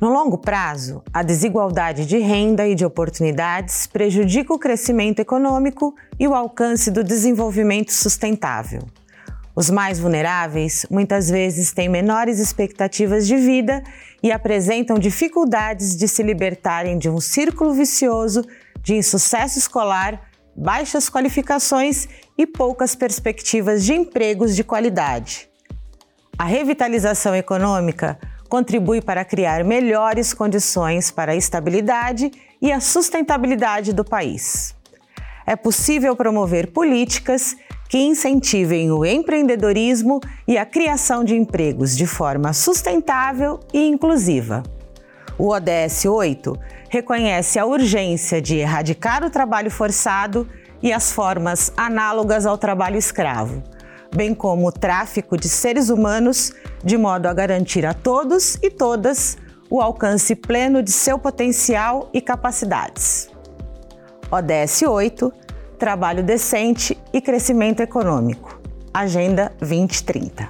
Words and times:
No 0.00 0.10
longo 0.10 0.36
prazo, 0.36 1.02
a 1.12 1.22
desigualdade 1.22 2.04
de 2.04 2.18
renda 2.18 2.66
e 2.66 2.74
de 2.74 2.84
oportunidades 2.84 3.86
prejudica 3.86 4.52
o 4.52 4.58
crescimento 4.58 5.20
econômico 5.20 5.94
e 6.18 6.26
o 6.26 6.34
alcance 6.34 6.90
do 6.90 7.04
desenvolvimento 7.04 7.92
sustentável. 7.92 8.82
Os 9.54 9.70
mais 9.70 10.00
vulneráveis 10.00 10.84
muitas 10.90 11.30
vezes 11.30 11.72
têm 11.72 11.88
menores 11.88 12.40
expectativas 12.40 13.24
de 13.24 13.36
vida 13.36 13.84
e 14.20 14.32
apresentam 14.32 14.98
dificuldades 14.98 15.96
de 15.96 16.08
se 16.08 16.24
libertarem 16.24 16.98
de 16.98 17.08
um 17.08 17.20
círculo 17.20 17.72
vicioso 17.72 18.44
de 18.82 18.96
insucesso 18.96 19.60
escolar, 19.60 20.28
baixas 20.56 21.08
qualificações 21.08 22.08
e 22.36 22.48
poucas 22.48 22.96
perspectivas 22.96 23.84
de 23.84 23.94
empregos 23.94 24.56
de 24.56 24.64
qualidade. 24.64 25.48
A 26.36 26.44
revitalização 26.44 27.32
econômica 27.32 28.18
contribui 28.54 29.02
para 29.02 29.24
criar 29.24 29.64
melhores 29.64 30.32
condições 30.32 31.10
para 31.10 31.32
a 31.32 31.34
estabilidade 31.34 32.30
e 32.62 32.70
a 32.70 32.78
sustentabilidade 32.78 33.92
do 33.92 34.04
país. 34.04 34.76
É 35.44 35.56
possível 35.56 36.14
promover 36.14 36.70
políticas 36.70 37.56
que 37.88 37.98
incentivem 37.98 38.92
o 38.92 39.04
empreendedorismo 39.04 40.20
e 40.46 40.56
a 40.56 40.64
criação 40.64 41.24
de 41.24 41.34
empregos 41.34 41.96
de 41.96 42.06
forma 42.06 42.52
sustentável 42.52 43.58
e 43.72 43.88
inclusiva. 43.88 44.62
O 45.36 45.48
ODS 45.48 46.04
8 46.04 46.56
reconhece 46.88 47.58
a 47.58 47.66
urgência 47.66 48.40
de 48.40 48.58
erradicar 48.58 49.24
o 49.24 49.30
trabalho 49.30 49.68
forçado 49.68 50.48
e 50.80 50.92
as 50.92 51.10
formas 51.10 51.72
análogas 51.76 52.46
ao 52.46 52.56
trabalho 52.56 52.96
escravo, 52.96 53.64
bem 54.14 54.34
como 54.34 54.68
o 54.68 54.72
tráfico 54.72 55.36
de 55.36 55.48
seres 55.48 55.90
humanos, 55.90 56.52
de 56.82 56.96
modo 56.96 57.26
a 57.26 57.34
garantir 57.34 57.84
a 57.84 57.92
todos 57.92 58.56
e 58.62 58.70
todas 58.70 59.36
o 59.68 59.80
alcance 59.80 60.36
pleno 60.36 60.82
de 60.82 60.92
seu 60.92 61.18
potencial 61.18 62.08
e 62.12 62.20
capacidades. 62.20 63.28
ODS 64.30 64.82
8 64.82 65.32
Trabalho 65.78 66.22
decente 66.22 66.96
e 67.12 67.20
crescimento 67.20 67.80
econômico. 67.80 68.58
Agenda 68.92 69.52
2030. 69.58 70.48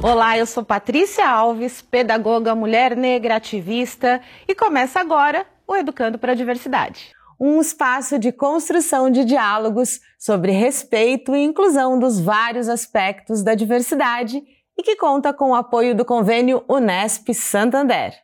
Olá, 0.00 0.38
eu 0.38 0.46
sou 0.46 0.64
Patrícia 0.64 1.28
Alves, 1.28 1.82
pedagoga, 1.82 2.54
mulher 2.54 2.96
negra, 2.96 3.36
ativista, 3.36 4.20
e 4.48 4.54
começa 4.54 5.00
agora 5.00 5.44
o 5.72 5.76
Educando 5.76 6.18
para 6.18 6.32
a 6.32 6.34
Diversidade. 6.34 7.12
Um 7.40 7.60
espaço 7.60 8.18
de 8.18 8.30
construção 8.30 9.10
de 9.10 9.24
diálogos 9.24 10.00
sobre 10.18 10.52
respeito 10.52 11.34
e 11.34 11.42
inclusão 11.42 11.98
dos 11.98 12.20
vários 12.20 12.68
aspectos 12.68 13.42
da 13.42 13.54
diversidade 13.54 14.42
e 14.78 14.82
que 14.82 14.96
conta 14.96 15.32
com 15.32 15.50
o 15.50 15.54
apoio 15.54 15.94
do 15.94 16.04
convênio 16.04 16.62
Unesp 16.68 17.34
Santander. 17.34 18.14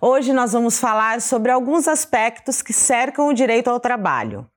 Hoje 0.00 0.32
nós 0.32 0.52
vamos 0.52 0.78
falar 0.78 1.20
sobre 1.20 1.50
alguns 1.50 1.86
aspectos 1.86 2.62
que 2.62 2.72
cercam 2.72 3.28
o 3.28 3.34
direito 3.34 3.68
ao 3.68 3.78
trabalho: 3.78 4.48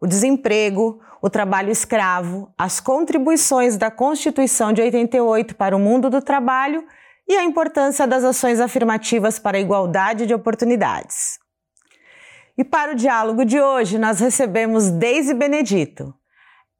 o 0.00 0.06
desemprego, 0.06 1.00
o 1.20 1.28
trabalho 1.28 1.70
escravo, 1.70 2.52
as 2.56 2.80
contribuições 2.80 3.76
da 3.76 3.90
Constituição 3.90 4.72
de 4.72 4.82
88 4.82 5.56
para 5.56 5.76
o 5.76 5.80
mundo 5.80 6.08
do 6.08 6.22
trabalho 6.22 6.86
e 7.26 7.36
a 7.36 7.44
importância 7.44 8.06
das 8.06 8.24
ações 8.24 8.60
afirmativas 8.60 9.38
para 9.38 9.56
a 9.56 9.60
igualdade 9.60 10.26
de 10.26 10.34
oportunidades. 10.34 11.38
E 12.56 12.62
para 12.62 12.92
o 12.92 12.94
diálogo 12.94 13.44
de 13.44 13.60
hoje, 13.60 13.98
nós 13.98 14.20
recebemos 14.20 14.90
Deise 14.90 15.34
Benedito. 15.34 16.14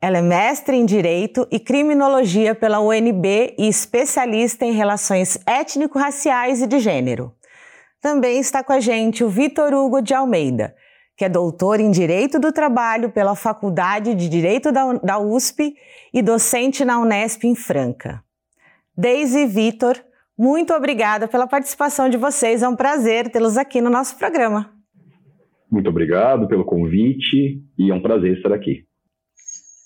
Ela 0.01 0.19
é 0.19 0.23
mestre 0.23 0.77
em 0.77 0.84
Direito 0.84 1.48
e 1.51 1.59
Criminologia 1.59 2.55
pela 2.55 2.78
UNB 2.78 3.55
e 3.59 3.67
especialista 3.67 4.64
em 4.64 4.73
relações 4.73 5.39
étnico-raciais 5.47 6.61
e 6.61 6.67
de 6.67 6.79
gênero. 6.79 7.34
Também 8.01 8.39
está 8.39 8.63
com 8.63 8.73
a 8.73 8.80
gente 8.80 9.24
o 9.24 9.30
Vitor 9.30 9.73
Hugo 9.73 10.02
de 10.02 10.13
Almeida, 10.13 10.77
que 11.17 11.24
é 11.24 11.29
doutor 11.29 11.80
em 11.80 11.91
Direito 11.91 12.39
do 12.39 12.52
Trabalho 12.52 13.11
pela 13.11 13.35
Faculdade 13.35 14.14
de 14.14 14.29
Direito 14.29 14.70
da 14.70 15.18
USP 15.18 15.74
e 16.13 16.20
docente 16.20 16.85
na 16.85 17.01
Unesp 17.01 17.45
em 17.45 17.55
Franca. 17.55 18.23
Deise 18.97 19.41
e 19.41 19.47
Vitor, 19.47 19.97
muito 20.36 20.72
obrigada 20.74 21.28
pela 21.28 21.46
participação 21.46 22.08
de 22.08 22.17
vocês. 22.17 22.62
É 22.62 22.68
um 22.68 22.77
prazer 22.77 23.30
tê-los 23.30 23.56
aqui 23.56 23.80
no 23.80 23.90
nosso 23.90 24.17
programa. 24.17 24.70
Muito 25.70 25.89
obrigado 25.89 26.46
pelo 26.46 26.64
convite 26.64 27.62
e 27.78 27.90
é 27.90 27.95
um 27.95 28.02
prazer 28.02 28.36
estar 28.36 28.52
aqui. 28.52 28.84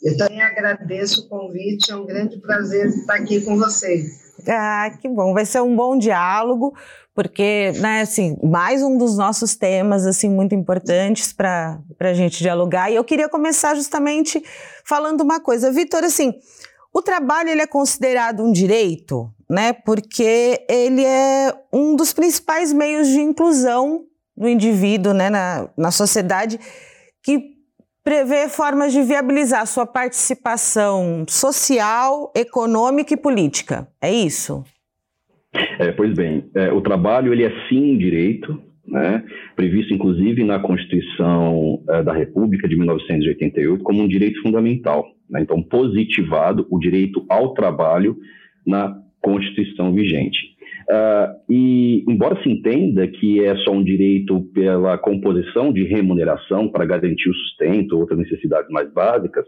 Eu 0.03 0.17
também 0.17 0.41
agradeço 0.41 1.23
o 1.23 1.29
convite, 1.29 1.91
é 1.91 1.97
um 1.97 2.07
grande 2.07 2.41
prazer 2.41 2.87
estar 2.87 3.15
aqui 3.15 3.41
com 3.41 3.57
vocês. 3.57 4.29
Ah, 4.47 4.91
que 5.01 5.09
bom, 5.09 5.35
vai 5.35 5.45
ser 5.45 5.61
um 5.61 5.75
bom 5.75 5.99
diálogo, 5.99 6.73
porque, 7.15 7.73
né, 7.81 8.03
assim, 8.03 8.37
mais 8.43 8.81
um 8.81 8.97
dos 8.97 9.17
nossos 9.17 9.57
temas, 9.57 10.07
assim, 10.07 10.31
muito 10.31 10.55
importantes 10.55 11.33
para 11.33 11.81
a 11.99 12.13
gente 12.13 12.39
dialogar. 12.39 12.91
E 12.91 12.95
eu 12.95 13.03
queria 13.03 13.29
começar 13.29 13.75
justamente 13.75 14.41
falando 14.85 15.23
uma 15.23 15.41
coisa. 15.41 15.73
Vitor, 15.73 16.05
assim, 16.05 16.33
o 16.99 17.03
trabalho 17.03 17.49
ele 17.49 17.63
é 17.63 17.67
considerado 17.67 18.43
um 18.43 18.53
direito, 18.53 19.31
né? 19.49 19.73
Porque 19.73 20.65
ele 20.69 21.05
é 21.05 21.55
um 21.73 21.97
dos 21.97 22.13
principais 22.13 22.73
meios 22.73 23.09
de 23.09 23.21
inclusão 23.21 24.05
do 24.37 24.49
indivíduo, 24.49 25.13
né, 25.13 25.29
na, 25.29 25.69
na 25.77 25.91
sociedade, 25.91 26.61
que 27.23 27.57
prevê 28.05 28.49
formas 28.49 28.93
de 28.93 29.03
viabilizar 29.03 29.67
sua 29.67 29.85
participação 29.85 31.25
social, 31.29 32.33
econômica 32.37 33.13
e 33.15 33.17
política. 33.17 33.89
É 34.01 34.13
isso? 34.13 34.65
É, 35.79 35.91
pois 35.93 36.15
bem, 36.15 36.49
é, 36.55 36.73
o 36.73 36.81
trabalho 36.81 37.33
ele 37.33 37.45
é 37.45 37.51
sim 37.69 37.95
um 37.95 37.99
direito, 37.99 38.63
né, 38.91 39.25
previsto 39.55 39.95
inclusive 39.95 40.45
na 40.45 40.59
Constituição 40.59 41.83
é, 41.89 42.03
da 42.03 42.13
República 42.13 42.69
de 42.69 42.77
1988 42.77 43.83
como 43.83 44.03
um 44.03 44.09
direito 44.09 44.41
fundamental. 44.43 45.07
Né, 45.29 45.43
então, 45.43 45.63
positivado 45.63 46.67
o 46.71 46.79
direito 46.79 47.25
ao 47.29 47.55
trabalho 47.55 48.17
na 48.67 48.97
Constituição 49.21 49.93
vigente. 49.93 50.57
Uh, 50.89 51.53
e, 51.53 52.05
embora 52.09 52.43
se 52.43 52.49
entenda 52.49 53.07
que 53.07 53.45
é 53.45 53.55
só 53.57 53.73
um 53.73 53.85
direito 53.85 54.41
pela 54.55 54.97
composição 54.97 55.71
de 55.71 55.85
remuneração 55.85 56.67
para 56.69 56.87
garantir 56.87 57.29
o 57.29 57.35
sustento 57.35 57.93
ou 57.93 58.01
outras 58.01 58.19
necessidades 58.19 58.71
mais 58.71 58.91
básicas, 58.91 59.45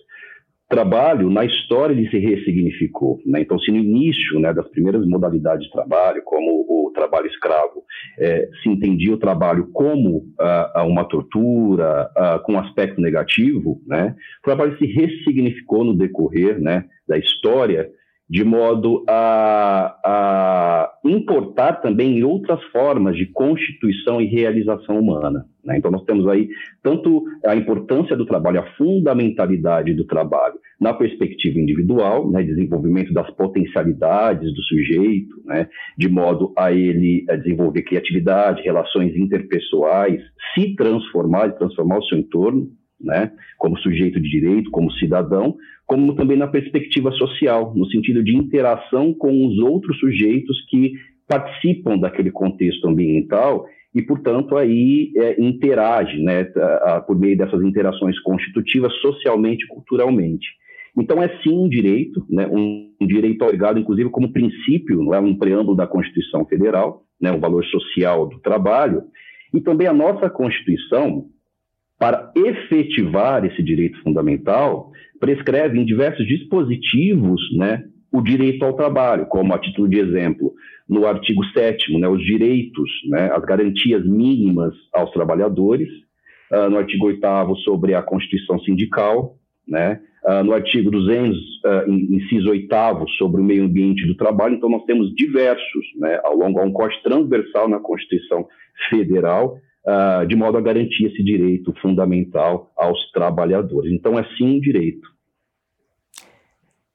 trabalho, 0.70 1.28
na 1.28 1.44
história, 1.44 1.92
ele 1.92 2.08
se 2.08 2.18
ressignificou. 2.18 3.18
Né? 3.26 3.40
Então, 3.40 3.58
se 3.58 3.72
no 3.72 3.76
início 3.76 4.38
né, 4.38 4.54
das 4.54 4.68
primeiras 4.68 5.04
modalidades 5.04 5.66
de 5.66 5.72
trabalho, 5.72 6.22
como 6.24 6.64
o 6.68 6.92
trabalho 6.94 7.26
escravo, 7.26 7.82
é, 8.16 8.48
se 8.62 8.68
entendia 8.68 9.12
o 9.12 9.18
trabalho 9.18 9.68
como 9.72 10.18
uh, 10.18 10.86
uma 10.86 11.04
tortura, 11.04 12.08
uh, 12.16 12.42
com 12.44 12.56
aspecto 12.56 13.00
negativo, 13.00 13.80
né, 13.84 14.14
o 14.40 14.44
trabalho 14.44 14.78
se 14.78 14.86
ressignificou 14.86 15.84
no 15.84 15.96
decorrer 15.96 16.60
né, 16.60 16.84
da 17.08 17.18
história 17.18 17.90
de 18.30 18.44
modo 18.44 19.04
a, 19.08 19.98
a, 20.04 20.92
importar 21.04 21.80
também 21.80 22.22
outras 22.22 22.62
formas 22.70 23.16
de 23.16 23.26
constituição 23.26 24.20
e 24.20 24.26
realização 24.26 25.00
humana. 25.00 25.44
Né? 25.64 25.76
Então, 25.76 25.90
nós 25.90 26.04
temos 26.04 26.28
aí 26.28 26.48
tanto 26.80 27.24
a 27.44 27.56
importância 27.56 28.16
do 28.16 28.24
trabalho, 28.24 28.60
a 28.60 28.76
fundamentalidade 28.76 29.94
do 29.94 30.04
trabalho 30.04 30.54
na 30.80 30.94
perspectiva 30.94 31.58
individual, 31.58 32.30
né? 32.30 32.44
desenvolvimento 32.44 33.12
das 33.12 33.28
potencialidades 33.32 34.54
do 34.54 34.62
sujeito, 34.62 35.34
né? 35.44 35.68
de 35.98 36.08
modo 36.08 36.52
a 36.56 36.72
ele 36.72 37.26
a 37.28 37.34
desenvolver 37.34 37.82
criatividade, 37.82 38.62
relações 38.62 39.14
interpessoais, 39.16 40.22
se 40.54 40.76
transformar 40.76 41.48
e 41.48 41.58
transformar 41.58 41.98
o 41.98 42.04
seu 42.04 42.16
entorno, 42.16 42.68
né, 43.00 43.32
como 43.58 43.78
sujeito 43.78 44.20
de 44.20 44.28
direito, 44.28 44.70
como 44.70 44.92
cidadão, 44.92 45.56
como 45.86 46.14
também 46.14 46.36
na 46.36 46.46
perspectiva 46.46 47.10
social, 47.12 47.72
no 47.74 47.86
sentido 47.86 48.22
de 48.22 48.36
interação 48.36 49.12
com 49.14 49.46
os 49.46 49.58
outros 49.58 49.98
sujeitos 49.98 50.64
que 50.68 50.92
participam 51.26 51.98
daquele 51.98 52.30
contexto 52.30 52.88
ambiental 52.88 53.64
e, 53.94 54.02
portanto, 54.02 54.56
aí 54.56 55.12
é, 55.16 55.40
interage, 55.40 56.20
né, 56.22 56.44
por 57.06 57.18
meio 57.18 57.36
dessas 57.36 57.62
interações 57.62 58.18
constitutivas 58.20 58.92
socialmente 59.00 59.64
e 59.64 59.68
culturalmente. 59.68 60.46
Então, 60.96 61.22
é 61.22 61.28
sim 61.42 61.56
um 61.56 61.68
direito, 61.68 62.24
né, 62.28 62.46
um, 62.46 62.92
direito 63.06 63.42
obrigado, 63.44 63.78
inclusive, 63.78 64.10
como 64.10 64.32
princípio, 64.32 65.02
não 65.02 65.14
é? 65.14 65.20
Um 65.20 65.36
preâmbulo 65.36 65.76
da 65.76 65.86
Constituição 65.86 66.44
Federal, 66.46 67.04
né, 67.20 67.32
o 67.32 67.40
valor 67.40 67.64
social 67.66 68.28
do 68.28 68.38
trabalho, 68.40 69.02
e 69.54 69.60
também 69.60 69.86
a 69.86 69.92
nossa 69.92 70.28
Constituição, 70.28 71.26
para 72.00 72.32
efetivar 72.34 73.44
esse 73.44 73.62
direito 73.62 74.02
fundamental, 74.02 74.90
prescreve 75.20 75.78
em 75.78 75.84
diversos 75.84 76.26
dispositivos 76.26 77.42
né, 77.54 77.84
o 78.10 78.22
direito 78.22 78.64
ao 78.64 78.72
trabalho, 78.72 79.26
como 79.26 79.52
a 79.52 79.58
título 79.58 79.86
de 79.86 79.98
exemplo, 79.98 80.54
no 80.88 81.06
artigo 81.06 81.44
7 81.52 81.98
né, 81.98 82.08
os 82.08 82.24
direitos, 82.24 82.90
né, 83.10 83.30
as 83.30 83.44
garantias 83.44 84.02
mínimas 84.06 84.72
aos 84.94 85.10
trabalhadores, 85.12 85.90
uh, 86.50 86.70
no 86.70 86.78
artigo 86.78 87.06
8 87.06 87.20
sobre 87.56 87.94
a 87.94 88.00
Constituição 88.00 88.58
Sindical, 88.60 89.36
né, 89.68 90.00
uh, 90.24 90.42
no 90.42 90.54
artigo 90.54 90.90
200, 90.90 91.36
uh, 91.36 91.90
inciso 91.90 92.48
8 92.48 93.08
sobre 93.18 93.42
o 93.42 93.44
meio 93.44 93.64
ambiente 93.64 94.06
do 94.06 94.16
trabalho. 94.16 94.54
Então, 94.54 94.70
nós 94.70 94.84
temos 94.84 95.14
diversos, 95.14 95.84
né, 95.98 96.18
ao 96.24 96.34
longo, 96.34 96.60
há 96.60 96.64
um 96.64 96.72
corte 96.72 97.00
transversal 97.02 97.68
na 97.68 97.78
Constituição 97.78 98.48
Federal, 98.88 99.58
uh, 99.86 100.26
de 100.26 100.36
modo 100.36 100.58
a 100.58 100.60
garantir 100.60 101.06
esse 101.06 101.22
direito 101.22 101.72
fundamental 101.80 102.70
aos 102.76 102.98
trabalhadores. 103.12 103.92
Então, 103.92 104.18
é 104.18 104.24
sim 104.36 104.56
um 104.56 104.60
direito. 104.60 105.08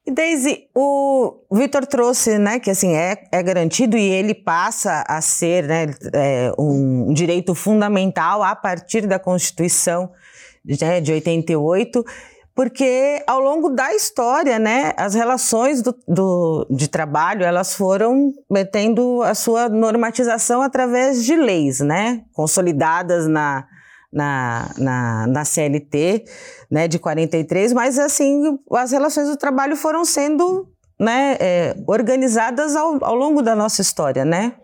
Daisy, 0.08 0.68
o 0.72 1.40
Vitor 1.50 1.84
trouxe, 1.84 2.38
né, 2.38 2.60
que 2.60 2.70
assim 2.70 2.94
é, 2.94 3.24
é 3.32 3.42
garantido 3.42 3.96
e 3.96 4.08
ele 4.08 4.34
passa 4.34 5.04
a 5.08 5.20
ser, 5.20 5.64
né, 5.64 5.86
é, 6.14 6.52
um 6.56 7.12
direito 7.12 7.56
fundamental 7.56 8.40
a 8.40 8.54
partir 8.54 9.04
da 9.08 9.18
Constituição 9.18 10.12
né, 10.64 11.00
de 11.00 11.12
88 11.12 12.04
porque 12.56 13.22
ao 13.26 13.38
longo 13.38 13.68
da 13.68 13.94
história, 13.94 14.58
né, 14.58 14.94
as 14.96 15.12
relações 15.12 15.82
do, 15.82 15.94
do, 16.08 16.66
de 16.70 16.88
trabalho 16.88 17.44
elas 17.44 17.74
foram 17.74 18.32
tendo 18.72 19.22
a 19.22 19.34
sua 19.34 19.68
normatização 19.68 20.62
através 20.62 21.22
de 21.22 21.36
leis, 21.36 21.80
né, 21.80 22.22
consolidadas 22.32 23.28
na, 23.28 23.66
na, 24.10 24.70
na, 24.78 25.26
na 25.26 25.44
CLT, 25.44 26.24
né, 26.70 26.88
de 26.88 26.98
43, 26.98 27.74
mas 27.74 27.98
assim 27.98 28.58
as 28.72 28.90
relações 28.90 29.28
do 29.28 29.36
trabalho 29.36 29.76
foram 29.76 30.02
sendo, 30.02 30.66
né, 30.98 31.36
é, 31.38 31.76
organizadas 31.86 32.74
ao, 32.74 33.04
ao 33.04 33.14
longo 33.14 33.42
da 33.42 33.54
nossa 33.54 33.82
história, 33.82 34.24
né? 34.24 34.54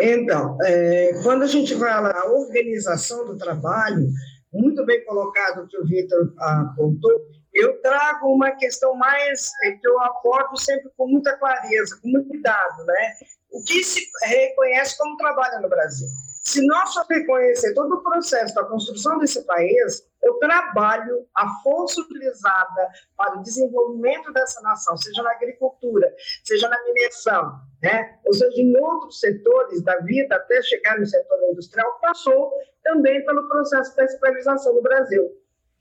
Então, 0.00 0.58
é, 0.62 1.20
quando 1.22 1.42
a 1.42 1.46
gente 1.46 1.74
fala 1.76 2.10
a 2.10 2.30
organização 2.30 3.24
do 3.24 3.36
trabalho, 3.36 4.08
muito 4.52 4.84
bem 4.84 5.04
colocado 5.04 5.66
que 5.68 5.78
o 5.78 5.84
Vitor 5.84 6.32
apontou, 6.38 7.26
eu 7.52 7.80
trago 7.80 8.28
uma 8.28 8.50
questão 8.52 8.94
mais 8.94 9.50
é, 9.64 9.72
que 9.72 9.88
eu 9.88 9.98
abordo 10.02 10.58
sempre 10.58 10.90
com 10.96 11.08
muita 11.08 11.36
clareza, 11.38 11.98
com 12.02 12.08
muito 12.08 12.28
cuidado, 12.28 12.84
né? 12.84 13.12
O 13.50 13.62
que 13.64 13.82
se 13.82 14.06
reconhece 14.24 14.96
como 14.98 15.16
trabalho 15.16 15.62
no 15.62 15.68
Brasil? 15.68 16.06
Se 16.42 16.64
nós 16.66 16.92
só 16.92 17.04
reconhecer 17.08 17.74
todo 17.74 17.94
o 17.94 18.02
processo 18.02 18.54
da 18.54 18.64
construção 18.64 19.18
desse 19.18 19.42
país, 19.46 20.06
o 20.28 20.38
trabalho, 20.38 21.26
a 21.34 21.48
força 21.62 22.00
utilizada 22.00 22.88
para 23.16 23.38
o 23.38 23.42
desenvolvimento 23.42 24.32
dessa 24.32 24.60
nação, 24.62 24.96
seja 24.96 25.22
na 25.22 25.32
agricultura, 25.32 26.12
seja 26.44 26.68
na 26.68 26.82
mineração, 26.84 27.60
né? 27.82 28.18
ou 28.26 28.32
seja, 28.32 28.60
em 28.60 28.76
outros 28.78 29.20
setores 29.20 29.82
da 29.82 29.96
vida, 30.00 30.36
até 30.36 30.62
chegar 30.62 30.98
no 30.98 31.06
setor 31.06 31.38
industrial, 31.50 31.98
passou 32.00 32.52
também 32.82 33.24
pelo 33.24 33.48
processo 33.48 33.94
da 33.96 34.04
escravização 34.04 34.74
no 34.74 34.82
Brasil. 34.82 35.30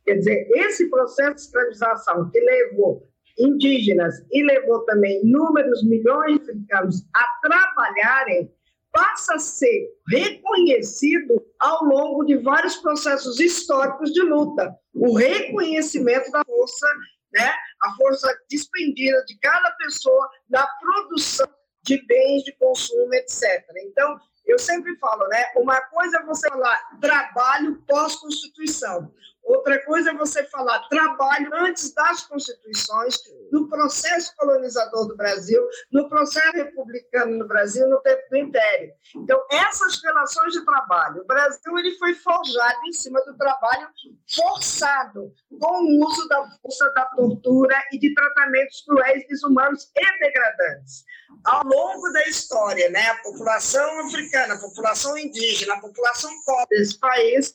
Quer 0.06 0.16
dizer, 0.16 0.48
esse 0.56 0.90
processo 0.90 1.36
de 1.36 1.42
escravização 1.42 2.30
que 2.30 2.40
levou 2.40 3.08
indígenas 3.38 4.16
e 4.32 4.44
levou 4.44 4.86
também 4.86 5.22
inúmeros 5.22 5.84
milhões 5.84 6.40
de 6.40 6.52
africanos 6.52 7.06
a 7.14 7.48
trabalharem 7.48 8.54
passa 8.96 9.36
a 9.36 9.40
ser 9.40 9.90
reconhecido 10.10 11.46
ao 11.60 11.84
longo 11.84 12.24
de 12.24 12.38
vários 12.38 12.78
processos 12.78 13.42
históricos 13.42 14.14
de 14.14 14.22
luta. 14.22 14.74
O 14.94 15.18
reconhecimento 15.18 16.32
da 16.32 16.42
força, 16.46 16.88
né, 17.34 17.54
a 17.82 17.92
força 17.98 18.34
despendida 18.50 19.22
de 19.26 19.38
cada 19.40 19.70
pessoa 19.72 20.30
na 20.50 20.66
produção 20.80 21.48
de 21.84 22.04
bens 22.08 22.44
de 22.44 22.54
consumo, 22.54 23.14
etc. 23.14 23.44
Então, 23.84 24.18
eu 24.46 24.58
sempre 24.58 24.96
falo, 24.98 25.28
né, 25.28 25.44
uma 25.58 25.82
coisa 25.82 26.20
é 26.20 26.26
você 26.26 26.48
falar 26.48 26.80
trabalho 27.02 27.84
pós-constituição, 27.86 29.12
Outra 29.46 29.80
coisa 29.86 30.10
é 30.10 30.14
você 30.16 30.44
falar 30.46 30.88
trabalho 30.90 31.50
antes 31.54 31.94
das 31.94 32.24
constituições, 32.24 33.20
no 33.52 33.70
processo 33.70 34.34
colonizador 34.36 35.08
do 35.08 35.16
Brasil, 35.16 35.62
no 35.92 36.10
processo 36.10 36.52
republicano 36.54 37.38
no 37.38 37.48
Brasil, 37.48 37.88
no 37.88 38.02
tempo 38.02 38.24
do 38.30 38.38
Império. 38.38 38.92
Então, 39.16 39.40
essas 39.52 40.02
relações 40.04 40.54
de 40.54 40.66
trabalho, 40.66 41.22
o 41.22 41.26
Brasil 41.26 41.78
ele 41.78 41.96
foi 41.98 42.16
forjado 42.16 42.80
em 42.88 42.94
cima 42.94 43.24
do 43.24 43.38
trabalho 43.38 43.88
forçado, 44.34 45.32
com 45.60 45.84
o 45.84 46.06
uso 46.06 46.28
da 46.28 46.44
força, 46.62 46.92
da 46.96 47.06
tortura 47.06 47.80
e 47.92 48.00
de 48.00 48.14
tratamentos 48.16 48.82
cruéis, 48.82 49.28
desumanos 49.28 49.92
e 49.96 50.20
degradantes. 50.20 51.06
Ao 51.44 51.64
longo 51.64 52.12
da 52.12 52.28
história, 52.28 52.90
né, 52.90 53.10
a 53.10 53.22
população 53.22 54.08
africana, 54.08 54.56
a 54.56 54.60
população 54.60 55.16
indígena, 55.18 55.76
a 55.76 55.82
população 55.82 56.32
pobre 56.46 56.78
desse 56.78 57.00
país 57.00 57.54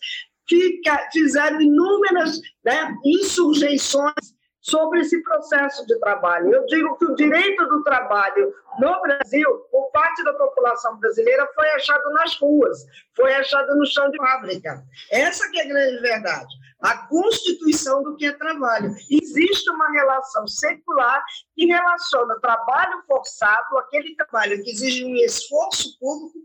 fizeram 1.12 1.60
inúmeras 1.60 2.40
né, 2.64 2.94
insurreições 3.04 4.14
sobre 4.60 5.00
esse 5.00 5.22
processo 5.22 5.86
de 5.86 5.98
trabalho. 5.98 6.52
Eu 6.52 6.66
digo 6.66 6.96
que 6.98 7.06
o 7.06 7.14
direito 7.14 7.66
do 7.66 7.82
trabalho 7.82 8.52
no 8.78 9.00
Brasil, 9.00 9.48
por 9.70 9.90
parte 9.90 10.22
da 10.22 10.34
população 10.34 10.98
brasileira, 10.98 11.48
foi 11.54 11.68
achado 11.70 12.10
nas 12.10 12.36
ruas, 12.36 12.84
foi 13.16 13.34
achado 13.34 13.74
no 13.76 13.86
chão 13.86 14.10
de 14.10 14.18
fábrica. 14.18 14.82
Essa 15.10 15.50
que 15.50 15.58
é 15.58 15.64
a 15.64 15.68
grande 15.68 16.00
verdade. 16.00 16.54
A 16.82 17.06
constituição 17.08 18.02
do 18.02 18.16
que 18.16 18.26
é 18.26 18.32
trabalho. 18.32 18.94
Existe 19.10 19.70
uma 19.70 19.90
relação 19.92 20.46
secular 20.46 21.22
que 21.54 21.66
relaciona 21.66 22.38
trabalho 22.40 23.02
forçado, 23.06 23.78
aquele 23.78 24.14
trabalho 24.14 24.62
que 24.62 24.70
exige 24.70 25.04
um 25.04 25.14
esforço 25.16 25.98
público, 25.98 26.38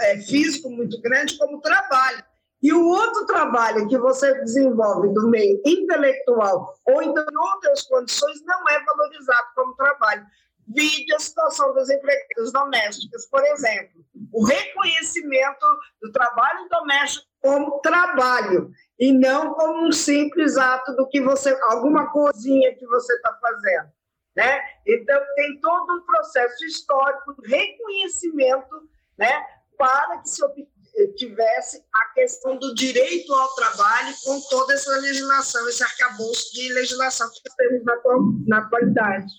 é, 0.00 0.18
físico 0.18 0.70
muito 0.70 1.00
grande, 1.00 1.36
como 1.36 1.60
trabalho 1.60 2.22
e 2.64 2.72
o 2.72 2.88
outro 2.88 3.26
trabalho 3.26 3.86
que 3.88 3.98
você 3.98 4.40
desenvolve 4.40 5.10
do 5.10 5.28
meio 5.28 5.60
intelectual 5.66 6.74
ou 6.86 7.02
então 7.02 7.22
em 7.22 7.36
outras 7.36 7.82
condições 7.82 8.42
não 8.46 8.66
é 8.66 8.82
valorizado 8.82 9.48
como 9.54 9.76
trabalho. 9.76 10.24
Vide 10.66 11.14
a 11.14 11.18
situação 11.18 11.74
das 11.74 11.90
empregadas 11.90 12.50
domésticas, 12.50 13.26
por 13.26 13.44
exemplo. 13.44 14.02
O 14.32 14.46
reconhecimento 14.46 15.66
do 16.00 16.10
trabalho 16.10 16.66
doméstico 16.70 17.26
como 17.42 17.80
trabalho 17.80 18.70
e 18.98 19.12
não 19.12 19.52
como 19.52 19.86
um 19.86 19.92
simples 19.92 20.56
ato 20.56 20.96
do 20.96 21.06
que 21.10 21.20
você, 21.20 21.54
alguma 21.64 22.10
coisinha 22.10 22.74
que 22.76 22.86
você 22.86 23.12
está 23.12 23.38
fazendo. 23.42 23.92
Né? 24.34 24.58
Então, 24.86 25.20
tem 25.36 25.60
todo 25.60 25.98
um 25.98 26.06
processo 26.06 26.64
histórico 26.64 27.36
reconhecimento 27.44 28.88
né, 29.18 29.44
para 29.76 30.18
que 30.20 30.30
se 30.30 30.42
obtenha 30.42 30.73
tivesse 31.16 31.82
a 31.92 32.14
questão 32.14 32.58
do 32.58 32.74
direito 32.74 33.32
ao 33.32 33.54
trabalho 33.54 34.14
com 34.24 34.40
toda 34.48 34.74
essa 34.74 34.90
legislação, 34.98 35.68
esse 35.68 35.82
arcabouço 35.82 36.52
de 36.52 36.72
legislação 36.72 37.28
que 37.30 37.56
temos 37.56 37.84
na, 37.84 37.94
na 38.46 38.58
atualidade. 38.58 39.32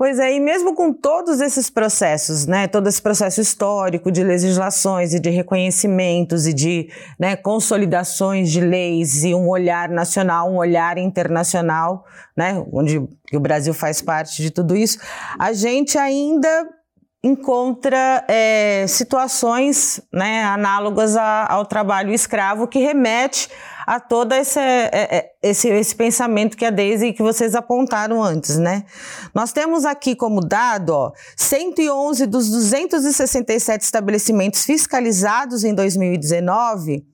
Pois 0.00 0.18
é, 0.18 0.32
e 0.32 0.40
mesmo 0.40 0.74
com 0.74 0.94
todos 0.94 1.42
esses 1.42 1.68
processos, 1.68 2.46
né, 2.46 2.66
todo 2.66 2.88
esse 2.88 3.02
processo 3.02 3.38
histórico 3.38 4.10
de 4.10 4.24
legislações 4.24 5.12
e 5.12 5.20
de 5.20 5.28
reconhecimentos 5.28 6.46
e 6.46 6.54
de 6.54 6.88
né, 7.18 7.36
consolidações 7.36 8.50
de 8.50 8.62
leis 8.62 9.24
e 9.24 9.34
um 9.34 9.46
olhar 9.46 9.90
nacional, 9.90 10.50
um 10.50 10.56
olhar 10.56 10.96
internacional, 10.96 12.06
né, 12.34 12.64
onde 12.72 12.96
o 12.98 13.40
Brasil 13.40 13.74
faz 13.74 14.00
parte 14.00 14.40
de 14.40 14.50
tudo 14.50 14.74
isso, 14.74 14.98
a 15.38 15.52
gente 15.52 15.98
ainda 15.98 16.66
encontra 17.22 18.24
é, 18.28 18.86
situações 18.88 20.00
né, 20.12 20.42
análogas 20.44 21.16
a, 21.16 21.46
ao 21.52 21.66
trabalho 21.66 22.12
escravo 22.12 22.66
que 22.66 22.78
remete 22.78 23.48
a 23.86 24.00
todo 24.00 24.32
esse, 24.32 24.58
é, 24.58 24.90
é, 24.92 25.32
esse, 25.42 25.68
esse 25.68 25.94
pensamento 25.94 26.56
que 26.56 26.64
a 26.64 26.70
Deise 26.70 27.08
e 27.08 27.12
que 27.12 27.22
vocês 27.22 27.54
apontaram 27.54 28.22
antes, 28.22 28.56
né? 28.56 28.84
Nós 29.34 29.52
temos 29.52 29.84
aqui 29.84 30.14
como 30.14 30.40
dado, 30.40 30.90
ó, 30.90 31.12
111 31.36 32.26
dos 32.26 32.48
267 32.48 33.82
estabelecimentos 33.82 34.64
fiscalizados 34.64 35.64
em 35.64 35.74
2019 35.74 37.09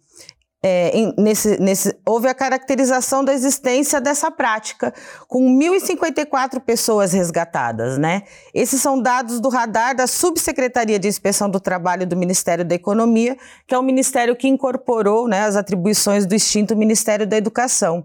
é, 0.68 1.12
nesse, 1.16 1.60
nesse, 1.60 1.96
houve 2.04 2.26
a 2.26 2.34
caracterização 2.34 3.24
da 3.24 3.32
existência 3.32 4.00
dessa 4.00 4.32
prática, 4.32 4.92
com 5.28 5.40
1.054 5.56 6.58
pessoas 6.58 7.12
resgatadas. 7.12 7.96
Né? 7.96 8.24
Esses 8.52 8.82
são 8.82 9.00
dados 9.00 9.38
do 9.38 9.48
radar 9.48 9.94
da 9.94 10.08
Subsecretaria 10.08 10.98
de 10.98 11.06
Inspeção 11.06 11.48
do 11.48 11.60
Trabalho 11.60 12.04
do 12.04 12.16
Ministério 12.16 12.64
da 12.64 12.74
Economia, 12.74 13.36
que 13.64 13.76
é 13.76 13.78
o 13.78 13.82
ministério 13.82 14.34
que 14.34 14.48
incorporou 14.48 15.28
né, 15.28 15.42
as 15.42 15.54
atribuições 15.54 16.26
do 16.26 16.34
extinto 16.34 16.74
Ministério 16.74 17.28
da 17.28 17.36
Educação. 17.36 18.04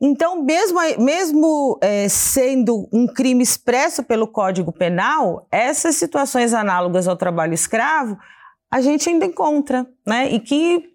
Então, 0.00 0.44
mesmo, 0.44 0.78
mesmo 0.96 1.76
é, 1.82 2.08
sendo 2.08 2.88
um 2.92 3.08
crime 3.08 3.42
expresso 3.42 4.04
pelo 4.04 4.28
Código 4.28 4.70
Penal, 4.70 5.44
essas 5.50 5.96
situações 5.96 6.54
análogas 6.54 7.08
ao 7.08 7.16
trabalho 7.16 7.52
escravo 7.52 8.16
a 8.70 8.80
gente 8.80 9.08
ainda 9.08 9.26
encontra, 9.26 9.84
né? 10.06 10.30
E 10.30 10.38
que 10.38 10.89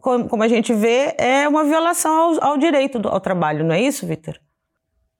como 0.00 0.42
a 0.42 0.48
gente 0.48 0.72
vê, 0.72 1.14
é 1.18 1.48
uma 1.48 1.64
violação 1.64 2.12
ao, 2.12 2.52
ao 2.52 2.58
direito 2.58 2.98
do, 2.98 3.08
ao 3.08 3.20
trabalho, 3.20 3.64
não 3.64 3.74
é 3.74 3.80
isso, 3.80 4.06
Vitor? 4.06 4.34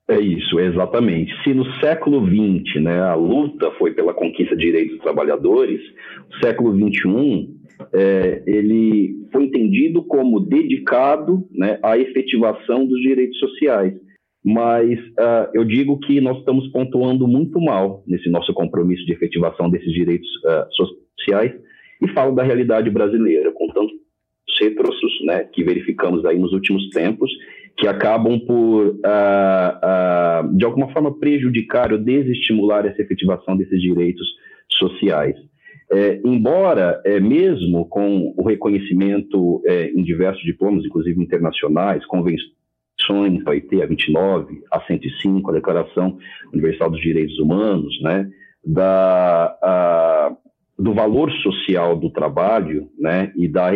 É 0.09 0.19
isso, 0.19 0.59
exatamente. 0.59 1.31
Se 1.43 1.53
no 1.53 1.65
século 1.79 2.25
XX 2.25 2.81
né, 2.81 3.01
a 3.01 3.15
luta 3.15 3.71
foi 3.77 3.93
pela 3.93 4.13
conquista 4.13 4.55
de 4.55 4.65
direitos 4.65 4.95
dos 4.95 5.03
trabalhos, 5.03 5.39
o 5.39 6.45
século 6.45 6.73
XXI 6.75 7.61
é, 7.93 8.43
ele 8.45 9.15
foi 9.31 9.45
entendido 9.45 10.03
como 10.03 10.39
dedicado 10.39 11.47
né, 11.51 11.79
à 11.81 11.97
efetivação 11.97 12.85
dos 12.85 13.01
direitos 13.01 13.39
sociais. 13.39 13.93
Mas 14.43 14.99
uh, 14.99 15.51
eu 15.53 15.63
digo 15.63 15.99
que 15.99 16.19
nós 16.19 16.37
estamos 16.39 16.67
pontuando 16.69 17.27
muito 17.27 17.61
mal 17.61 18.03
nesse 18.07 18.27
nosso 18.29 18.51
compromisso 18.53 19.05
de 19.05 19.13
efetivação 19.13 19.69
desses 19.69 19.93
direitos 19.93 20.27
uh, 20.45 20.65
sociais 21.15 21.53
e 22.01 22.07
falo 22.09 22.33
da 22.33 22.41
realidade 22.41 22.89
brasileira, 22.89 23.51
com 23.51 23.67
tantos 23.67 24.00
retrossos 24.61 25.11
né, 25.25 25.43
que 25.51 25.63
verificamos 25.63 26.23
aí 26.25 26.37
nos 26.37 26.53
últimos 26.53 26.89
tempos, 26.89 27.29
que 27.77 27.87
acabam 27.87 28.39
por, 28.39 28.87
uh, 28.87 30.55
de 30.57 30.65
alguma 30.65 30.91
forma, 30.91 31.17
prejudicar 31.17 31.91
ou 31.91 31.97
desestimular 31.97 32.85
essa 32.85 33.01
efetivação 33.01 33.57
desses 33.57 33.81
direitos 33.81 34.27
sociais. 34.69 35.35
É, 35.91 36.21
embora, 36.23 37.01
é, 37.05 37.19
mesmo 37.19 37.85
com 37.85 38.33
o 38.37 38.47
reconhecimento 38.47 39.61
é, 39.65 39.89
em 39.89 40.01
diversos 40.03 40.41
diplomas, 40.43 40.85
inclusive 40.85 41.21
internacionais, 41.21 42.05
convenções, 42.05 42.49
a 43.45 43.49
OIT, 43.49 43.81
a 43.81 43.85
29, 43.85 44.63
a 44.71 44.79
105, 44.85 45.49
a 45.49 45.53
Declaração 45.53 46.17
Universal 46.53 46.91
dos 46.91 47.01
Direitos 47.01 47.37
Humanos, 47.39 47.99
né, 48.01 48.29
da, 48.63 49.57
a, 49.61 50.37
do 50.79 50.93
valor 50.93 51.29
social 51.43 51.97
do 51.97 52.09
trabalho 52.09 52.87
né, 52.97 53.33
e 53.35 53.47
da 53.49 53.71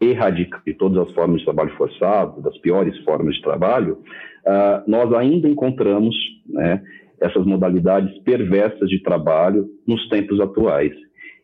erradicação 0.00 0.64
de 0.64 0.74
todas 0.74 1.08
as 1.08 1.14
formas 1.14 1.40
de 1.40 1.44
trabalho 1.44 1.70
forçado, 1.76 2.40
das 2.40 2.56
piores 2.58 2.96
formas 3.04 3.34
de 3.34 3.42
trabalho, 3.42 3.98
uh, 4.46 4.90
nós 4.90 5.12
ainda 5.12 5.48
encontramos 5.48 6.16
né, 6.48 6.82
essas 7.20 7.44
modalidades 7.44 8.18
perversas 8.20 8.88
de 8.88 9.02
trabalho 9.02 9.68
nos 9.86 10.08
tempos 10.08 10.40
atuais. 10.40 10.92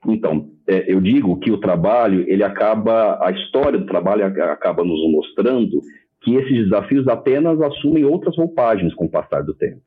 Então, 0.07 0.49
é, 0.67 0.93
eu 0.93 1.01
digo 1.01 1.39
que 1.39 1.51
o 1.51 1.59
trabalho, 1.59 2.25
ele 2.29 2.43
acaba, 2.43 3.19
a 3.23 3.31
história 3.31 3.79
do 3.79 3.87
trabalho 3.87 4.25
acaba 4.25 4.85
nos 4.85 5.01
mostrando 5.11 5.81
que 6.23 6.35
esses 6.35 6.65
desafios 6.65 7.07
apenas 7.09 7.61
assumem 7.61 8.05
outras 8.05 8.37
roupagens 8.37 8.95
com 8.95 9.05
o 9.05 9.11
passar 9.11 9.43
do 9.43 9.55
tempo. 9.55 9.81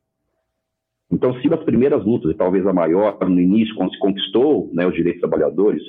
Então, 1.12 1.34
se 1.40 1.48
das 1.48 1.62
primeiras 1.64 2.04
lutas, 2.04 2.30
e 2.30 2.34
talvez 2.34 2.64
a 2.66 2.72
maior, 2.72 3.18
no 3.28 3.40
início, 3.40 3.74
quando 3.74 3.92
se 3.92 3.98
conquistou 3.98 4.70
né, 4.72 4.86
os 4.86 4.94
direitos 4.94 5.20
dos 5.20 5.28
trabalhadores, 5.28 5.82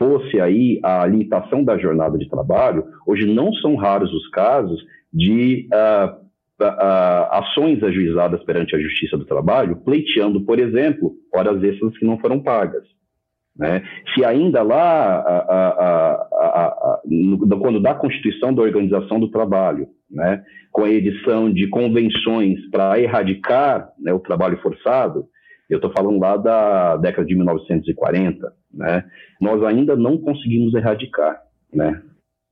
fosse 0.00 0.40
aí 0.40 0.80
a 0.82 1.06
limitação 1.06 1.62
da 1.62 1.76
jornada 1.76 2.16
de 2.16 2.26
trabalho, 2.26 2.84
hoje 3.06 3.26
não 3.26 3.52
são 3.52 3.76
raros 3.76 4.10
os 4.10 4.26
casos 4.30 4.82
de 5.12 5.68
uh, 5.70 6.64
uh, 6.64 7.26
ações 7.32 7.82
ajuizadas 7.82 8.42
perante 8.44 8.74
a 8.74 8.80
Justiça 8.80 9.18
do 9.18 9.26
Trabalho, 9.26 9.76
pleiteando, 9.84 10.40
por 10.40 10.58
exemplo, 10.58 11.12
horas 11.34 11.62
extras 11.62 11.96
que 11.98 12.06
não 12.06 12.18
foram 12.18 12.40
pagas. 12.40 12.84
Né? 13.54 13.82
Se 14.14 14.24
ainda 14.24 14.62
lá, 14.62 15.16
a, 15.18 15.38
a, 15.38 16.64
a, 16.64 17.00
no, 17.04 17.60
quando 17.60 17.78
da 17.78 17.94
Constituição 17.94 18.54
da 18.54 18.62
Organização 18.62 19.20
do 19.20 19.30
Trabalho, 19.30 19.86
né, 20.10 20.42
com 20.72 20.84
a 20.84 20.90
edição 20.90 21.52
de 21.52 21.68
convenções 21.68 22.58
para 22.70 22.98
erradicar 22.98 23.90
né, 23.98 24.14
o 24.14 24.20
trabalho 24.20 24.58
forçado, 24.62 25.26
eu 25.70 25.76
estou 25.76 25.92
falando 25.92 26.18
lá 26.18 26.36
da 26.36 26.96
década 26.96 27.26
de 27.26 27.34
1940, 27.34 28.52
né, 28.74 29.04
nós 29.40 29.62
ainda 29.62 29.96
não 29.96 30.18
conseguimos 30.18 30.74
erradicar 30.74 31.40
né, 31.72 32.02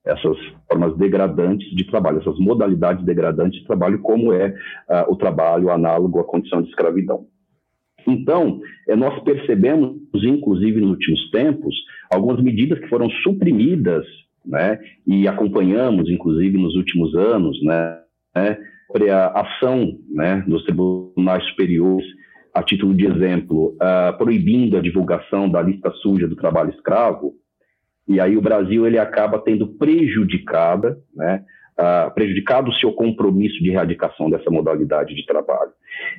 essas 0.05 0.37
formas 0.67 0.97
degradantes 0.97 1.69
de 1.75 1.85
trabalho, 1.85 2.19
essas 2.21 2.39
modalidades 2.39 3.05
degradantes 3.05 3.61
de 3.61 3.67
trabalho, 3.67 4.01
como 4.01 4.33
é 4.33 4.49
uh, 4.49 5.13
o 5.13 5.17
trabalho 5.17 5.71
análogo 5.71 6.21
à 6.21 6.25
condição 6.25 6.63
de 6.63 6.69
escravidão. 6.69 7.27
Então, 8.07 8.61
é, 8.89 8.97
nós 8.97 9.23
percebemos, 9.23 9.99
inclusive 10.15 10.81
nos 10.81 10.93
últimos 10.93 11.31
tempos, 11.31 11.75
algumas 12.11 12.43
medidas 12.43 12.79
que 12.79 12.89
foram 12.89 13.11
suprimidas, 13.23 14.07
né, 14.47 14.79
e 15.07 15.29
acompanhamos, 15.29 16.09
inclusive, 16.09 16.57
nos 16.57 16.75
últimos 16.75 17.15
anos, 17.15 17.63
né, 17.63 17.99
né 18.35 18.59
a 19.13 19.41
ação 19.43 19.99
né, 20.11 20.43
dos 20.47 20.65
tribunais 20.65 21.45
superiores, 21.51 22.07
a 22.55 22.63
título 22.63 22.95
de 22.95 23.07
exemplo, 23.07 23.77
uh, 23.77 24.17
proibindo 24.17 24.77
a 24.77 24.81
divulgação 24.81 25.49
da 25.49 25.63
lista 25.63 25.91
suja 26.03 26.27
do 26.27 26.37
trabalho 26.37 26.71
escravo, 26.71 27.35
e 28.07 28.21
aí 28.21 28.37
o 28.37 28.43
Brasil 28.43 28.87
ele 28.87 28.99
acaba 28.99 29.39
tendo 29.39 29.67
prejudicada, 29.67 30.99
né, 31.15 31.45
uh, 31.79 32.13
prejudicado 32.15 32.71
o 32.71 32.75
seu 32.75 32.93
compromisso 32.93 33.63
de 33.63 33.71
erradicação 33.71 34.31
dessa 34.31 34.51
modalidade 34.51 35.15
de 35.15 35.25
trabalho. 35.27 35.71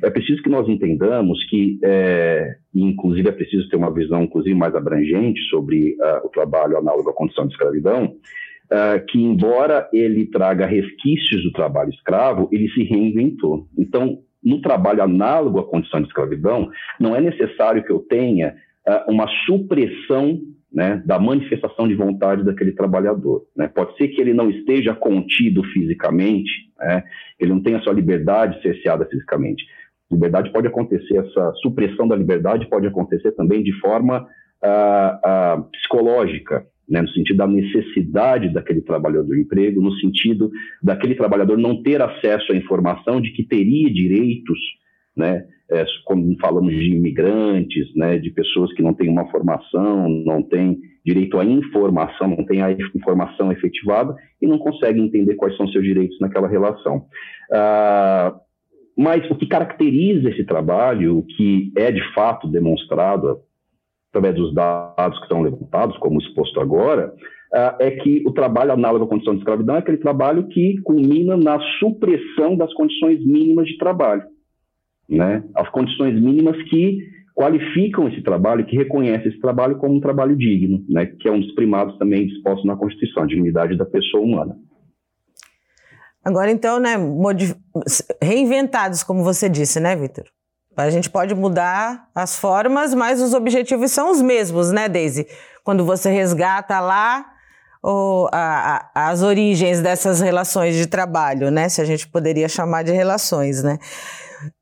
É 0.04 0.10
preciso 0.10 0.42
que 0.44 0.50
nós 0.50 0.68
entendamos 0.68 1.44
que, 1.50 1.80
é, 1.84 2.56
inclusive, 2.74 3.28
é 3.28 3.32
preciso 3.32 3.68
ter 3.70 3.76
uma 3.76 3.94
visão, 3.94 4.24
inclusive, 4.24 4.56
mais 4.56 4.76
abrangente 4.76 5.42
sobre 5.50 5.96
uh, 5.96 6.26
o 6.26 6.30
trabalho 6.30 6.78
análogo 6.78 7.10
à 7.10 7.14
condição 7.14 7.46
de 7.48 7.54
escravidão, 7.54 8.06
uh, 8.06 9.06
que, 9.08 9.20
embora 9.20 9.90
ele 9.92 10.28
traga 10.28 10.66
resquícios 10.66 11.44
do 11.44 11.52
trabalho 11.52 11.90
escravo, 11.90 12.50
ele 12.52 12.70
se 12.70 12.84
reinventou. 12.84 13.68
Então, 13.78 14.20
no 14.44 14.62
trabalho 14.62 15.04
análogo 15.04 15.60
à 15.60 15.68
condição 15.68 16.02
de 16.02 16.08
escravidão, 16.08 16.70
não 17.00 17.16
é 17.16 17.22
necessário 17.22 17.84
que 17.84 17.92
eu 17.92 18.00
tenha 18.00 18.56
uh, 18.88 19.12
uma 19.12 19.28
supressão 19.46 20.40
né, 20.72 21.02
da 21.06 21.20
manifestação 21.20 21.88
de 21.88 21.96
vontade 21.96 22.44
daquele 22.44 22.72
trabalhador. 22.72 23.46
Né? 23.56 23.68
Pode 23.68 23.98
ser 23.98 24.10
que 24.10 24.22
ele 24.22 24.34
não 24.34 24.50
esteja 24.50 24.94
contido 24.94 25.64
fisicamente, 25.64 26.52
né, 26.78 27.04
ele 27.40 27.52
não 27.52 27.62
tenha 27.62 27.82
sua 27.82 27.94
liberdade 27.94 28.62
cerceada 28.62 29.06
fisicamente. 29.06 29.64
Liberdade 30.12 30.52
pode 30.52 30.68
acontecer, 30.68 31.18
essa 31.18 31.54
supressão 31.62 32.08
da 32.08 32.16
liberdade 32.16 32.68
pode 32.68 32.88
acontecer 32.88 33.32
também 33.34 33.62
de 33.62 33.74
forma 33.80 34.28
ah, 34.64 35.20
ah, 35.24 35.64
psicológica, 35.72 36.66
né, 36.90 37.02
no 37.02 37.10
sentido 37.10 37.38
da 37.38 37.48
necessidade 37.48 38.52
daquele 38.54 38.82
trabalhador 38.82 39.28
do 39.28 39.38
emprego, 39.38 39.82
no 39.82 39.94
sentido 40.00 40.50
daquele 40.82 41.16
trabalhador 41.16 41.58
não 41.58 41.82
ter 41.84 42.02
acesso 42.02 42.52
à 42.52 42.56
informação 42.56 43.22
de 43.22 43.32
que 43.32 43.44
teria 43.44 43.92
direitos, 43.92 44.60
né, 45.16 45.46
é, 45.72 45.86
quando 46.06 46.36
falamos 46.40 46.74
de 46.74 46.96
imigrantes, 46.96 47.94
né, 47.96 48.18
de 48.18 48.32
pessoas 48.32 48.74
que 48.74 48.82
não 48.82 48.94
têm 48.94 49.10
uma 49.10 49.30
formação, 49.30 50.10
não 50.26 50.42
têm 50.42 50.80
direito 51.06 51.40
à 51.40 51.46
informação, 51.46 52.30
não 52.30 52.46
têm 52.46 52.62
a 52.62 52.72
informação 52.72 53.52
efetivada 53.52 54.16
e 54.42 54.48
não 54.48 54.58
conseguem 54.58 55.06
entender 55.06 55.36
quais 55.36 55.56
são 55.56 55.68
seus 55.68 55.84
direitos 55.84 56.20
naquela 56.20 56.48
relação. 56.48 57.06
Ah, 57.52 58.36
mas 58.98 59.30
o 59.30 59.36
que 59.36 59.48
caracteriza 59.48 60.30
esse 60.30 60.44
trabalho, 60.44 61.20
o 61.20 61.24
que 61.24 61.72
é 61.78 61.92
de 61.92 62.02
fato 62.14 62.48
demonstrado 62.50 63.40
através 64.10 64.36
dos 64.36 64.54
dados 64.54 65.18
que 65.18 65.24
estão 65.24 65.42
levantados, 65.42 65.98
como 65.98 66.20
exposto 66.20 66.60
agora, 66.60 67.14
ah, 67.54 67.78
é 67.80 67.92
que 67.92 68.24
o 68.26 68.32
trabalho 68.32 68.72
análogo 68.72 69.06
à 69.06 69.08
condição 69.08 69.34
de 69.34 69.40
escravidão 69.40 69.76
é 69.76 69.80
aquele 69.80 69.98
trabalho 69.98 70.48
que 70.48 70.80
culmina 70.84 71.38
na 71.38 71.60
supressão 71.80 72.56
das 72.58 72.74
condições 72.74 73.26
mínimas 73.26 73.68
de 73.68 73.78
trabalho 73.78 74.24
né, 75.10 75.44
as 75.56 75.68
condições 75.70 76.14
mínimas 76.22 76.56
que 76.70 77.00
qualificam 77.34 78.08
esse 78.08 78.22
trabalho, 78.22 78.66
que 78.66 78.76
reconhecem 78.76 79.30
esse 79.30 79.40
trabalho 79.40 79.78
como 79.78 79.96
um 79.96 80.02
trabalho 80.02 80.36
digno, 80.36 80.86
né, 80.88 81.06
que 81.06 81.28
é 81.28 81.32
um 81.32 81.40
dos 81.40 81.54
primados 81.56 81.98
também 81.98 82.28
dispostos 82.28 82.66
na 82.66 82.76
Constituição, 82.76 83.24
a 83.24 83.26
dignidade 83.26 83.78
da 83.78 83.86
pessoa 83.86 84.24
humana. 84.24 84.56
Agora, 86.24 86.52
então, 86.52 86.80
né, 86.80 86.96
reinventados, 88.22 89.04
como 89.04 89.24
você 89.24 89.50
disse, 89.50 89.80
né, 89.80 89.96
Vitor? 89.96 90.26
A 90.84 90.90
gente 90.90 91.10
pode 91.10 91.36
mudar 91.36 92.08
as 92.14 92.38
formas, 92.38 92.94
mas 92.94 93.22
os 93.22 93.34
objetivos 93.34 93.92
são 93.92 94.12
os 94.12 94.22
mesmos, 94.22 94.72
né, 94.72 94.88
Daisy? 94.88 95.28
Quando 95.64 95.86
você 95.86 96.10
resgata 96.10 96.80
lá 96.80 97.26
o, 97.84 98.28
a, 98.32 98.90
a, 98.94 99.10
as 99.10 99.22
origens 99.22 99.82
dessas 99.82 100.20
relações 100.22 100.76
de 100.76 100.88
trabalho, 100.88 101.50
né? 101.52 101.70
Se 101.70 101.82
a 101.82 101.86
gente 101.86 102.08
poderia 102.08 102.48
chamar 102.48 102.84
de 102.84 102.92
relações, 102.92 103.64
né? 103.64 103.78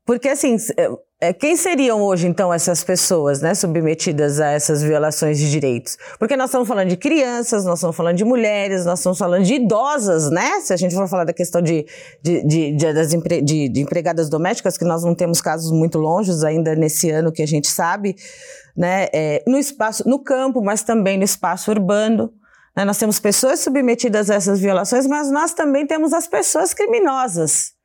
Porque, 0.04 0.28
assim, 0.28 0.56
é, 0.76 0.88
quem 1.32 1.56
seriam 1.56 2.00
hoje, 2.00 2.28
então, 2.28 2.54
essas 2.54 2.84
pessoas, 2.84 3.40
né, 3.40 3.52
submetidas 3.52 4.38
a 4.38 4.52
essas 4.52 4.84
violações 4.84 5.36
de 5.36 5.50
direitos? 5.50 5.98
Porque 6.16 6.36
nós 6.36 6.48
estamos 6.48 6.68
falando 6.68 6.88
de 6.90 6.96
crianças, 6.96 7.64
nós 7.64 7.80
estamos 7.80 7.96
falando 7.96 8.16
de 8.16 8.24
mulheres, 8.24 8.84
nós 8.84 9.00
estamos 9.00 9.18
falando 9.18 9.42
de 9.42 9.54
idosas, 9.54 10.30
né? 10.30 10.60
Se 10.60 10.72
a 10.72 10.76
gente 10.76 10.94
for 10.94 11.08
falar 11.08 11.24
da 11.24 11.32
questão 11.32 11.60
de, 11.60 11.84
de, 12.22 12.46
de, 12.46 12.72
de 12.72 13.42
de, 13.42 13.68
de 13.68 13.80
empregadas 13.80 14.28
domésticas, 14.28 14.78
que 14.78 14.84
nós 14.84 15.02
não 15.02 15.12
temos 15.12 15.40
casos 15.40 15.72
muito 15.72 15.98
longes 15.98 16.44
ainda 16.44 16.76
nesse 16.76 17.10
ano 17.10 17.32
que 17.32 17.42
a 17.42 17.46
gente 17.48 17.66
sabe, 17.66 18.14
né? 18.76 19.08
É, 19.12 19.42
no 19.44 19.58
espaço, 19.58 20.08
no 20.08 20.20
campo, 20.22 20.62
mas 20.62 20.84
também 20.84 21.18
no 21.18 21.24
espaço 21.24 21.72
urbano. 21.72 22.32
Né? 22.76 22.84
Nós 22.84 22.96
temos 22.96 23.18
pessoas 23.18 23.58
submetidas 23.58 24.30
a 24.30 24.36
essas 24.36 24.60
violações, 24.60 25.04
mas 25.04 25.32
nós 25.32 25.52
também 25.52 25.84
temos 25.84 26.12
as 26.12 26.28
pessoas 26.28 26.72
criminosas 26.72 27.76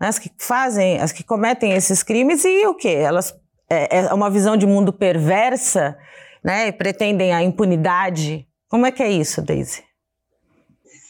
né, 0.00 0.08
as 0.08 0.18
que 0.18 0.30
fazem, 0.38 0.98
as 1.00 1.12
que 1.12 1.24
cometem 1.24 1.72
esses 1.72 2.02
crimes 2.02 2.44
e 2.44 2.66
o 2.66 2.74
que? 2.74 2.88
Elas 2.88 3.34
é, 3.70 3.98
é, 3.98 4.14
uma 4.14 4.30
visão 4.30 4.56
de 4.56 4.66
mundo 4.66 4.92
perversa, 4.92 5.96
né? 6.42 6.72
Pretendem 6.72 7.34
a 7.34 7.42
impunidade. 7.42 8.46
Como 8.68 8.86
é 8.86 8.92
que 8.92 9.02
é 9.02 9.10
isso, 9.10 9.42
Daisy? 9.42 9.84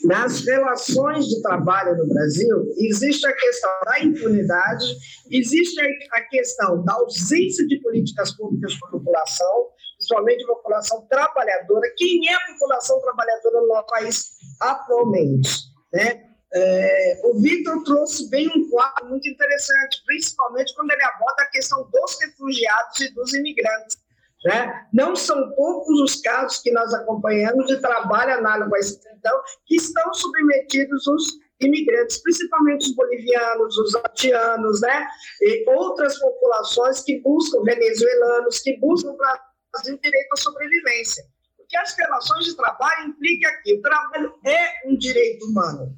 Nas 0.05 0.45
relações 0.47 1.27
de 1.27 1.43
trabalho 1.43 1.97
no 1.97 2.09
Brasil, 2.09 2.73
existe 2.79 3.27
a 3.27 3.33
questão 3.33 3.71
da 3.85 4.01
impunidade, 4.01 4.87
existe 5.31 5.81
a 6.13 6.21
questão 6.23 6.85
da 6.85 6.95
ausência 6.95 7.67
de 7.67 7.81
políticas 7.81 8.37
públicas 8.37 8.79
para 8.79 8.89
a 8.89 8.93
população, 8.93 9.67
principalmente 9.97 10.45
a 10.45 10.55
população 10.55 11.07
trabalhadora. 11.09 11.93
Quem 11.97 12.29
é 12.29 12.35
a 12.35 12.47
população 12.53 13.01
trabalhadora 13.01 13.61
no 13.61 13.69
nosso 13.69 13.87
país 13.87 14.31
atualmente? 14.61 15.51
Né? 15.93 16.28
É, 16.55 17.21
o 17.25 17.39
Victor 17.41 17.83
trouxe 17.85 18.29
bem 18.31 18.49
um 18.49 18.71
quadro 18.71 19.07
muito 19.09 19.29
interessante, 19.29 20.03
principalmente 20.07 20.75
quando 20.75 20.91
ele 20.91 21.03
aborda 21.03 21.43
a 21.43 21.51
questão 21.51 21.89
dos 21.91 22.19
refugiados 22.23 23.01
e 23.01 23.15
dos 23.15 23.35
imigrantes. 23.35 23.99
Né? 24.45 24.87
Não 24.93 25.17
são 25.17 25.51
poucos 25.55 26.01
os 26.01 26.21
casos 26.21 26.59
que 26.59 26.71
nós 26.73 26.95
acompanhamos 26.95 27.67
de 27.67 27.81
trabalho 27.81 28.35
análogo 28.35 28.75
à 28.75 28.79
escravidão 28.79 29.41
que 29.67 29.77
estão 29.77 30.15
submetidos 30.15 31.07
os 31.07 31.39
imigrantes, 31.61 32.23
principalmente 32.23 32.87
os 32.87 32.95
bolivianos, 32.95 33.77
os 33.77 33.95
haitianos, 33.97 34.81
né? 34.81 35.07
e 35.43 35.69
outras 35.69 36.19
populações 36.19 37.03
que 37.03 37.21
buscam, 37.21 37.63
venezuelanos, 37.65 38.61
que 38.61 38.79
buscam 38.79 39.15
para 39.17 39.43
fazer 39.77 39.99
direito 39.99 40.33
à 40.33 40.37
sobrevivência. 40.37 41.25
Porque 41.57 41.77
as 41.77 41.95
relações 41.99 42.45
de 42.47 42.57
trabalho 42.57 43.09
implicam 43.09 43.51
que 43.65 43.75
o 43.75 43.83
trabalho 43.83 44.35
é 44.47 44.89
um 44.89 44.97
direito 44.97 45.45
humano. 45.47 45.95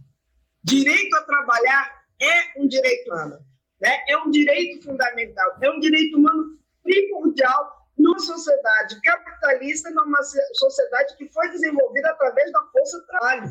Direito 0.64 1.17
a 1.17 1.23
trabalhar 1.23 2.02
é 2.21 2.61
um 2.61 2.67
direito 2.67 3.11
humano. 3.11 3.38
Né? 3.81 3.97
É 4.09 4.17
um 4.19 4.31
direito 4.31 4.85
fundamental, 4.85 5.57
é 5.62 5.71
um 5.71 5.81
direito 5.81 6.19
humano 6.19 6.59
primordial 6.83 7.81
numa 7.99 8.19
sociedade 8.19 9.00
capitalista, 9.02 9.90
numa 9.90 10.23
sociedade 10.55 11.17
que 11.17 11.29
foi 11.33 11.49
desenvolvida 11.50 12.11
através 12.11 12.50
da 12.52 12.62
força 12.73 12.99
do 12.99 13.07
trabalho. 13.07 13.50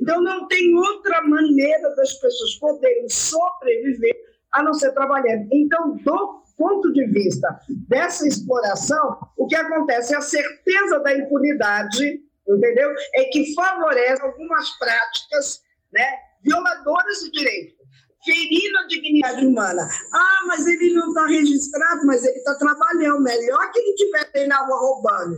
Então, 0.00 0.20
não 0.22 0.48
tem 0.48 0.74
outra 0.74 1.22
maneira 1.22 1.94
das 1.94 2.12
pessoas 2.14 2.56
poderem 2.56 3.08
sobreviver 3.08 4.14
a 4.52 4.62
não 4.62 4.74
ser 4.74 4.92
trabalhando. 4.92 5.48
Então, 5.52 5.96
do 5.96 6.42
ponto 6.56 6.92
de 6.92 7.06
vista 7.06 7.60
dessa 7.88 8.26
exploração, 8.26 9.18
o 9.36 9.46
que 9.46 9.56
acontece 9.56 10.14
é 10.14 10.16
a 10.16 10.22
certeza 10.22 11.00
da 11.00 11.16
impunidade, 11.16 12.20
entendeu? 12.48 12.92
É 13.14 13.24
que 13.24 13.54
favorece 13.54 14.22
algumas 14.22 14.70
práticas 14.78 15.62
né, 15.92 16.18
violadoras 16.44 17.20
de 17.20 17.30
direito 17.30 17.84
ferindo 18.24 18.78
a 18.78 18.86
dignidade 18.86 19.46
humana. 19.46 19.88
Ah, 20.12 20.44
mas 20.46 20.66
ele 20.66 20.94
não 20.94 21.08
está 21.08 21.26
registrado, 21.26 22.06
mas 22.06 22.24
ele 22.24 22.38
está 22.38 22.54
trabalhando. 22.54 23.20
Melhor 23.20 23.70
que 23.70 23.78
ele 23.78 23.90
estiver 23.90 24.30
aí 24.34 24.46
na 24.46 24.64
rua 24.66 24.78
roubando. 24.78 25.36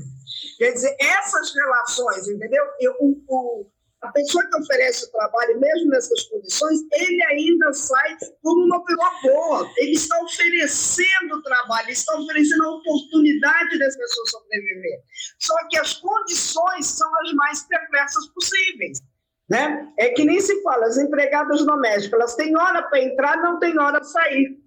Quer 0.58 0.72
dizer, 0.72 0.96
essas 1.00 1.52
relações, 1.54 2.28
entendeu? 2.28 2.64
Eu, 2.80 2.92
o, 3.00 3.22
o, 3.28 3.66
a 4.02 4.12
pessoa 4.12 4.46
que 4.46 4.56
oferece 4.56 5.04
o 5.04 5.10
trabalho, 5.10 5.60
mesmo 5.60 5.90
nessas 5.90 6.22
condições, 6.25 6.80
ele 6.92 7.22
ainda 7.25 7.72
sai 7.72 8.16
como 8.42 8.64
uma 8.64 8.84
pessoa 8.84 9.10
boa. 9.22 9.70
Ele 9.78 9.92
está 9.92 10.18
oferecendo 10.22 11.42
trabalho, 11.42 11.90
está 11.90 12.16
oferecendo 12.18 12.64
a 12.64 12.76
oportunidade 12.76 13.78
das 13.78 13.96
pessoas 13.96 14.30
sobreviver. 14.30 15.00
Só 15.40 15.54
que 15.68 15.78
as 15.78 15.94
condições 15.94 16.86
são 16.86 17.10
as 17.22 17.32
mais 17.32 17.62
perversas 17.64 18.26
possíveis. 18.28 19.00
Né? 19.48 19.92
É 19.96 20.08
que 20.10 20.24
nem 20.24 20.40
se 20.40 20.60
fala, 20.62 20.86
as 20.86 20.98
empregadas 20.98 21.64
domésticas, 21.64 22.18
elas 22.18 22.34
têm 22.34 22.56
hora 22.56 22.82
para 22.82 23.00
entrar, 23.00 23.36
não 23.36 23.58
têm 23.58 23.78
hora 23.78 24.00
para 24.00 24.04
sair. 24.04 24.58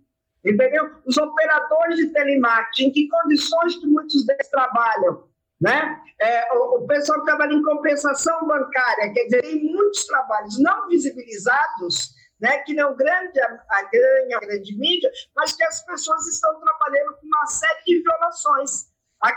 Entendeu? 0.44 0.90
Os 1.06 1.18
operadores 1.18 1.98
de 1.98 2.08
telemarketing, 2.14 2.86
em 2.86 2.92
que 2.92 3.10
condições 3.10 3.76
que 3.76 3.88
muitos 3.88 4.26
deles 4.26 4.50
trabalham? 4.50 5.28
Né? 5.60 6.02
É, 6.22 6.54
o, 6.56 6.78
o, 6.78 6.88
pessoal 6.88 7.20
que 7.20 7.26
trabalha 7.26 7.54
em 7.54 7.62
compensação 7.62 8.48
bancária, 8.48 9.12
quer 9.14 9.26
dizer, 9.26 9.42
tem 9.42 9.62
muitos 9.62 10.06
trabalhos 10.06 10.58
não 10.58 10.88
visibilizados, 10.88 12.14
né, 12.40 12.60
que 12.60 12.74
não 12.74 12.96
grande 12.96 13.38
a, 13.42 13.66
a, 13.70 13.84
grande, 13.84 14.34
a 14.34 14.40
grande 14.40 14.78
mídia, 14.78 15.12
mas 15.36 15.52
que 15.52 15.64
as 15.64 15.84
pessoas 15.86 16.26
estão 16.28 16.58
trabalhando 16.62 17.18
com 17.20 17.28
uma 17.28 17.46
série 17.48 17.84
de 17.86 18.02
violações, 18.02 18.86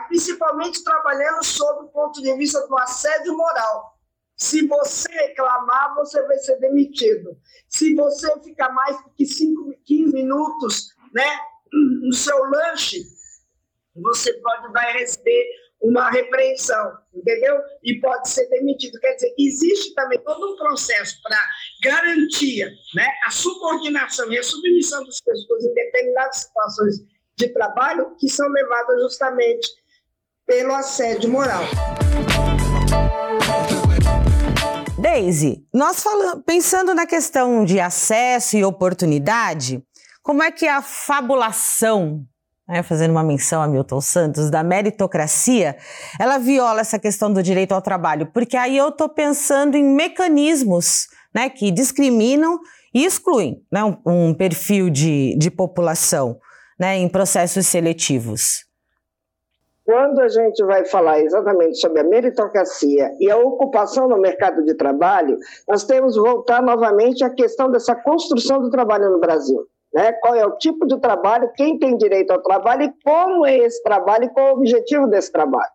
principalmente 0.07 0.85
trabalhando 0.85 1.43
sob 1.43 1.87
o 1.87 1.89
ponto 1.89 2.23
de 2.23 2.33
vista 2.37 2.65
do 2.69 2.79
assédio 2.79 3.37
moral. 3.37 3.99
Se 4.43 4.67
você 4.67 5.09
reclamar, 5.09 5.95
você 5.95 6.21
vai 6.27 6.37
ser 6.39 6.59
demitido. 6.59 7.39
Se 7.69 7.95
você 7.95 8.29
ficar 8.41 8.71
mais 8.71 8.97
que 9.17 9.25
5, 9.25 9.73
15 9.85 10.13
minutos 10.13 10.89
né, 11.15 11.39
no 11.73 12.13
seu 12.13 12.37
lanche, 12.51 13.05
você 13.95 14.33
pode 14.41 14.73
vai 14.73 14.95
receber 14.95 15.47
uma 15.81 16.11
repreensão, 16.11 16.93
entendeu? 17.15 17.57
E 17.85 18.01
pode 18.01 18.29
ser 18.29 18.49
demitido. 18.49 18.99
Quer 18.99 19.15
dizer, 19.15 19.33
existe 19.39 19.95
também 19.95 20.19
todo 20.25 20.55
um 20.55 20.57
processo 20.57 21.23
para 21.23 21.39
garantir 21.81 22.67
né, 22.97 23.07
a 23.25 23.31
subordinação 23.31 24.31
e 24.33 24.39
a 24.41 24.43
submissão 24.43 25.05
das 25.05 25.21
pessoas 25.21 25.65
em 25.65 25.73
determinadas 25.73 26.39
situações 26.39 26.97
de 27.37 27.49
trabalho 27.51 28.17
que 28.17 28.29
são 28.29 28.49
levadas 28.49 29.03
justamente 29.03 29.69
pelo 30.45 30.75
assédio 30.75 31.31
moral. 31.31 31.63
Daisy, 35.03 35.67
nós 35.75 36.01
falamos, 36.01 36.45
pensando 36.47 36.95
na 36.95 37.05
questão 37.05 37.65
de 37.65 37.81
acesso 37.81 38.57
e 38.57 38.65
oportunidade, 38.65 39.83
como 40.23 40.45
é 40.45 40.53
que 40.53 40.65
a 40.69 40.81
fabulação, 40.81 42.25
né, 42.69 42.85
fazendo 42.85 43.11
uma 43.11 43.25
menção 43.25 43.61
a 43.61 43.67
Milton 43.67 44.01
Santos, 44.01 44.49
da 44.49 44.63
meritocracia, 44.63 45.77
ela 46.21 46.39
viola 46.39 46.83
essa 46.83 47.01
questão 47.01 47.33
do 47.33 47.43
direito 47.43 47.73
ao 47.73 47.83
trabalho? 47.83 48.31
Porque 48.33 48.57
aí 48.57 48.77
eu 48.77 48.91
estou 48.91 49.09
pensando 49.09 49.77
em 49.77 49.83
mecanismos 49.83 51.09
né, 51.35 51.51
que 51.51 51.73
discriminam 51.73 52.61
e 52.95 53.05
excluem 53.05 53.61
né, 53.73 53.83
um, 53.83 53.97
um 54.07 54.33
perfil 54.33 54.89
de, 54.89 55.37
de 55.37 55.51
população 55.51 56.39
né, 56.79 56.97
em 56.97 57.09
processos 57.09 57.67
seletivos. 57.67 58.72
Quando 59.93 60.23
a 60.23 60.29
gente 60.29 60.65
vai 60.65 60.87
falar 60.87 61.21
exatamente 61.21 61.79
sobre 61.79 62.01
a 62.01 62.05
meritocracia 62.05 63.11
e 63.21 63.31
a 63.31 63.37
ocupação 63.37 64.09
no 64.09 64.17
mercado 64.17 64.65
de 64.65 64.73
trabalho, 64.73 65.37
nós 65.69 65.85
temos 65.85 66.15
que 66.15 66.21
voltar 66.21 66.63
novamente 66.63 67.23
à 67.23 67.29
questão 67.29 67.71
dessa 67.71 67.95
construção 67.95 68.63
do 68.63 68.71
trabalho 68.71 69.11
no 69.11 69.21
Brasil. 69.21 69.67
Né? 69.93 70.13
Qual 70.13 70.35
é 70.35 70.47
o 70.47 70.57
tipo 70.57 70.87
de 70.87 70.99
trabalho, 70.99 71.53
quem 71.55 71.79
tem 71.79 71.95
direito 71.95 72.31
ao 72.31 72.41
trabalho 72.41 72.85
e 72.85 72.93
como 73.05 73.45
é 73.45 73.59
esse 73.59 73.83
trabalho 73.83 74.25
e 74.25 74.29
qual 74.31 74.49
é 74.49 74.51
o 74.53 74.57
objetivo 74.57 75.07
desse 75.09 75.31
trabalho. 75.31 75.71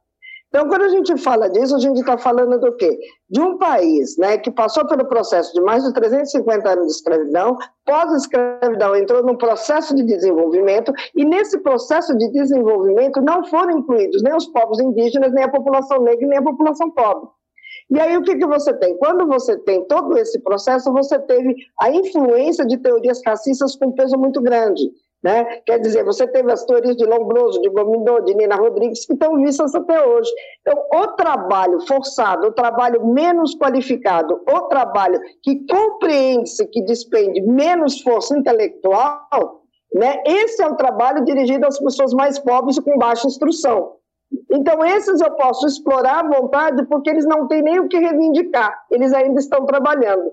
Então, 0.50 0.70
quando 0.70 0.84
a 0.84 0.90
gente 0.90 1.18
fala 1.18 1.50
disso, 1.50 1.76
a 1.76 1.80
gente 1.80 2.00
está 2.00 2.18
falando 2.18 2.58
do 2.58 2.74
quê? 2.78 2.98
De 3.30 3.42
um 3.42 3.58
país 3.58 4.18
né, 4.18 4.38
que 4.38 4.50
passou 4.50 4.88
pelo 4.88 5.06
processo 5.06 5.54
de 5.54 5.60
mais 5.60 5.84
de 5.84 5.94
350 5.94 6.70
anos 6.70 6.88
de 6.88 6.94
escravidão, 6.94 7.58
pós-escravidão 7.86 8.96
entrou 8.96 9.24
num 9.24 9.36
processo 9.36 9.94
de 9.94 10.04
desenvolvimento, 10.04 10.94
e 11.14 11.26
nesse 11.26 11.60
processo 11.60 12.18
de 12.18 12.32
desenvolvimento 12.32 13.22
não 13.22 13.44
foram 13.46 13.80
incluídos 13.80 14.24
nem 14.24 14.34
os 14.34 14.46
povos 14.48 14.80
indígenas, 14.80 15.34
nem 15.34 15.44
a 15.44 15.52
população 15.52 16.02
negra, 16.02 16.26
nem 16.26 16.40
a 16.40 16.44
população 16.44 16.90
pobre. 16.92 17.30
E 17.90 18.00
aí 18.00 18.18
o 18.18 18.24
que, 18.24 18.36
que 18.36 18.46
você 18.46 18.74
tem? 18.74 18.98
Quando 18.98 19.28
você 19.28 19.58
tem 19.58 19.86
todo 19.86 20.18
esse 20.18 20.40
processo, 20.40 20.92
você 20.92 21.20
teve 21.20 21.56
a 21.80 21.90
influência 21.92 22.66
de 22.66 22.78
teorias 22.78 23.22
racistas 23.26 23.76
com 23.76 23.92
peso 23.92 24.18
muito 24.18 24.42
grande. 24.42 24.92
Né? 25.24 25.44
Quer 25.66 25.80
dizer, 25.80 26.06
você 26.06 26.28
teve 26.28 26.52
as 26.52 26.64
teorias 26.64 26.96
de 26.96 27.06
Lombroso, 27.06 27.60
de 27.62 27.70
Gomindô, 27.70 28.20
de 28.22 28.36
Nina 28.36 28.56
Rodrigues, 28.56 29.06
que 29.06 29.14
estão 29.14 29.36
vistas 29.42 29.74
até 29.74 30.06
hoje. 30.06 30.30
Então, 30.62 30.80
o 30.94 31.08
trabalho 31.14 31.80
forçado, 31.88 32.48
o 32.48 32.52
trabalho 32.52 33.06
menos 33.06 33.56
qualificado, 33.56 34.40
o 34.48 34.62
trabalho 34.68 35.20
que 35.42 35.66
compreende-se 35.66 36.68
que 36.68 36.84
despende 36.84 37.42
menos 37.42 38.00
força 38.02 38.38
intelectual, 38.38 39.64
né? 39.94 40.22
esse 40.26 40.62
é 40.62 40.68
o 40.68 40.76
trabalho 40.76 41.26
dirigido 41.26 41.66
às 41.66 41.80
pessoas 41.80 42.14
mais 42.14 42.38
pobres 42.38 42.78
com 42.80 42.98
baixa 42.98 43.28
instrução. 43.28 43.98
Então, 44.52 44.84
esses 44.86 45.22
eu 45.22 45.32
posso 45.32 45.66
explorar 45.66 46.26
à 46.26 46.28
vontade, 46.28 46.86
porque 46.88 47.10
eles 47.10 47.26
não 47.26 47.48
têm 47.48 47.62
nem 47.62 47.80
o 47.80 47.88
que 47.88 47.98
reivindicar, 47.98 48.78
eles 48.92 49.14
ainda 49.14 49.40
estão 49.40 49.66
trabalhando. 49.66 50.32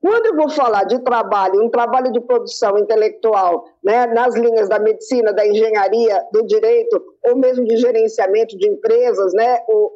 Quando 0.00 0.26
eu 0.26 0.36
vou 0.36 0.48
falar 0.48 0.84
de 0.84 0.98
trabalho, 1.00 1.64
um 1.64 1.70
trabalho 1.70 2.12
de 2.12 2.20
produção 2.20 2.78
intelectual, 2.78 3.64
né, 3.82 4.06
nas 4.06 4.34
linhas 4.36 4.68
da 4.68 4.78
medicina, 4.78 5.32
da 5.32 5.46
engenharia, 5.46 6.22
do 6.32 6.46
direito, 6.46 7.02
ou 7.24 7.36
mesmo 7.36 7.64
de 7.64 7.76
gerenciamento 7.76 8.56
de 8.56 8.68
empresas, 8.68 9.32
né, 9.32 9.58
ou, 9.68 9.92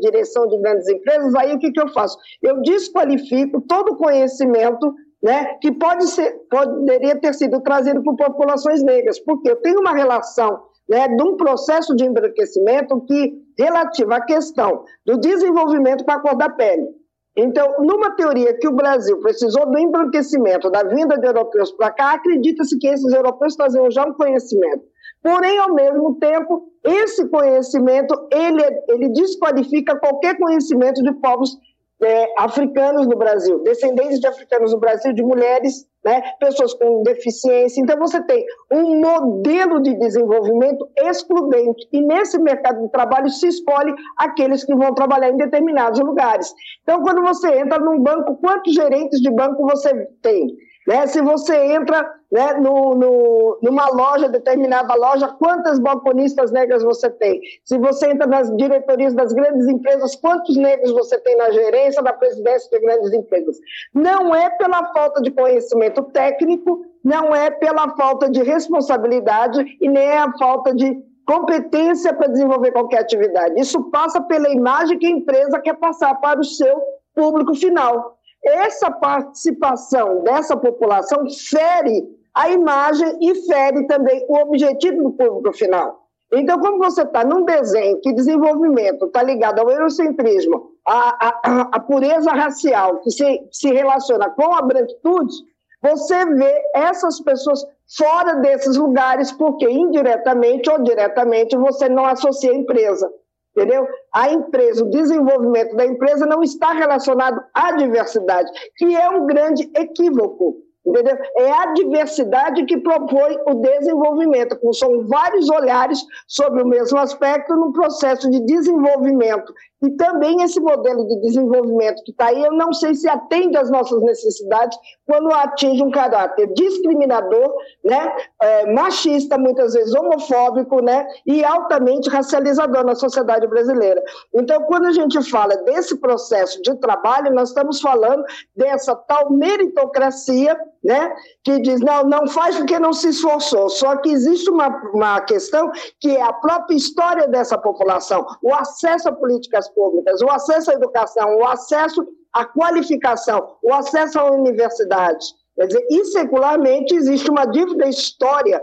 direção 0.00 0.46
de 0.48 0.58
grandes 0.58 0.88
empresas, 0.88 1.34
aí 1.34 1.54
o 1.54 1.58
que, 1.58 1.70
que 1.70 1.80
eu 1.80 1.88
faço? 1.88 2.18
Eu 2.42 2.60
desqualifico 2.62 3.60
todo 3.60 3.92
o 3.92 3.96
conhecimento 3.96 4.94
né, 5.22 5.56
que 5.60 5.70
pode 5.70 6.08
ser, 6.08 6.32
poderia 6.50 7.16
ter 7.20 7.32
sido 7.32 7.60
trazido 7.60 8.02
por 8.02 8.16
populações 8.16 8.82
negras, 8.82 9.20
porque 9.20 9.50
eu 9.50 9.56
tenho 9.56 9.80
uma 9.80 9.94
relação 9.94 10.64
né, 10.88 11.06
de 11.08 11.22
um 11.22 11.36
processo 11.36 11.94
de 11.94 12.04
embranquecimento 12.04 13.00
que 13.02 13.32
relativa 13.56 14.16
à 14.16 14.20
questão 14.20 14.84
do 15.06 15.16
desenvolvimento 15.18 16.04
para 16.04 16.16
a 16.16 16.20
cor 16.20 16.36
da 16.36 16.48
pele. 16.48 17.01
Então, 17.36 17.76
numa 17.78 18.14
teoria 18.14 18.52
que 18.58 18.68
o 18.68 18.72
Brasil 18.72 19.18
precisou 19.20 19.70
do 19.70 19.78
embranquecimento, 19.78 20.70
da 20.70 20.82
vinda 20.82 21.16
de 21.16 21.26
europeus 21.26 21.72
para 21.72 21.90
cá, 21.90 22.12
acredita-se 22.12 22.78
que 22.78 22.86
esses 22.86 23.10
europeus 23.12 23.56
traziam 23.56 23.90
já 23.90 24.04
um 24.04 24.12
conhecimento. 24.12 24.84
Porém, 25.22 25.56
ao 25.58 25.72
mesmo 25.72 26.16
tempo, 26.16 26.68
esse 26.84 27.28
conhecimento, 27.28 28.28
ele, 28.30 28.62
ele 28.88 29.08
desqualifica 29.10 29.98
qualquer 29.98 30.36
conhecimento 30.36 31.02
de 31.02 31.12
povos 31.12 31.56
é, 32.02 32.34
africanos 32.38 33.06
no 33.06 33.16
Brasil, 33.16 33.62
descendentes 33.62 34.20
de 34.20 34.26
africanos 34.26 34.72
no 34.72 34.80
Brasil, 34.80 35.12
de 35.12 35.22
mulheres, 35.22 35.86
né, 36.04 36.22
pessoas 36.38 36.74
com 36.74 37.02
deficiência. 37.02 37.80
Então, 37.80 37.98
você 37.98 38.22
tem 38.22 38.44
um 38.70 39.00
modelo 39.00 39.80
de 39.80 39.94
desenvolvimento 39.94 40.88
excludente. 40.96 41.88
E 41.92 42.00
nesse 42.00 42.38
mercado 42.38 42.82
de 42.82 42.88
trabalho 42.90 43.28
se 43.28 43.46
escolhe 43.46 43.94
aqueles 44.16 44.64
que 44.64 44.74
vão 44.74 44.94
trabalhar 44.94 45.30
em 45.30 45.36
determinados 45.36 46.00
lugares. 46.00 46.52
Então, 46.82 47.02
quando 47.02 47.22
você 47.22 47.58
entra 47.58 47.78
num 47.78 48.00
banco, 48.00 48.36
quantos 48.36 48.74
gerentes 48.74 49.20
de 49.20 49.30
banco 49.30 49.62
você 49.66 50.06
tem? 50.20 50.56
Né? 50.86 51.06
Se 51.06 51.20
você 51.22 51.56
entra 51.74 52.04
né, 52.30 52.54
no, 52.54 52.94
no, 52.94 53.58
numa 53.62 53.88
loja, 53.90 54.28
determinada 54.28 54.94
loja, 54.94 55.28
quantas 55.38 55.78
balconistas 55.78 56.50
negras 56.50 56.82
você 56.82 57.08
tem? 57.08 57.40
Se 57.64 57.78
você 57.78 58.10
entra 58.10 58.26
nas 58.26 58.54
diretorias 58.56 59.14
das 59.14 59.32
grandes 59.32 59.66
empresas, 59.68 60.16
quantos 60.16 60.56
negros 60.56 60.90
você 60.92 61.18
tem 61.18 61.36
na 61.36 61.50
gerência, 61.50 62.02
na 62.02 62.12
presidência 62.12 62.68
de 62.70 62.84
grandes 62.84 63.12
empresas? 63.12 63.56
Não 63.94 64.34
é 64.34 64.50
pela 64.50 64.92
falta 64.92 65.22
de 65.22 65.30
conhecimento 65.30 66.02
técnico, 66.04 66.84
não 67.04 67.34
é 67.34 67.50
pela 67.50 67.94
falta 67.96 68.28
de 68.28 68.42
responsabilidade 68.42 69.64
e 69.80 69.88
nem 69.88 70.04
é 70.04 70.18
a 70.18 70.32
falta 70.38 70.74
de 70.74 71.00
competência 71.24 72.12
para 72.12 72.28
desenvolver 72.28 72.72
qualquer 72.72 73.00
atividade. 73.00 73.60
Isso 73.60 73.90
passa 73.90 74.20
pela 74.20 74.50
imagem 74.50 74.98
que 74.98 75.06
a 75.06 75.10
empresa 75.10 75.60
quer 75.60 75.74
passar 75.74 76.14
para 76.16 76.40
o 76.40 76.44
seu 76.44 76.80
público 77.14 77.54
final. 77.54 78.18
Essa 78.44 78.90
participação 78.90 80.22
dessa 80.22 80.56
população 80.56 81.24
fere 81.30 82.04
a 82.34 82.50
imagem 82.50 83.18
e 83.20 83.34
fere 83.46 83.86
também 83.86 84.24
o 84.28 84.36
objetivo 84.36 85.02
do 85.02 85.12
público 85.12 85.56
final. 85.56 86.02
Então, 86.32 86.58
como 86.58 86.78
você 86.78 87.02
está 87.02 87.22
num 87.24 87.44
desenho 87.44 88.00
que 88.00 88.12
desenvolvimento 88.12 89.04
está 89.04 89.22
ligado 89.22 89.60
ao 89.60 89.70
eurocentrismo, 89.70 90.70
à, 90.86 91.28
à, 91.28 91.60
à, 91.72 91.80
pureza 91.80 92.32
racial, 92.32 93.00
que 93.00 93.10
se, 93.10 93.46
se 93.52 93.70
relaciona 93.70 94.30
com 94.30 94.54
a 94.54 94.62
branquitude, 94.62 95.34
você 95.82 96.24
vê 96.24 96.62
essas 96.74 97.20
pessoas 97.20 97.62
fora 97.96 98.36
desses 98.36 98.76
lugares, 98.76 99.30
porque 99.30 99.68
indiretamente 99.68 100.70
ou 100.70 100.82
diretamente 100.82 101.54
você 101.56 101.88
não 101.88 102.06
associa 102.06 102.50
a 102.50 102.56
empresa 102.56 103.12
entendeu? 103.56 103.86
A 104.12 104.30
empresa, 104.30 104.84
o 104.84 104.90
desenvolvimento 104.90 105.76
da 105.76 105.86
empresa 105.86 106.26
não 106.26 106.42
está 106.42 106.72
relacionado 106.72 107.42
à 107.54 107.72
diversidade, 107.72 108.50
que 108.76 108.96
é 108.96 109.08
um 109.08 109.26
grande 109.26 109.70
equívoco. 109.74 110.56
Entendeu? 110.84 111.16
É 111.38 111.50
a 111.52 111.72
diversidade 111.74 112.64
que 112.64 112.76
propõe 112.76 113.38
o 113.46 113.54
desenvolvimento, 113.54 114.58
são 114.74 115.06
vários 115.06 115.48
olhares 115.48 116.04
sobre 116.26 116.60
o 116.60 116.66
mesmo 116.66 116.98
aspecto 116.98 117.54
no 117.54 117.72
processo 117.72 118.28
de 118.28 118.44
desenvolvimento 118.44 119.54
e 119.82 119.90
também 119.90 120.42
esse 120.42 120.60
modelo 120.60 121.06
de 121.06 121.20
desenvolvimento 121.20 122.02
que 122.04 122.12
está 122.12 122.26
aí, 122.26 122.42
eu 122.42 122.52
não 122.52 122.72
sei 122.72 122.94
se 122.94 123.08
atende 123.08 123.56
às 123.56 123.70
nossas 123.70 124.00
necessidades 124.02 124.78
quando 125.06 125.32
atinge 125.32 125.82
um 125.82 125.90
caráter 125.90 126.52
discriminador, 126.54 127.52
né, 127.84 128.14
é, 128.40 128.72
machista, 128.72 129.36
muitas 129.36 129.74
vezes 129.74 129.94
homofóbico, 129.94 130.80
né, 130.80 131.06
e 131.26 131.44
altamente 131.44 132.08
racializador 132.08 132.84
na 132.84 132.94
sociedade 132.94 133.46
brasileira. 133.46 134.02
Então, 134.32 134.62
quando 134.62 134.86
a 134.86 134.92
gente 134.92 135.20
fala 135.28 135.56
desse 135.56 135.96
processo 135.98 136.62
de 136.62 136.74
trabalho, 136.76 137.34
nós 137.34 137.48
estamos 137.48 137.80
falando 137.80 138.24
dessa 138.56 138.94
tal 138.94 139.32
meritocracia, 139.32 140.56
né, 140.82 141.14
que 141.44 141.60
diz, 141.60 141.80
não, 141.80 142.04
não 142.04 142.26
faz 142.26 142.56
porque 142.56 142.78
não 142.78 142.92
se 142.92 143.08
esforçou. 143.08 143.68
Só 143.68 143.96
que 143.96 144.10
existe 144.10 144.50
uma, 144.50 144.68
uma 144.92 145.20
questão 145.20 145.70
que 146.00 146.16
é 146.16 146.22
a 146.22 146.32
própria 146.32 146.74
história 146.74 147.28
dessa 147.28 147.56
população, 147.56 148.26
o 148.42 148.54
acesso 148.54 149.08
a 149.08 149.12
políticas 149.12 149.68
públicas, 149.68 150.20
o 150.20 150.30
acesso 150.30 150.70
à 150.70 150.74
educação, 150.74 151.36
o 151.36 151.46
acesso 151.46 152.04
à 152.32 152.44
qualificação, 152.44 153.56
o 153.62 153.72
acesso 153.72 154.18
à 154.18 154.30
universidade. 154.30 155.24
Quer 155.54 155.66
dizer, 155.66 155.86
e 155.90 156.04
secularmente 156.06 156.94
existe 156.94 157.30
uma 157.30 157.44
dívida 157.44 157.86
história, 157.86 158.62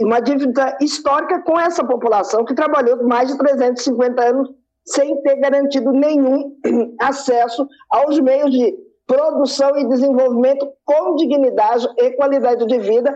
uma 0.00 0.20
dívida 0.20 0.76
histórica 0.80 1.40
com 1.40 1.58
essa 1.58 1.84
população 1.84 2.44
que 2.44 2.54
trabalhou 2.54 3.02
mais 3.02 3.28
de 3.28 3.36
350 3.36 4.22
anos 4.22 4.48
sem 4.86 5.20
ter 5.22 5.36
garantido 5.36 5.92
nenhum 5.92 6.56
acesso 7.00 7.66
aos 7.90 8.18
meios 8.20 8.50
de 8.50 8.74
produção 9.10 9.76
e 9.76 9.88
desenvolvimento 9.88 10.72
com 10.84 11.16
dignidade 11.16 11.84
e 11.98 12.12
qualidade 12.12 12.64
de 12.64 12.78
vida, 12.78 13.12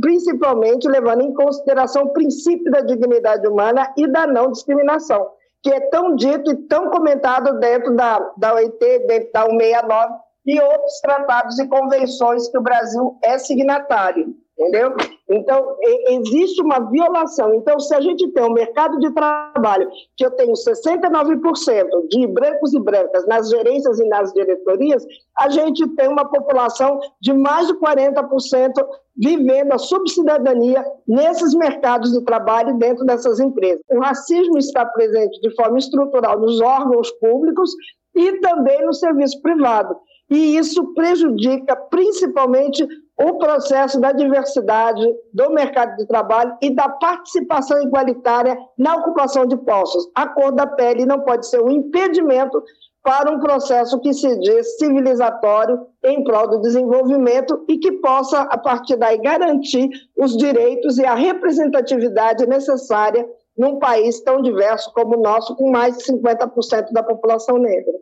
principalmente 0.00 0.88
levando 0.88 1.22
em 1.22 1.32
consideração 1.32 2.06
o 2.06 2.12
princípio 2.12 2.68
da 2.68 2.80
dignidade 2.80 3.46
humana 3.46 3.94
e 3.96 4.08
da 4.08 4.26
não 4.26 4.50
discriminação 4.50 5.30
que 5.62 5.72
é 5.72 5.80
tão 5.88 6.14
dito 6.14 6.50
e 6.50 6.56
tão 6.66 6.90
comentado 6.90 7.58
dentro 7.58 7.94
da, 7.96 8.18
da 8.36 8.54
OIT, 8.54 8.78
dentro 9.06 9.32
da 9.32 9.46
169 9.46 10.14
e 10.46 10.60
outros 10.60 11.00
tratados 11.00 11.58
e 11.58 11.68
convenções 11.68 12.48
que 12.48 12.58
o 12.58 12.62
Brasil 12.62 13.16
é 13.22 13.38
signatário, 13.38 14.34
entendeu? 14.58 14.94
Então, 15.28 15.76
existe 16.08 16.62
uma 16.62 16.78
violação. 16.78 17.54
Então, 17.54 17.78
se 17.80 17.94
a 17.94 18.00
gente 18.00 18.28
tem 18.32 18.44
um 18.44 18.52
mercado 18.52 18.98
de 18.98 19.12
trabalho 19.12 19.88
que 20.16 20.24
eu 20.24 20.30
tenho 20.30 20.52
69% 20.52 22.08
de 22.08 22.26
brancos 22.26 22.72
e 22.72 22.80
brancas 22.80 23.26
nas 23.26 23.48
gerências 23.50 23.98
e 23.98 24.08
nas 24.08 24.32
diretorias, 24.32 25.04
a 25.38 25.48
gente 25.48 25.86
tem 25.96 26.08
uma 26.08 26.24
população 26.24 27.00
de 27.20 27.32
mais 27.32 27.66
de 27.66 27.74
40% 27.74 28.72
vivendo 29.16 29.72
a 29.72 29.78
subcidadania 29.78 30.84
nesses 31.06 31.54
mercados 31.54 32.12
de 32.12 32.24
trabalho 32.24 32.76
dentro 32.78 33.04
dessas 33.04 33.40
empresas. 33.40 33.80
O 33.90 34.00
racismo 34.00 34.58
está 34.58 34.84
presente 34.86 35.40
de 35.40 35.54
forma 35.54 35.78
estrutural 35.78 36.38
nos 36.38 36.60
órgãos 36.60 37.10
públicos 37.12 37.70
e 38.14 38.40
também 38.40 38.84
no 38.84 38.92
serviço 38.92 39.40
privado. 39.42 39.96
E 40.30 40.56
isso 40.56 40.94
prejudica 40.94 41.76
principalmente 41.76 42.86
o 43.16 43.38
processo 43.38 44.00
da 44.00 44.12
diversidade 44.12 45.04
do 45.32 45.50
mercado 45.50 45.96
de 45.96 46.06
trabalho 46.06 46.56
e 46.60 46.74
da 46.74 46.88
participação 46.88 47.80
igualitária 47.82 48.56
na 48.76 48.96
ocupação 48.96 49.46
de 49.46 49.56
postos. 49.56 50.10
A 50.14 50.26
cor 50.26 50.52
da 50.52 50.66
pele 50.66 51.06
não 51.06 51.20
pode 51.20 51.46
ser 51.46 51.62
um 51.62 51.70
impedimento 51.70 52.62
para 53.04 53.30
um 53.30 53.38
processo 53.38 54.00
que 54.00 54.14
se 54.14 54.38
diz 54.40 54.78
civilizatório 54.78 55.78
em 56.02 56.24
prol 56.24 56.48
do 56.48 56.60
desenvolvimento 56.60 57.62
e 57.68 57.78
que 57.78 57.92
possa, 57.92 58.40
a 58.40 58.56
partir 58.56 58.96
daí, 58.96 59.18
garantir 59.18 59.90
os 60.16 60.36
direitos 60.36 60.98
e 60.98 61.04
a 61.04 61.14
representatividade 61.14 62.46
necessária 62.46 63.28
num 63.56 63.78
país 63.78 64.20
tão 64.22 64.40
diverso 64.40 64.92
como 64.92 65.18
o 65.18 65.22
nosso, 65.22 65.54
com 65.54 65.70
mais 65.70 65.98
de 65.98 66.04
50% 66.04 66.92
da 66.92 67.02
população 67.02 67.58
negra. 67.58 67.92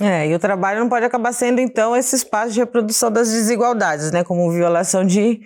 É, 0.00 0.28
e 0.28 0.34
o 0.34 0.38
trabalho 0.38 0.78
não 0.78 0.88
pode 0.88 1.04
acabar 1.04 1.32
sendo, 1.32 1.60
então, 1.60 1.96
esse 1.96 2.14
espaço 2.14 2.52
de 2.52 2.60
reprodução 2.60 3.10
das 3.10 3.30
desigualdades, 3.32 4.12
né? 4.12 4.22
Como 4.22 4.50
violação 4.52 5.04
de, 5.04 5.40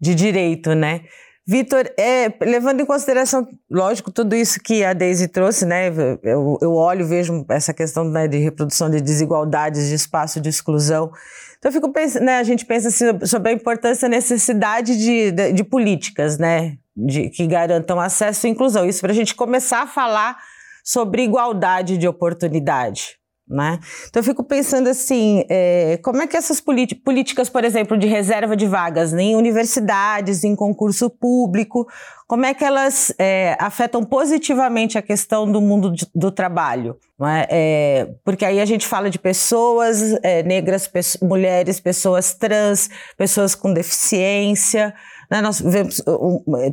de 0.00 0.14
direito, 0.14 0.74
né? 0.74 1.02
Vitor, 1.46 1.84
é, 1.98 2.32
levando 2.42 2.80
em 2.80 2.86
consideração, 2.86 3.46
lógico, 3.70 4.10
tudo 4.10 4.36
isso 4.36 4.60
que 4.60 4.84
a 4.84 4.92
Daisy 4.92 5.28
trouxe, 5.28 5.66
né? 5.66 5.88
Eu, 6.22 6.58
eu 6.62 6.72
olho, 6.72 7.06
vejo 7.06 7.44
essa 7.50 7.74
questão 7.74 8.04
né, 8.04 8.26
de 8.26 8.38
reprodução 8.38 8.88
de 8.88 9.00
desigualdades, 9.00 9.88
de 9.88 9.94
espaço 9.94 10.40
de 10.40 10.48
exclusão. 10.48 11.10
Então, 11.58 11.70
fico 11.70 11.92
pensando, 11.92 12.24
né, 12.24 12.38
a 12.38 12.42
gente 12.42 12.64
pensa 12.64 12.88
assim, 12.88 13.26
sobre 13.26 13.50
a 13.50 13.52
importância 13.52 14.06
e 14.06 14.08
a 14.08 14.10
necessidade 14.10 14.96
de, 14.96 15.30
de, 15.30 15.52
de 15.52 15.64
políticas, 15.64 16.38
né? 16.38 16.78
De, 16.96 17.28
que 17.28 17.46
garantam 17.46 18.00
acesso 18.00 18.46
e 18.46 18.50
inclusão. 18.50 18.86
Isso 18.86 19.00
para 19.00 19.12
a 19.12 19.14
gente 19.14 19.34
começar 19.34 19.82
a 19.82 19.86
falar 19.86 20.38
sobre 20.82 21.22
igualdade 21.22 21.98
de 21.98 22.08
oportunidade. 22.08 23.19
Né? 23.50 23.80
Então 24.08 24.20
eu 24.20 24.24
fico 24.24 24.44
pensando 24.44 24.88
assim, 24.88 25.44
é, 25.48 25.98
como 26.04 26.22
é 26.22 26.26
que 26.28 26.36
essas 26.36 26.60
políticas, 26.60 27.48
por 27.48 27.64
exemplo, 27.64 27.98
de 27.98 28.06
reserva 28.06 28.56
de 28.56 28.64
vagas 28.64 29.12
em 29.12 29.34
universidades, 29.34 30.44
em 30.44 30.54
concurso 30.54 31.10
público, 31.10 31.84
como 32.28 32.46
é 32.46 32.54
que 32.54 32.64
elas 32.64 33.12
é, 33.18 33.56
afetam 33.58 34.04
positivamente 34.04 34.96
a 34.96 35.02
questão 35.02 35.50
do 35.50 35.60
mundo 35.60 35.90
de, 35.90 36.06
do 36.14 36.30
trabalho? 36.30 36.96
É? 37.20 37.48
é? 37.50 38.14
porque 38.24 38.44
aí 38.44 38.60
a 38.60 38.64
gente 38.64 38.86
fala 38.86 39.10
de 39.10 39.18
pessoas 39.18 40.00
é, 40.22 40.44
negras, 40.44 40.86
pe 40.86 41.00
mulheres, 41.20 41.80
pessoas 41.80 42.32
trans, 42.32 42.88
pessoas 43.16 43.56
com 43.56 43.74
deficiência. 43.74 44.94
Né? 45.28 45.40
Nós 45.40 45.60
vemos 45.60 46.00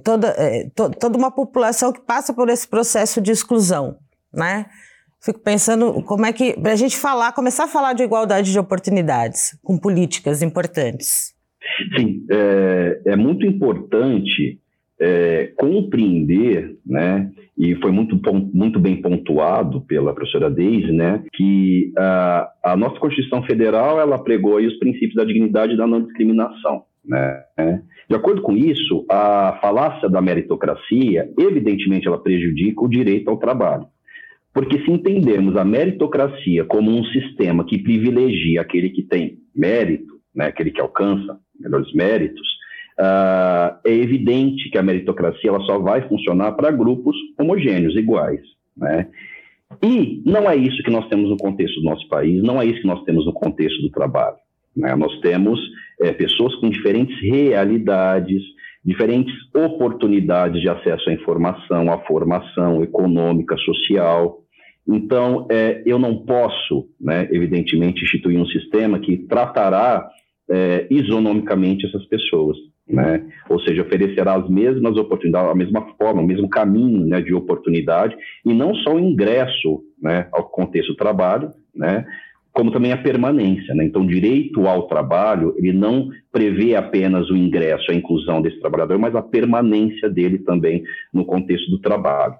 toda, 0.03 0.27
é, 0.37 0.69
to, 0.75 0.91
toda 0.91 1.17
uma 1.17 1.31
população 1.31 1.91
que 1.91 2.01
passa 2.01 2.31
por 2.33 2.49
esse 2.49 2.67
processo 2.67 3.19
de 3.19 3.31
exclusão. 3.31 3.97
Né? 4.31 4.67
Fico 5.27 5.41
pensando 5.41 6.01
como 6.03 6.25
é 6.25 6.31
que, 6.31 6.53
para 6.53 6.71
a 6.71 6.75
gente 6.77 6.97
falar, 6.97 7.33
começar 7.33 7.65
a 7.65 7.67
falar 7.67 7.91
de 7.91 8.01
igualdade 8.01 8.49
de 8.49 8.57
oportunidades 8.57 9.59
com 9.61 9.77
políticas 9.77 10.41
importantes. 10.41 11.35
Sim, 11.93 12.25
é, 12.31 13.01
é 13.07 13.15
muito 13.17 13.45
importante 13.45 14.57
é, 14.97 15.51
compreender, 15.57 16.77
né, 16.85 17.29
e 17.57 17.75
foi 17.75 17.91
muito, 17.91 18.17
muito 18.53 18.79
bem 18.79 19.01
pontuado 19.01 19.81
pela 19.81 20.13
professora 20.13 20.49
Deise, 20.49 20.93
né, 20.93 21.21
que 21.33 21.91
a, 21.97 22.49
a 22.63 22.77
nossa 22.77 22.97
Constituição 22.97 23.43
Federal 23.43 23.99
ela 23.99 24.23
pregou 24.23 24.55
os 24.61 24.79
princípios 24.79 25.15
da 25.15 25.25
dignidade 25.25 25.73
e 25.73 25.77
da 25.77 25.85
não 25.85 26.03
discriminação. 26.03 26.83
Né? 27.05 27.43
De 28.09 28.15
acordo 28.15 28.41
com 28.41 28.55
isso, 28.55 29.05
a 29.09 29.57
falácia 29.61 30.07
da 30.07 30.21
meritocracia, 30.21 31.29
evidentemente, 31.37 32.07
ela 32.07 32.17
prejudica 32.17 32.81
o 32.81 32.87
direito 32.87 33.29
ao 33.29 33.37
trabalho. 33.37 33.87
Porque 34.57 34.83
se 34.83 34.89
entendemos 34.89 35.55
a 35.55 35.63
meritocracia 35.63 36.65
como 36.65 36.89
um 36.89 37.03
sistema 37.05 37.63
que 37.63 37.77
privilegia 37.77 38.61
aquele 38.61 38.89
que 38.89 39.03
tem 39.03 39.37
mérito, 39.55 40.15
né, 40.35 40.47
aquele 40.47 40.71
que 40.71 40.81
alcança 40.81 41.37
melhores 41.59 41.93
méritos, 41.93 42.47
uh, 42.99 43.77
é 43.85 43.91
evidente 43.91 44.71
que 44.71 44.77
a 44.79 44.81
meritocracia 44.81 45.51
ela 45.51 45.61
só 45.61 45.77
vai 45.77 46.09
funcionar 46.09 46.53
para 46.53 46.71
grupos 46.71 47.15
homogêneos, 47.39 47.95
iguais. 47.95 48.41
Né? 48.75 49.07
E 49.83 50.23
não 50.25 50.49
é 50.49 50.55
isso 50.55 50.81
que 50.81 50.89
nós 50.89 51.07
temos 51.07 51.29
no 51.29 51.37
contexto 51.37 51.79
do 51.79 51.85
nosso 51.85 52.09
país, 52.09 52.41
não 52.41 52.59
é 52.59 52.65
isso 52.65 52.81
que 52.81 52.87
nós 52.87 53.03
temos 53.03 53.27
no 53.27 53.33
contexto 53.33 53.79
do 53.83 53.91
trabalho. 53.91 54.37
Né? 54.75 54.95
Nós 54.95 55.19
temos 55.19 55.59
é, 56.01 56.11
pessoas 56.11 56.55
com 56.55 56.67
diferentes 56.67 57.15
realidades, 57.21 58.41
diferentes 58.83 59.35
oportunidades 59.53 60.59
de 60.59 60.67
acesso 60.67 61.11
à 61.11 61.13
informação, 61.13 61.93
à 61.93 61.99
formação 62.07 62.81
econômica, 62.81 63.55
social. 63.57 64.46
Então, 64.87 65.47
é, 65.49 65.81
eu 65.85 65.99
não 65.99 66.17
posso, 66.17 66.87
né, 66.99 67.27
evidentemente, 67.31 68.03
instituir 68.03 68.39
um 68.39 68.45
sistema 68.45 68.99
que 68.99 69.17
tratará 69.17 70.09
é, 70.49 70.87
isonomicamente 70.89 71.85
essas 71.85 72.05
pessoas. 72.05 72.57
Né? 72.87 73.25
Ou 73.49 73.59
seja, 73.59 73.81
oferecerá 73.81 74.35
as 74.35 74.49
mesmas 74.49 74.95
oportunidades, 74.95 75.51
a 75.51 75.55
mesma 75.55 75.81
forma, 75.97 76.21
o 76.21 76.25
mesmo 76.25 76.47
caminho 76.47 77.05
né, 77.05 77.19
de 77.21 77.33
oportunidade, 77.33 78.15
e 78.45 78.53
não 78.53 78.73
só 78.75 78.95
o 78.95 78.99
ingresso 78.99 79.83
né, 80.01 80.29
ao 80.31 80.45
contexto 80.45 80.89
do 80.89 80.95
trabalho, 80.95 81.51
né, 81.75 82.05
como 82.53 82.71
também 82.71 82.93
a 82.93 82.97
permanência. 82.97 83.75
Né? 83.75 83.83
Então, 83.83 84.07
direito 84.07 84.65
ao 84.67 84.87
trabalho, 84.87 85.53
ele 85.57 85.73
não 85.73 86.09
prevê 86.31 86.75
apenas 86.75 87.29
o 87.29 87.35
ingresso, 87.35 87.91
a 87.91 87.93
inclusão 87.93 88.41
desse 88.41 88.59
trabalhador, 88.59 88.97
mas 88.97 89.13
a 89.15 89.21
permanência 89.21 90.09
dele 90.09 90.39
também 90.39 90.81
no 91.13 91.25
contexto 91.25 91.69
do 91.69 91.79
trabalho. 91.79 92.35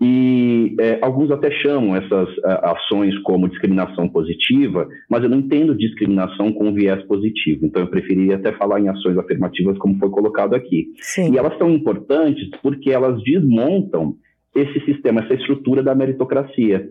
E 0.00 0.76
é, 0.78 0.98
alguns 1.00 1.30
até 1.30 1.50
chamam 1.50 1.96
essas 1.96 2.28
a, 2.44 2.72
ações 2.72 3.16
como 3.20 3.48
discriminação 3.48 4.08
positiva, 4.08 4.86
mas 5.08 5.22
eu 5.22 5.30
não 5.30 5.38
entendo 5.38 5.74
discriminação 5.74 6.52
com 6.52 6.74
viés 6.74 7.02
positivo. 7.04 7.64
Então, 7.64 7.82
eu 7.82 7.88
preferiria 7.88 8.36
até 8.36 8.52
falar 8.52 8.80
em 8.80 8.88
ações 8.88 9.16
afirmativas, 9.16 9.78
como 9.78 9.98
foi 9.98 10.10
colocado 10.10 10.54
aqui. 10.54 10.88
Sim. 10.96 11.32
E 11.32 11.38
elas 11.38 11.56
são 11.56 11.70
importantes 11.70 12.48
porque 12.62 12.90
elas 12.90 13.22
desmontam 13.22 14.16
esse 14.54 14.84
sistema, 14.84 15.22
essa 15.22 15.34
estrutura 15.34 15.82
da 15.82 15.94
meritocracia, 15.94 16.88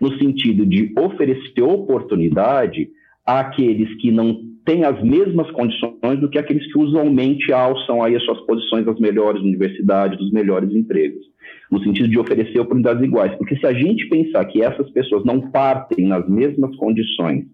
no 0.00 0.16
sentido 0.18 0.64
de 0.64 0.92
oferecer 0.98 1.62
oportunidade 1.62 2.88
àqueles 3.24 3.94
que 4.00 4.10
não 4.10 4.40
têm 4.66 4.84
as 4.84 5.00
mesmas 5.02 5.50
condições 5.52 6.20
do 6.20 6.28
que 6.28 6.38
aqueles 6.38 6.70
que 6.70 6.78
usualmente 6.78 7.52
alçam 7.52 8.02
aí 8.02 8.16
as 8.16 8.24
suas 8.24 8.40
posições 8.40 8.84
das 8.84 8.98
melhores 8.98 9.40
universidades, 9.40 10.18
dos 10.18 10.32
melhores 10.32 10.70
empregos 10.74 11.24
no 11.70 11.82
sentido 11.82 12.08
de 12.08 12.18
oferecer 12.18 12.60
oportunidades 12.60 13.02
iguais. 13.02 13.34
Porque 13.36 13.56
se 13.56 13.66
a 13.66 13.72
gente 13.72 14.08
pensar 14.08 14.44
que 14.44 14.62
essas 14.62 14.88
pessoas 14.90 15.24
não 15.24 15.50
partem 15.50 16.06
nas 16.06 16.28
mesmas 16.28 16.74
condições 16.76 17.44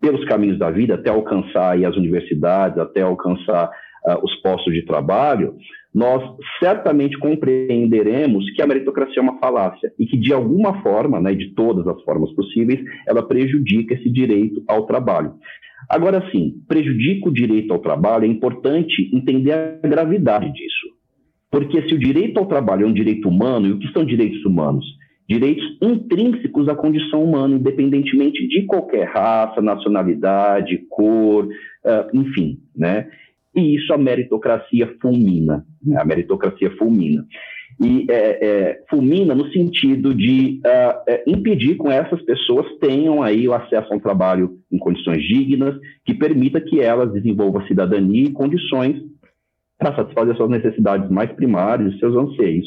pelos 0.00 0.24
caminhos 0.24 0.58
da 0.58 0.70
vida 0.70 0.94
até 0.94 1.10
alcançar 1.10 1.82
as 1.84 1.96
universidades, 1.96 2.78
até 2.78 3.02
alcançar 3.02 3.70
uh, 4.06 4.24
os 4.24 4.34
postos 4.36 4.72
de 4.72 4.82
trabalho, 4.84 5.54
nós 5.94 6.22
certamente 6.58 7.18
compreenderemos 7.18 8.50
que 8.52 8.62
a 8.62 8.66
meritocracia 8.66 9.18
é 9.18 9.22
uma 9.22 9.38
falácia 9.38 9.92
e 9.98 10.06
que, 10.06 10.16
de 10.16 10.32
alguma 10.32 10.82
forma, 10.82 11.20
né, 11.20 11.34
de 11.34 11.54
todas 11.54 11.86
as 11.86 12.02
formas 12.02 12.32
possíveis, 12.32 12.80
ela 13.06 13.22
prejudica 13.22 13.94
esse 13.94 14.10
direito 14.10 14.62
ao 14.66 14.86
trabalho. 14.86 15.34
Agora, 15.88 16.24
sim, 16.30 16.62
prejudica 16.66 17.28
o 17.28 17.32
direito 17.32 17.72
ao 17.72 17.80
trabalho, 17.80 18.24
é 18.24 18.28
importante 18.28 19.10
entender 19.14 19.52
a 19.52 19.86
gravidade 19.86 20.50
disso. 20.52 20.92
Porque 21.50 21.82
se 21.86 21.94
o 21.94 21.98
direito 21.98 22.38
ao 22.38 22.46
trabalho 22.46 22.86
é 22.86 22.88
um 22.88 22.94
direito 22.94 23.28
humano, 23.28 23.66
e 23.66 23.72
o 23.72 23.78
que 23.78 23.92
são 23.92 24.04
direitos 24.04 24.42
humanos? 24.46 24.86
Direitos 25.28 25.64
intrínsecos 25.82 26.68
à 26.68 26.74
condição 26.74 27.22
humana, 27.22 27.56
independentemente 27.56 28.46
de 28.48 28.62
qualquer 28.62 29.06
raça, 29.08 29.60
nacionalidade, 29.60 30.78
cor, 30.88 31.44
uh, 31.44 32.16
enfim, 32.16 32.58
né? 32.74 33.08
E 33.54 33.76
isso 33.76 33.92
a 33.92 33.98
meritocracia 33.98 34.94
fulmina, 35.00 35.64
né? 35.84 36.00
a 36.00 36.04
meritocracia 36.04 36.70
fulmina. 36.76 37.26
E 37.80 38.06
é, 38.10 38.46
é, 38.46 38.80
fulmina 38.88 39.34
no 39.34 39.50
sentido 39.50 40.14
de 40.14 40.60
uh, 40.64 41.02
é, 41.08 41.24
impedir 41.26 41.76
que 41.78 41.88
essas 41.88 42.22
pessoas 42.22 42.66
tenham 42.80 43.22
aí 43.22 43.48
o 43.48 43.54
acesso 43.54 43.92
a 43.92 43.96
um 43.96 44.00
trabalho 44.00 44.58
em 44.70 44.78
condições 44.78 45.22
dignas, 45.22 45.74
que 46.04 46.14
permita 46.14 46.60
que 46.60 46.80
elas 46.80 47.12
desenvolvam 47.12 47.66
cidadania 47.66 48.24
e 48.24 48.32
condições 48.32 49.02
para 49.78 49.96
satisfazer 49.96 50.36
suas 50.36 50.50
necessidades 50.50 51.10
mais 51.10 51.32
primárias 51.32 51.94
e 51.94 51.98
seus 51.98 52.14
anseios. 52.14 52.66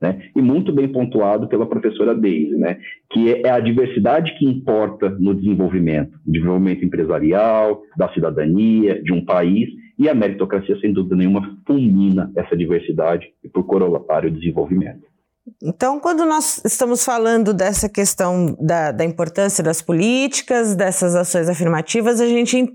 Né? 0.00 0.22
E 0.34 0.42
muito 0.42 0.72
bem 0.72 0.88
pontuado 0.88 1.48
pela 1.48 1.66
professora 1.66 2.14
Deise, 2.14 2.56
né? 2.56 2.78
que 3.10 3.32
é 3.32 3.50
a 3.50 3.60
diversidade 3.60 4.36
que 4.38 4.46
importa 4.46 5.10
no 5.10 5.34
desenvolvimento, 5.34 6.18
desenvolvimento 6.26 6.84
empresarial, 6.84 7.82
da 7.96 8.12
cidadania, 8.12 9.02
de 9.02 9.12
um 9.12 9.24
país, 9.24 9.68
e 9.98 10.08
a 10.08 10.14
meritocracia, 10.14 10.78
sem 10.80 10.92
dúvida 10.92 11.16
nenhuma, 11.16 11.56
fulmina 11.66 12.30
essa 12.36 12.56
diversidade 12.56 13.26
e, 13.42 13.48
por 13.48 13.64
corolário, 13.64 14.28
o 14.28 14.32
desenvolvimento. 14.32 15.14
Então, 15.62 16.00
quando 16.00 16.24
nós 16.24 16.62
estamos 16.64 17.04
falando 17.04 17.52
dessa 17.52 17.86
questão 17.86 18.56
da, 18.58 18.90
da, 18.90 19.04
importância 19.04 19.62
das 19.62 19.82
políticas, 19.82 20.74
dessas 20.74 21.14
ações 21.14 21.48
afirmativas, 21.48 22.18
a 22.18 22.26
gente 22.26 22.66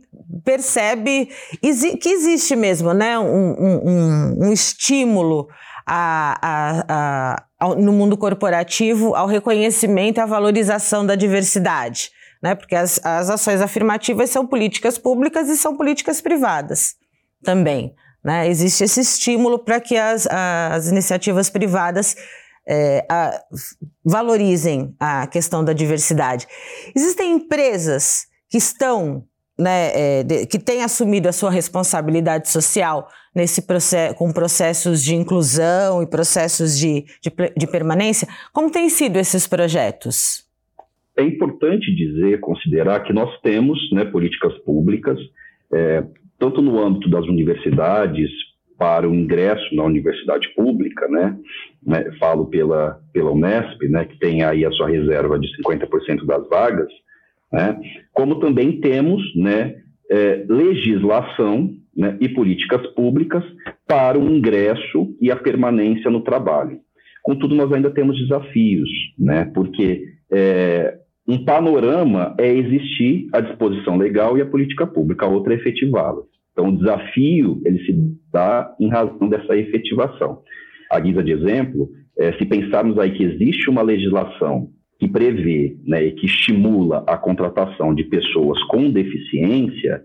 percebe 0.45 1.29
que 1.99 2.09
existe 2.09 2.55
mesmo 2.55 2.93
né, 2.93 3.17
um, 3.17 3.55
um, 3.59 4.45
um 4.45 4.53
estímulo 4.53 5.47
a, 5.85 6.37
a, 6.43 7.45
a, 7.59 7.75
no 7.75 7.91
mundo 7.91 8.15
corporativo 8.15 9.15
ao 9.15 9.25
reconhecimento 9.25 10.19
e 10.19 10.21
à 10.21 10.25
valorização 10.27 11.03
da 11.03 11.15
diversidade. 11.15 12.11
Né, 12.41 12.53
porque 12.53 12.75
as, 12.75 13.03
as 13.03 13.29
ações 13.31 13.61
afirmativas 13.61 14.29
são 14.29 14.47
políticas 14.47 14.97
públicas 14.97 15.49
e 15.49 15.57
são 15.57 15.75
políticas 15.75 16.21
privadas 16.21 16.99
também. 17.43 17.93
Né? 18.23 18.47
Existe 18.49 18.83
esse 18.83 18.99
estímulo 18.99 19.59
para 19.59 19.79
que 19.79 19.97
as, 19.97 20.27
as 20.27 20.87
iniciativas 20.87 21.49
privadas 21.49 22.15
é, 22.67 23.05
a, 23.09 23.41
valorizem 24.05 24.93
a 24.99 25.25
questão 25.27 25.63
da 25.63 25.73
diversidade. 25.73 26.47
Existem 26.95 27.33
empresas 27.33 28.27
que 28.49 28.57
estão, 28.57 29.23
né, 29.57 29.91
é, 29.93 30.23
de, 30.23 30.45
que 30.45 30.59
têm 30.59 30.83
assumido 30.83 31.27
a 31.27 31.33
sua 31.33 31.49
responsabilidade 31.49 32.49
social 32.49 33.07
nesse 33.33 33.61
processo, 33.61 34.15
com 34.15 34.31
processos 34.31 35.03
de 35.03 35.15
inclusão 35.15 36.03
e 36.03 36.07
processos 36.07 36.77
de, 36.77 37.05
de, 37.21 37.31
de 37.55 37.67
permanência. 37.67 38.27
Como 38.53 38.71
têm 38.71 38.89
sido 38.89 39.17
esses 39.17 39.47
projetos? 39.47 40.47
É 41.17 41.23
importante 41.23 41.93
dizer, 41.95 42.39
considerar 42.39 43.03
que 43.03 43.13
nós 43.13 43.29
temos 43.41 43.77
né, 43.91 44.05
políticas 44.05 44.57
públicas, 44.59 45.17
é, 45.73 46.03
tanto 46.39 46.61
no 46.61 46.79
âmbito 46.79 47.09
das 47.09 47.25
universidades, 47.25 48.29
para 48.79 49.07
o 49.07 49.13
ingresso 49.13 49.75
na 49.75 49.83
universidade 49.83 50.47
pública, 50.55 51.05
né, 51.09 51.37
né, 51.85 52.11
falo 52.17 52.45
pela, 52.45 52.97
pela 53.11 53.29
Unesp, 53.29 53.83
né, 53.89 54.05
que 54.05 54.17
tem 54.17 54.41
aí 54.41 54.65
a 54.65 54.71
sua 54.71 54.87
reserva 54.87 55.37
de 55.37 55.49
50% 55.57 56.25
das 56.25 56.47
vagas, 56.47 56.87
né, 57.51 57.77
como 58.13 58.39
também 58.39 58.79
temos 58.79 59.21
né, 59.35 59.75
é, 60.09 60.45
legislação 60.47 61.75
né, 61.95 62.17
e 62.21 62.29
políticas 62.29 62.87
públicas 62.93 63.43
para 63.85 64.17
o 64.17 64.33
ingresso 64.33 65.13
e 65.19 65.29
a 65.29 65.35
permanência 65.35 66.09
no 66.09 66.21
trabalho. 66.21 66.79
Contudo, 67.21 67.53
nós 67.53 67.71
ainda 67.73 67.91
temos 67.91 68.17
desafios, 68.17 68.89
né, 69.17 69.51
porque 69.53 70.05
é, 70.31 70.99
um 71.27 71.43
panorama 71.43 72.33
é 72.39 72.47
existir 72.47 73.27
a 73.33 73.41
disposição 73.41 73.97
legal 73.97 74.37
e 74.37 74.41
a 74.41 74.45
política 74.45 74.87
pública, 74.87 75.25
a 75.25 75.29
outra 75.29 75.53
é 75.53 75.57
efetivá-las. 75.57 76.28
Então, 76.59 76.71
o 76.71 76.77
desafio 76.77 77.61
ele 77.65 77.79
se 77.85 77.95
dá 78.33 78.75
em 78.81 78.89
razão 78.89 79.29
dessa 79.29 79.55
efetivação. 79.55 80.41
A 80.91 80.99
guisa 80.99 81.23
de 81.23 81.31
exemplo, 81.31 81.89
é, 82.17 82.33
se 82.33 82.45
pensarmos 82.45 82.99
aí 82.99 83.11
que 83.11 83.23
existe 83.23 83.69
uma 83.69 83.81
legislação 83.81 84.67
que 84.99 85.07
prevê 85.07 85.77
né, 85.85 86.03
e 86.03 86.11
que 86.11 86.25
estimula 86.25 87.05
a 87.07 87.15
contratação 87.15 87.95
de 87.95 88.03
pessoas 88.03 88.61
com 88.63 88.91
deficiência, 88.91 90.03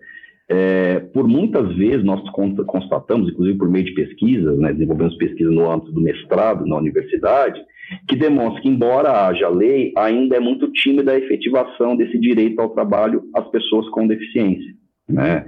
é, 0.48 1.00
por 1.00 1.26
muitas 1.26 1.74
vezes 1.74 2.04
nós 2.04 2.22
constatamos, 2.30 3.30
inclusive 3.30 3.58
por 3.58 3.68
meio 3.68 3.86
de 3.86 3.94
pesquisas, 3.94 4.56
né, 4.56 4.72
desenvolvemos 4.72 5.16
pesquisa 5.16 5.50
no 5.50 5.68
âmbito 5.68 5.90
do 5.90 6.00
mestrado 6.00 6.64
na 6.66 6.76
universidade, 6.76 7.60
que 8.08 8.14
demonstra 8.14 8.62
que, 8.62 8.68
embora 8.68 9.26
haja 9.26 9.48
lei, 9.48 9.92
ainda 9.96 10.36
é 10.36 10.40
muito 10.40 10.70
tímida 10.70 11.10
a 11.10 11.18
efetivação 11.18 11.96
desse 11.96 12.16
direito 12.16 12.60
ao 12.60 12.70
trabalho 12.70 13.24
às 13.34 13.48
pessoas 13.48 13.88
com 13.88 14.06
deficiência. 14.06 14.72
Né? 15.08 15.44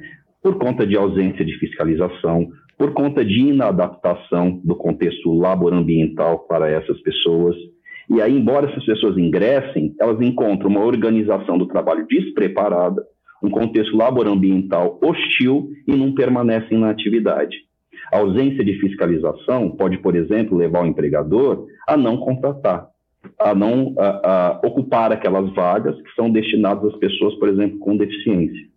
Por 0.47 0.59
conta 0.59 0.87
de 0.87 0.97
ausência 0.97 1.45
de 1.45 1.59
fiscalização, 1.59 2.47
por 2.79 2.93
conta 2.93 3.25
de 3.25 3.49
inadaptação 3.49 4.61
do 4.63 4.77
contexto 4.77 5.37
laborambiental 5.37 6.47
para 6.47 6.71
essas 6.71 7.01
pessoas. 7.03 7.57
E 8.09 8.23
aí, 8.23 8.33
embora 8.33 8.71
essas 8.71 8.87
pessoas 8.87 9.19
ingressem, 9.19 9.93
elas 10.01 10.21
encontram 10.21 10.71
uma 10.71 10.85
organização 10.85 11.59
do 11.59 11.67
trabalho 11.67 12.07
despreparada, 12.07 13.03
um 13.43 13.51
contexto 13.51 13.97
laborambiental 13.97 15.01
hostil 15.03 15.69
e 15.85 15.97
não 15.97 16.15
permanecem 16.15 16.79
na 16.79 16.91
atividade. 16.91 17.57
A 18.13 18.19
ausência 18.19 18.65
de 18.65 18.79
fiscalização 18.79 19.71
pode, 19.71 19.99
por 19.99 20.15
exemplo, 20.15 20.57
levar 20.57 20.85
o 20.85 20.87
empregador 20.87 21.67
a 21.89 21.97
não 21.97 22.19
contratar, 22.19 22.87
a 23.41 23.53
não 23.53 23.97
a, 23.99 24.61
a 24.61 24.61
ocupar 24.65 25.11
aquelas 25.11 25.53
vagas 25.55 26.01
que 26.01 26.15
são 26.15 26.31
destinadas 26.31 26.85
às 26.85 27.01
pessoas, 27.01 27.35
por 27.35 27.49
exemplo, 27.49 27.81
com 27.81 27.97
deficiência. 27.97 28.76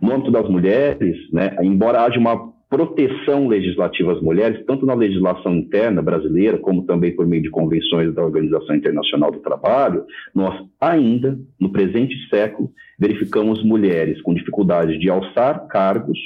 No 0.00 0.14
âmbito 0.14 0.30
das 0.30 0.48
mulheres, 0.48 1.16
né, 1.32 1.56
embora 1.62 2.02
haja 2.02 2.18
uma 2.18 2.52
proteção 2.68 3.46
legislativa 3.46 4.12
às 4.12 4.20
mulheres, 4.20 4.64
tanto 4.66 4.84
na 4.84 4.94
legislação 4.94 5.54
interna 5.54 6.02
brasileira, 6.02 6.58
como 6.58 6.84
também 6.84 7.14
por 7.14 7.26
meio 7.26 7.42
de 7.42 7.50
convenções 7.50 8.12
da 8.14 8.24
Organização 8.24 8.74
Internacional 8.74 9.30
do 9.30 9.38
Trabalho, 9.38 10.04
nós 10.34 10.60
ainda, 10.80 11.38
no 11.60 11.70
presente 11.70 12.14
século, 12.28 12.70
verificamos 12.98 13.62
mulheres 13.62 14.20
com 14.22 14.34
dificuldade 14.34 14.98
de 14.98 15.08
alçar 15.08 15.66
cargos, 15.68 16.18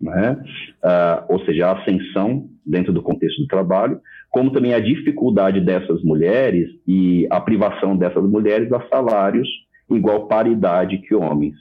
né, 0.00 0.42
uh, 0.82 1.32
ou 1.32 1.44
seja, 1.44 1.66
a 1.66 1.78
ascensão 1.78 2.48
dentro 2.64 2.92
do 2.92 3.02
contexto 3.02 3.42
do 3.42 3.48
trabalho, 3.48 4.00
como 4.30 4.52
também 4.52 4.72
a 4.72 4.80
dificuldade 4.80 5.60
dessas 5.60 6.02
mulheres 6.02 6.68
e 6.86 7.26
a 7.30 7.40
privação 7.40 7.96
dessas 7.96 8.24
mulheres 8.24 8.72
a 8.72 8.80
salários 8.88 9.48
igual 9.90 10.28
paridade 10.28 10.98
que 10.98 11.14
homens. 11.14 11.56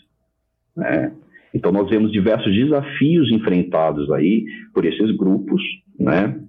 Né? 0.80 1.12
Então, 1.54 1.72
nós 1.72 1.89
vemos 1.89 2.12
diversos 2.12 2.54
desafios 2.54 3.32
enfrentados 3.32 4.10
aí 4.12 4.46
por 4.74 4.86
esses 4.86 5.15
grupos, 5.15 5.62
né, 6.00 6.39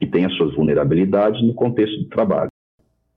que 0.00 0.06
têm 0.06 0.24
as 0.24 0.34
suas 0.34 0.54
vulnerabilidades 0.54 1.42
no 1.42 1.54
contexto 1.54 1.98
do 2.00 2.08
trabalho. 2.08 2.50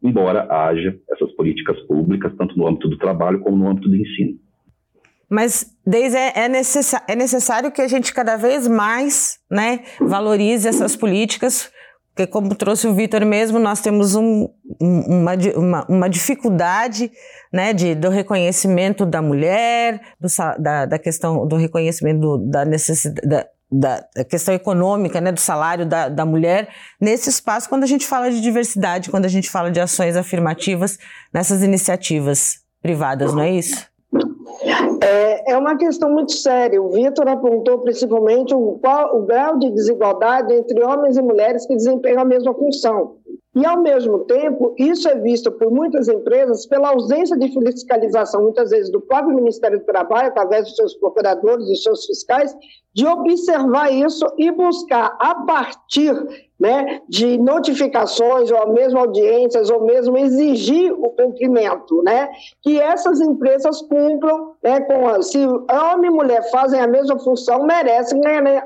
Embora 0.03 0.45
haja 0.51 0.97
essas 1.10 1.31
políticas 1.31 1.79
públicas, 1.88 2.34
tanto 2.38 2.58
no 2.58 2.67
âmbito 2.67 2.88
do 2.88 2.97
trabalho 2.97 3.39
como 3.39 3.58
no 3.58 3.67
âmbito 3.67 3.89
do 3.89 3.95
ensino. 3.95 4.38
Mas, 5.27 5.75
desde 5.86 6.17
é, 6.17 6.34
é, 6.36 6.45
é 6.45 7.15
necessário 7.15 7.71
que 7.71 7.81
a 7.81 7.88
gente 7.88 8.13
cada 8.13 8.38
vez 8.38 8.67
mais 8.67 9.39
né, 9.49 9.84
valorize 9.99 10.67
essas 10.67 10.95
políticas, 10.95 11.71
porque, 12.15 12.25
como 12.25 12.56
trouxe 12.56 12.88
o 12.88 12.93
Vitor 12.93 13.25
mesmo, 13.25 13.60
nós 13.60 13.82
temos 13.82 14.15
um, 14.15 14.47
uma, 14.80 15.34
uma, 15.58 15.86
uma, 15.89 16.10
dificuldade 16.10 17.12
né, 17.51 17.73
de, 17.73 17.93
do 17.93 18.08
reconhecimento 18.08 19.06
da 19.06 19.21
mulher, 19.21 19.99
do, 20.17 20.30
da, 20.58 20.86
da, 20.86 20.97
questão 20.97 21.45
do 21.45 21.58
reconhecimento 21.58 22.21
do, 22.21 22.38
da 22.38 22.63
necessidade. 22.63 23.49
Da, 23.71 24.06
da 24.15 24.23
questão 24.23 24.54
econômica, 24.54 25.19
né, 25.19 25.32
do 25.32 25.39
salário 25.39 25.88
da, 25.88 26.08
da 26.08 26.23
mulher, 26.23 26.69
nesse 27.01 27.30
espaço, 27.30 27.67
quando 27.67 27.84
a 27.84 27.88
gente 27.88 28.06
fala 28.06 28.30
de 28.30 28.39
diversidade, 28.39 29.10
quando 29.10 29.25
a 29.25 29.28
gente 29.28 29.49
fala 29.49 29.71
de 29.71 29.82
ações 29.82 30.15
afirmativas 30.15 30.99
nessas 31.34 31.63
iniciativas 31.63 32.60
privadas, 32.80 33.34
não 33.34 33.41
é 33.41 33.49
isso? 33.49 33.88
É, 35.01 35.51
é 35.54 35.58
uma 35.58 35.78
questão 35.78 36.10
muito 36.10 36.32
séria. 36.32 36.82
O 36.82 36.89
Vitor 36.89 37.28
apontou 37.28 37.80
principalmente 37.80 38.54
o, 38.54 38.80
o 39.13 39.21
grau 39.21 39.58
de 39.60 39.69
desigualdade 39.69 40.54
entre 40.54 40.84
homens 40.84 41.17
e 41.17 41.21
mulheres 41.21 41.65
que 41.65 41.75
desempenham 41.75 42.21
a 42.21 42.25
mesma 42.25 42.54
função. 42.54 43.17
E, 43.55 43.65
ao 43.65 43.81
mesmo 43.81 44.19
tempo, 44.25 44.75
isso 44.77 45.07
é 45.07 45.15
visto 45.15 45.49
por 45.49 45.71
muitas 45.71 46.09
empresas 46.09 46.65
pela 46.65 46.89
ausência 46.89 47.37
de 47.37 47.47
fiscalização, 47.47 48.43
muitas 48.43 48.69
vezes 48.69 48.91
do 48.91 48.99
próprio 48.99 49.33
Ministério 49.33 49.79
do 49.79 49.85
Trabalho, 49.85 50.27
através 50.27 50.65
dos 50.65 50.75
seus 50.75 50.93
procuradores, 50.95 51.65
dos 51.65 51.81
seus 51.81 52.05
fiscais, 52.05 52.53
de 52.93 53.07
observar 53.07 53.93
isso 53.93 54.25
e 54.37 54.51
buscar, 54.51 55.15
a 55.21 55.35
partir 55.35 56.13
né, 56.59 57.01
de 57.07 57.37
notificações, 57.37 58.51
ou 58.51 58.73
mesmo 58.73 58.99
audiências, 58.99 59.69
ou 59.69 59.85
mesmo 59.85 60.17
exigir 60.17 60.91
o 60.91 61.09
cumprimento, 61.11 62.03
né, 62.03 62.29
que 62.61 62.77
essas 62.77 63.21
empresas 63.21 63.81
cumpram, 63.83 64.53
né, 64.61 64.81
com, 64.81 65.21
se 65.21 65.45
homem 65.45 66.11
e 66.11 66.13
mulher 66.13 66.49
fazem 66.51 66.81
a 66.81 66.87
mesma 66.87 67.17
função, 67.19 67.63
merecem 67.65 68.19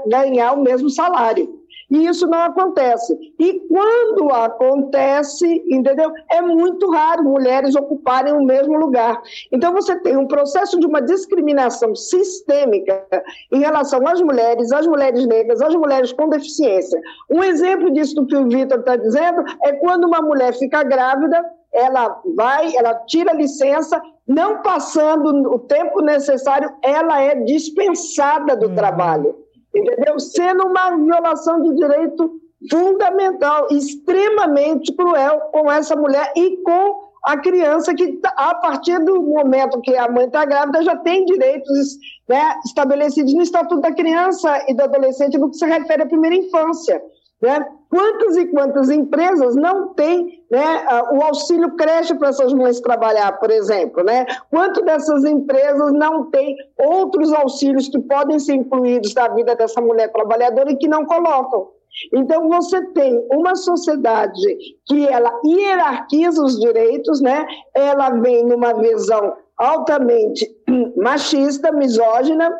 ganhar 0.08 0.54
o 0.54 0.63
mesmo 0.63 0.89
salário. 0.89 1.59
E 1.89 2.06
isso 2.06 2.28
não 2.28 2.39
acontece. 2.43 3.17
E 3.39 3.62
quando 3.67 4.32
acontece, 4.32 5.63
entendeu? 5.67 6.12
É 6.32 6.41
muito 6.41 6.89
raro 6.91 7.23
mulheres 7.23 7.75
ocuparem 7.75 8.34
o 8.34 8.43
mesmo 8.43 8.78
lugar. 8.78 9.21
Então 9.52 9.73
você 9.73 9.95
tem 9.99 10.15
um 10.15 10.28
processo 10.28 10.80
de 10.80 10.86
uma 10.86 11.02
discriminação 11.02 11.95
sistêmica 11.95 13.06
em 13.52 13.60
relação 13.60 14.08
às 14.08 14.21
mulheres, 14.21 14.71
às 14.71 14.86
mulheres 14.86 15.25
negras, 15.25 15.62
às 15.62 15.73
mulheres 15.73 16.13
com 16.13 16.30
deficiência. 16.30 17.02
Um 17.30 17.43
exemplo 17.43 17.91
disso 17.91 18.15
do 18.15 18.28
que 18.28 18.36
o 18.36 18.47
Vitor 18.47 18.80
está 18.80 18.95
dizendo 18.95 19.43
é 19.63 19.73
quando 19.73 20.06
uma 20.06 20.21
mulher 20.21 20.54
fica 20.54 20.84
grávida, 20.84 21.43
ela 21.73 22.21
vai, 22.36 22.75
ela 22.75 22.93
tira 23.06 23.34
licença, 23.34 24.02
não 24.28 24.62
passando 24.62 25.52
o 25.52 25.60
tempo 25.60 26.02
necessário, 26.02 26.71
ela 26.84 27.21
é 27.21 27.36
dispensada 27.36 28.56
do 28.56 28.67
uhum. 28.67 28.75
trabalho 28.75 29.49
entendeu? 29.74 30.20
Sendo 30.20 30.66
uma 30.68 30.96
violação 30.96 31.62
de 31.62 31.76
direito 31.76 32.40
fundamental, 32.70 33.68
extremamente 33.72 34.94
cruel 34.94 35.40
com 35.52 35.72
essa 35.72 35.96
mulher 35.96 36.32
e 36.36 36.58
com 36.58 37.10
a 37.24 37.38
criança 37.38 37.94
que, 37.94 38.14
tá, 38.14 38.34
a 38.36 38.56
partir 38.56 38.98
do 39.04 39.22
momento 39.22 39.82
que 39.82 39.96
a 39.96 40.10
mãe 40.10 40.26
está 40.26 40.46
grávida, 40.46 40.84
já 40.84 40.96
tem 40.96 41.26
direitos 41.26 41.98
né, 42.28 42.56
estabelecidos 42.66 43.34
no 43.34 43.42
Estatuto 43.42 43.82
da 43.82 43.94
Criança 43.94 44.66
e 44.68 44.74
do 44.74 44.84
Adolescente 44.84 45.38
no 45.38 45.50
que 45.50 45.58
se 45.58 45.66
refere 45.66 46.04
à 46.04 46.08
primeira 46.08 46.36
infância. 46.36 47.02
Né? 47.42 47.66
Quantas 47.90 48.38
e 48.38 48.46
quantas 48.48 48.90
empresas 48.90 49.56
não 49.56 49.94
têm 49.94 50.38
né, 50.52 50.86
o 51.12 51.24
auxílio 51.24 51.76
creche 51.76 52.16
para 52.16 52.30
essas 52.30 52.54
mães 52.54 52.80
trabalhar, 52.82 53.40
por 53.40 53.52
exemplo? 53.52 54.04
Né? 54.04 54.26
Quanto 54.50 54.84
dessas 54.84 55.24
empresas 55.24 55.94
não 55.94 56.30
têm 56.32 56.56
outros 56.78 57.32
auxílios 57.34 57.88
que 57.88 58.00
podem 58.00 58.40
ser 58.40 58.56
incluídos 58.56 59.14
na 59.14 59.28
vida 59.30 59.56
dessa 59.56 59.80
mulher 59.80 60.12
trabalhadora 60.12 60.72
e 60.72 60.78
que 60.78 60.88
não 60.88 61.06
colocam? 61.06 61.70
Então 62.14 62.48
você 62.48 62.84
tem 62.94 63.26
uma 63.32 63.56
sociedade 63.56 64.58
que 64.86 65.08
ela 65.08 65.32
hierarquiza 65.44 66.44
os 66.44 66.60
direitos, 66.60 67.20
né? 67.20 67.46
Ela 67.74 68.12
vem 68.12 68.46
numa 68.46 68.74
visão 68.74 69.36
altamente 69.58 70.48
machista, 70.96 71.72
misógina, 71.72 72.52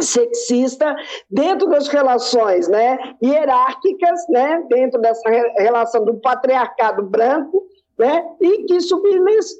sexista 0.00 0.94
dentro 1.30 1.68
das 1.68 1.88
relações 1.88 2.68
né, 2.68 2.98
hierárquicas, 3.22 4.20
né, 4.28 4.62
dentro 4.68 5.00
dessa 5.00 5.28
relação 5.58 6.04
do 6.04 6.14
patriarcado 6.20 7.02
branco, 7.02 7.64
né, 7.98 8.24
e 8.40 8.64
que 8.64 8.80
sub, 8.80 9.02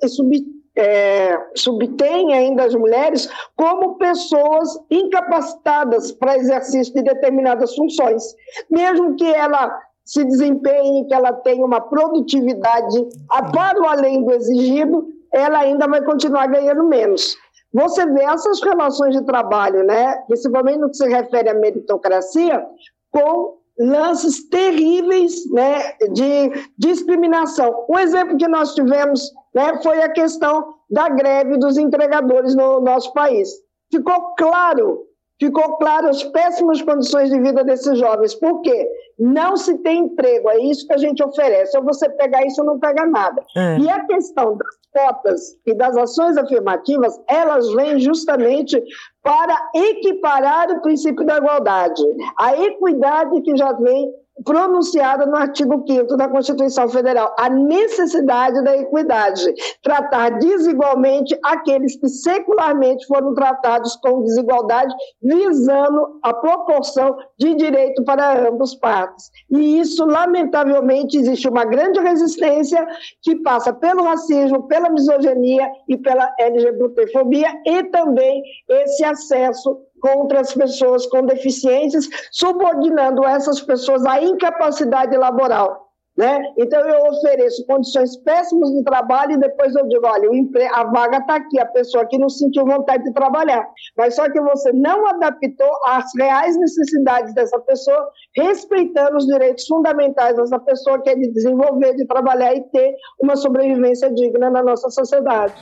sub, 0.08 0.44
é, 0.76 1.36
subtém 1.56 2.32
ainda 2.32 2.64
as 2.64 2.74
mulheres 2.74 3.28
como 3.56 3.96
pessoas 3.96 4.68
incapacitadas 4.90 6.12
para 6.12 6.36
exercício 6.36 6.94
de 6.94 7.02
determinadas 7.02 7.74
funções, 7.74 8.22
mesmo 8.70 9.16
que 9.16 9.26
ela 9.26 9.76
se 10.04 10.24
desempenhe, 10.24 11.06
que 11.06 11.12
ela 11.12 11.32
tenha 11.32 11.64
uma 11.64 11.82
produtividade 11.82 13.06
para 13.52 13.78
o 13.78 13.86
além 13.86 14.24
do 14.24 14.32
exigido, 14.32 15.06
ela 15.30 15.58
ainda 15.58 15.86
vai 15.86 16.02
continuar 16.02 16.46
ganhando 16.46 16.88
menos. 16.88 17.36
Você 17.72 18.06
vê 18.06 18.22
essas 18.24 18.62
relações 18.62 19.14
de 19.14 19.24
trabalho, 19.24 19.84
né, 19.84 20.16
principalmente 20.26 20.78
no 20.78 20.90
que 20.90 20.96
se 20.96 21.08
refere 21.08 21.50
à 21.50 21.54
meritocracia, 21.54 22.64
com 23.10 23.58
lances 23.78 24.48
terríveis 24.48 25.50
né, 25.52 25.92
de 26.12 26.50
discriminação. 26.76 27.86
Um 27.88 27.98
exemplo 27.98 28.36
que 28.36 28.48
nós 28.48 28.74
tivemos 28.74 29.30
né, 29.54 29.80
foi 29.82 30.02
a 30.02 30.10
questão 30.10 30.74
da 30.90 31.08
greve 31.08 31.58
dos 31.58 31.76
entregadores 31.76 32.54
no 32.54 32.80
nosso 32.80 33.12
país. 33.12 33.48
Ficou 33.92 34.34
claro 34.34 35.07
ficou 35.38 35.76
claro 35.76 36.08
as 36.08 36.22
péssimas 36.24 36.82
condições 36.82 37.30
de 37.30 37.40
vida 37.40 37.64
desses 37.64 37.98
jovens. 37.98 38.34
Por 38.34 38.60
quê? 38.62 38.88
Não 39.18 39.56
se 39.56 39.78
tem 39.78 40.04
emprego, 40.04 40.48
é 40.50 40.58
isso 40.58 40.86
que 40.86 40.92
a 40.92 40.98
gente 40.98 41.22
oferece. 41.22 41.76
Ou 41.76 41.84
você 41.84 42.08
pegar 42.10 42.44
isso 42.44 42.60
ou 42.60 42.66
não 42.66 42.78
pega 42.78 43.06
nada. 43.06 43.42
É. 43.56 43.78
E 43.78 43.88
a 43.88 44.04
questão 44.04 44.56
das 44.56 44.78
cotas 44.92 45.56
e 45.66 45.74
das 45.74 45.96
ações 45.96 46.36
afirmativas, 46.36 47.20
elas 47.28 47.72
vêm 47.72 48.00
justamente 48.00 48.82
para 49.22 49.70
equiparar 49.74 50.70
o 50.70 50.80
princípio 50.80 51.24
da 51.24 51.36
igualdade. 51.36 52.02
A 52.38 52.56
equidade 52.56 53.40
que 53.42 53.56
já 53.56 53.72
vem 53.72 54.12
pronunciada 54.44 55.26
no 55.26 55.36
artigo 55.36 55.84
5 55.86 56.16
da 56.16 56.28
Constituição 56.28 56.88
Federal, 56.88 57.34
a 57.38 57.48
necessidade 57.48 58.62
da 58.62 58.76
equidade, 58.76 59.42
tratar 59.82 60.38
desigualmente 60.38 61.38
aqueles 61.44 61.96
que 61.96 62.08
secularmente 62.08 63.06
foram 63.06 63.34
tratados 63.34 63.96
com 63.96 64.22
desigualdade, 64.22 64.94
visando 65.22 66.18
a 66.22 66.32
proporção 66.34 67.16
de 67.38 67.54
direito 67.54 68.04
para 68.04 68.48
ambos 68.48 68.74
partes. 68.74 69.30
E 69.50 69.80
isso, 69.80 70.04
lamentavelmente, 70.04 71.18
existe 71.18 71.48
uma 71.48 71.64
grande 71.64 72.00
resistência 72.00 72.86
que 73.22 73.36
passa 73.36 73.72
pelo 73.72 74.02
racismo, 74.02 74.66
pela 74.68 74.90
misoginia 74.90 75.68
e 75.88 75.96
pela 75.96 76.32
LGBTfobia 76.38 77.48
e 77.66 77.84
também 77.84 78.42
esse 78.68 79.04
acesso 79.04 79.78
contra 80.00 80.40
as 80.40 80.54
pessoas 80.54 81.06
com 81.06 81.26
deficiências, 81.26 82.08
subordinando 82.32 83.24
essas 83.24 83.60
pessoas 83.60 84.04
à 84.06 84.22
incapacidade 84.22 85.16
laboral. 85.16 85.88
Né? 86.18 86.36
Então, 86.56 86.80
eu 86.80 87.12
ofereço 87.12 87.64
condições 87.64 88.16
péssimas 88.24 88.70
de 88.70 88.82
trabalho 88.82 89.34
e 89.34 89.36
depois 89.38 89.72
eu 89.76 89.86
digo: 89.86 90.04
olha, 90.04 90.28
a 90.74 90.82
vaga 90.82 91.18
está 91.18 91.36
aqui, 91.36 91.60
a 91.60 91.66
pessoa 91.66 92.02
aqui 92.02 92.18
não 92.18 92.28
sentiu 92.28 92.66
vontade 92.66 93.04
de 93.04 93.12
trabalhar. 93.12 93.64
Mas 93.96 94.16
só 94.16 94.28
que 94.28 94.40
você 94.40 94.72
não 94.72 95.06
adaptou 95.06 95.70
às 95.86 96.06
reais 96.18 96.58
necessidades 96.58 97.32
dessa 97.34 97.60
pessoa, 97.60 98.10
respeitando 98.34 99.16
os 99.16 99.26
direitos 99.26 99.64
fundamentais 99.68 100.36
dessa 100.36 100.58
pessoa, 100.58 101.00
que 101.00 101.10
é 101.10 101.14
de 101.14 101.30
desenvolver, 101.30 101.94
de 101.94 102.04
trabalhar 102.04 102.52
e 102.52 102.62
ter 102.62 102.96
uma 103.22 103.36
sobrevivência 103.36 104.12
digna 104.12 104.50
na 104.50 104.60
nossa 104.60 104.90
sociedade. 104.90 105.54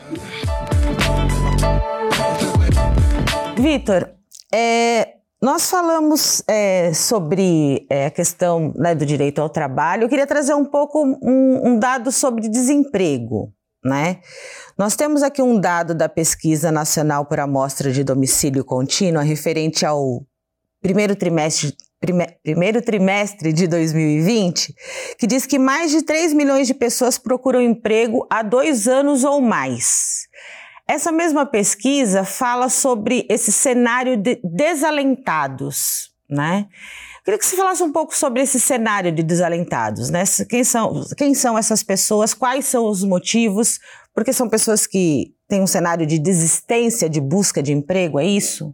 Vitor, 3.59 4.09
é, 4.57 5.16
nós 5.42 5.68
falamos 5.68 6.42
é, 6.48 6.94
sobre 6.94 7.86
é, 7.90 8.07
a 8.07 8.11
questão 8.11 8.72
né, 8.74 8.94
do 8.94 9.04
direito 9.04 9.38
ao 9.38 9.50
trabalho. 9.50 10.04
Eu 10.04 10.09
queria 10.09 10.26
trazer 10.26 10.54
um 10.54 10.64
pouco 10.64 11.04
um, 11.04 11.61
um, 11.62 11.78
dado 11.78 12.11
sobre 12.11 12.48
desemprego. 12.48 13.52
Né? 13.84 14.20
Nós 14.78 14.96
temos 14.96 15.22
aqui 15.22 15.42
um 15.42 15.61
dado 15.61 15.94
da 15.94 16.09
Pesquisa 16.09 16.72
Nacional 16.72 17.26
por 17.26 17.38
Amostra 17.38 17.92
de 17.92 18.02
Domicílio 18.02 18.64
Contínua 18.64 19.22
referente 19.22 19.84
ao 19.84 20.22
primeiro 20.80 21.14
trimestre, 21.14 21.76
prime, 22.00 22.26
primeiro 22.42 22.80
trimestre 22.80 23.52
de 23.52 23.66
2020, 23.66 24.74
que 25.18 25.26
diz 25.26 25.44
que 25.44 25.59
mais 25.59 25.90
de 25.90 26.02
3 26.02 26.32
milhões 26.32 26.66
de 26.66 26.72
pessoas 26.72 27.18
procuram 27.18 27.61
emprego 27.61 28.26
há 28.30 28.42
dois 28.42 28.88
anos 28.88 29.22
ou 29.22 29.38
mais. 29.38 30.26
Essa 30.89 31.11
mesma 31.11 31.45
pesquisa 31.45 32.24
fala 32.24 32.68
sobre 32.68 33.26
esse 33.28 33.51
cenário 33.51 34.16
de 34.16 34.39
desalentados, 34.45 36.12
né? 36.30 36.68
Queria 37.24 37.39
que 37.39 37.45
você 37.45 37.57
falasse 37.57 37.82
um 37.82 37.91
pouco 37.91 38.16
sobre 38.16 38.41
esse 38.41 38.61
cenário 38.61 39.11
de 39.11 39.24
desalentados, 39.24 40.11
né? 40.11 40.22
Quem 40.49 40.62
são, 40.62 41.03
quem 41.18 41.34
são 41.34 41.59
essas 41.59 41.82
pessoas, 41.82 42.32
quais 42.32 42.66
são 42.66 42.89
os 42.89 43.03
motivos, 43.03 43.80
porque 44.14 44.32
são 44.32 44.49
pessoas 44.49 44.87
que 44.87 45.34
têm 45.49 45.61
um 45.61 45.66
cenário 45.66 46.07
de 46.07 46.20
desistência, 46.20 47.11
de 47.11 47.20
busca 47.20 47.61
de 47.61 47.72
emprego, 47.72 48.20
é 48.20 48.26
isso? 48.26 48.72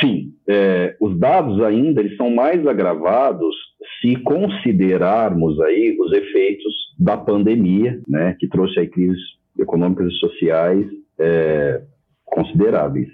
Sim, 0.00 0.32
é, 0.48 0.96
os 0.98 1.18
dados 1.18 1.62
ainda 1.62 2.00
eles 2.00 2.16
são 2.16 2.30
mais 2.30 2.66
agravados 2.66 3.54
se 4.00 4.16
considerarmos 4.22 5.60
aí 5.60 5.96
os 6.00 6.12
efeitos 6.12 6.74
da 6.98 7.16
pandemia, 7.16 8.00
né, 8.08 8.34
que 8.38 8.48
trouxe 8.48 8.80
aí 8.80 8.88
crises 8.88 9.20
econômicas 9.58 10.12
e 10.12 10.16
sociais 10.16 10.86
é, 11.18 11.82
consideráveis. 12.24 13.08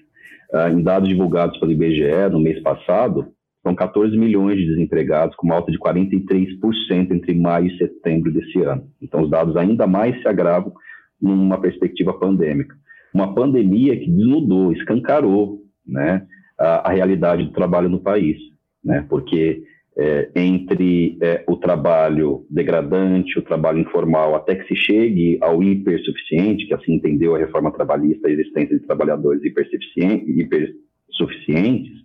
Ah, 0.52 0.70
em 0.70 0.82
dados 0.82 1.08
divulgados 1.08 1.58
pelo 1.58 1.72
IBGE 1.72 2.28
no 2.30 2.38
mês 2.38 2.60
passado, 2.62 3.32
são 3.62 3.74
14 3.74 4.16
milhões 4.18 4.56
de 4.58 4.66
desempregados, 4.66 5.36
com 5.36 5.46
uma 5.46 5.54
alta 5.54 5.70
de 5.70 5.78
43% 5.78 7.12
entre 7.12 7.32
maio 7.34 7.68
e 7.68 7.78
setembro 7.78 8.32
desse 8.32 8.60
ano. 8.60 8.86
Então, 9.00 9.22
os 9.22 9.30
dados 9.30 9.56
ainda 9.56 9.86
mais 9.86 10.20
se 10.20 10.28
agravam 10.28 10.72
numa 11.20 11.60
perspectiva 11.60 12.12
pandêmica. 12.18 12.74
Uma 13.14 13.34
pandemia 13.34 13.96
que 13.96 14.10
desnudou, 14.10 14.72
escancarou 14.72 15.60
né, 15.86 16.26
a, 16.58 16.90
a 16.90 16.92
realidade 16.92 17.44
do 17.44 17.52
trabalho 17.52 17.88
no 17.88 18.00
país, 18.00 18.36
né, 18.84 19.06
porque 19.08 19.62
é, 19.96 20.30
entre 20.34 21.18
é, 21.20 21.44
o 21.46 21.56
trabalho 21.56 22.46
degradante, 22.48 23.38
o 23.38 23.42
trabalho 23.42 23.80
informal, 23.80 24.34
até 24.34 24.54
que 24.54 24.66
se 24.66 24.76
chegue 24.76 25.38
ao 25.40 25.62
hipersuficiente, 25.62 26.66
que 26.66 26.74
assim 26.74 26.94
entendeu 26.94 27.34
a 27.34 27.38
reforma 27.38 27.70
trabalhista, 27.70 28.28
a 28.28 28.30
existência 28.30 28.78
de 28.78 28.86
trabalhadores 28.86 29.42
hipersuficientes, 29.44 32.02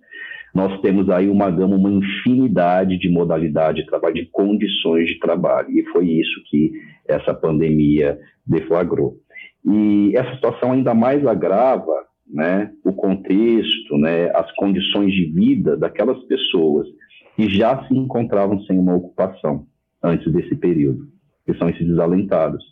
nós 0.54 0.82
temos 0.82 1.10
aí 1.10 1.30
uma 1.30 1.52
gama, 1.52 1.76
uma 1.76 1.92
infinidade 1.92 2.98
de 2.98 3.10
modalidades 3.10 3.84
de 3.84 3.90
trabalho, 3.90 4.16
de 4.16 4.26
condições 4.26 5.08
de 5.08 5.20
trabalho, 5.20 5.70
e 5.70 5.84
foi 5.92 6.10
isso 6.10 6.42
que 6.50 6.72
essa 7.08 7.34
pandemia 7.34 8.18
deflagrou. 8.46 9.18
E 9.66 10.14
essa 10.16 10.34
situação 10.36 10.72
ainda 10.72 10.94
mais 10.94 11.26
agrava 11.26 12.08
né, 12.28 12.72
o 12.84 12.92
contexto, 12.92 13.98
né, 13.98 14.30
as 14.34 14.52
condições 14.56 15.14
de 15.14 15.26
vida 15.26 15.78
daquelas 15.78 16.22
pessoas 16.24 16.88
que 17.38 17.48
já 17.48 17.88
se 17.88 17.94
encontravam 17.94 18.60
sem 18.64 18.80
uma 18.80 18.96
ocupação 18.96 19.68
antes 20.04 20.34
desse 20.34 20.56
período, 20.56 21.08
que 21.46 21.54
são 21.54 21.70
esses 21.70 21.86
desalentados, 21.88 22.66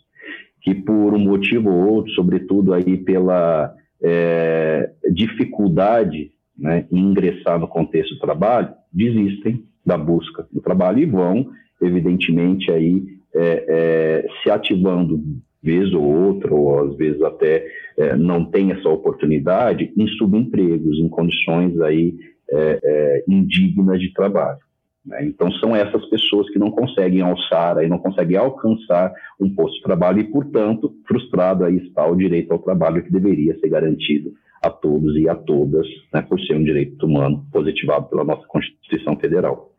que 0.60 0.74
por 0.74 1.14
um 1.14 1.20
motivo 1.20 1.70
ou 1.70 1.94
outro, 1.94 2.12
sobretudo 2.14 2.74
aí 2.74 2.96
pela 2.96 3.72
é, 4.02 4.90
dificuldade 5.12 6.32
né, 6.58 6.84
em 6.90 6.98
ingressar 6.98 7.60
no 7.60 7.68
contexto 7.68 8.14
do 8.14 8.20
trabalho, 8.20 8.74
desistem 8.92 9.62
da 9.84 9.96
busca 9.96 10.44
do 10.52 10.60
trabalho 10.60 10.98
e 10.98 11.06
vão, 11.06 11.46
evidentemente, 11.80 12.72
aí 12.72 13.04
é, 13.32 13.64
é, 13.68 14.26
se 14.42 14.50
ativando 14.50 15.22
vez 15.62 15.92
ou 15.92 16.02
outra, 16.02 16.52
ou 16.52 16.88
às 16.88 16.96
vezes 16.96 17.22
até 17.22 17.64
é, 17.96 18.16
não 18.16 18.44
tem 18.44 18.72
essa 18.72 18.88
oportunidade, 18.88 19.92
em 19.96 20.08
subempregos, 20.08 20.98
em 20.98 21.08
condições 21.08 21.80
aí 21.80 22.16
é, 22.50 22.80
é, 22.82 23.24
indignas 23.28 24.00
de 24.00 24.12
trabalho. 24.12 24.58
Né? 25.04 25.24
Então, 25.26 25.50
são 25.52 25.74
essas 25.74 26.04
pessoas 26.06 26.50
que 26.50 26.58
não 26.58 26.70
conseguem 26.70 27.20
alçar, 27.20 27.78
aí 27.78 27.88
não 27.88 27.98
conseguem 27.98 28.36
alcançar 28.36 29.12
um 29.40 29.54
posto 29.54 29.76
de 29.76 29.82
trabalho 29.82 30.20
e, 30.20 30.24
portanto, 30.24 30.92
frustrado 31.06 31.64
aí 31.64 31.76
está 31.76 32.06
o 32.06 32.16
direito 32.16 32.52
ao 32.52 32.58
trabalho 32.58 33.02
que 33.02 33.12
deveria 33.12 33.58
ser 33.58 33.68
garantido 33.68 34.32
a 34.62 34.70
todos 34.70 35.16
e 35.16 35.28
a 35.28 35.34
todas, 35.34 35.86
né, 36.12 36.22
por 36.22 36.40
ser 36.40 36.56
um 36.56 36.64
direito 36.64 37.06
humano 37.06 37.46
positivado 37.52 38.06
pela 38.06 38.24
nossa 38.24 38.46
Constituição 38.48 39.16
Federal. 39.18 39.70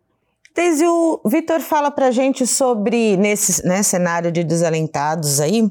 Desde 0.56 0.86
o 0.88 1.22
Vitor 1.24 1.60
fala 1.60 1.92
para 1.92 2.10
gente 2.10 2.48
sobre, 2.48 3.16
nesse 3.16 3.68
né, 3.68 3.84
cenário 3.84 4.32
de 4.32 4.44
desalentados 4.44 5.40
aí, 5.40 5.70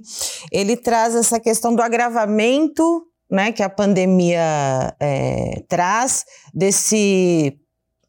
ele 0.52 0.76
traz 0.76 1.16
essa 1.16 1.40
questão 1.40 1.74
do 1.74 1.82
agravamento 1.82 3.02
né, 3.30 3.52
que 3.52 3.62
a 3.62 3.68
pandemia 3.68 4.94
é, 5.00 5.62
traz 5.68 6.24
desse 6.54 7.58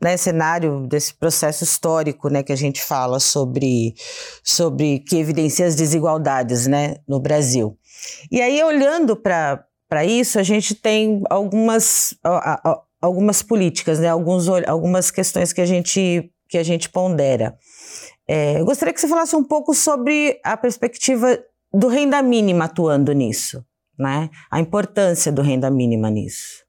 né, 0.02 0.16
cenário, 0.16 0.88
desse 0.88 1.14
processo 1.14 1.64
histórico 1.64 2.30
né, 2.30 2.44
que 2.44 2.54
a 2.54 2.58
gente 2.58 2.84
fala 2.84 3.20
sobre, 3.20 3.96
sobre 4.44 5.00
que 5.00 5.18
evidencia 5.18 5.66
as 5.66 5.76
desigualdades 5.76 6.68
né, 6.68 6.98
no 7.08 7.20
Brasil. 7.20 7.78
E 8.32 8.42
aí, 8.42 8.64
olhando 8.64 9.16
para 9.16 10.06
isso, 10.06 10.40
a 10.40 10.44
gente 10.44 10.76
tem 10.76 11.24
algumas, 11.30 12.14
algumas 13.02 13.42
políticas, 13.42 14.00
né, 14.00 14.10
alguns, 14.10 14.48
algumas 14.68 15.10
questões 15.10 15.52
que 15.52 15.62
a 15.62 15.66
gente, 15.66 16.32
que 16.48 16.60
a 16.60 16.64
gente 16.64 16.90
pondera. 16.90 17.58
É, 18.28 18.60
eu 18.60 18.66
gostaria 18.66 18.94
que 18.94 19.02
você 19.02 19.08
falasse 19.08 19.36
um 19.36 19.44
pouco 19.44 19.74
sobre 19.74 20.40
a 20.44 20.56
perspectiva 20.56 21.40
do 21.74 21.88
renda 21.88 22.22
mínima 22.22 22.66
atuando 22.66 23.14
nisso 23.14 23.66
né? 23.98 24.30
A 24.52 24.60
importância 24.60 25.32
do 25.32 25.42
renda 25.42 25.70
mínima 25.70 26.10
nisso. 26.10 26.66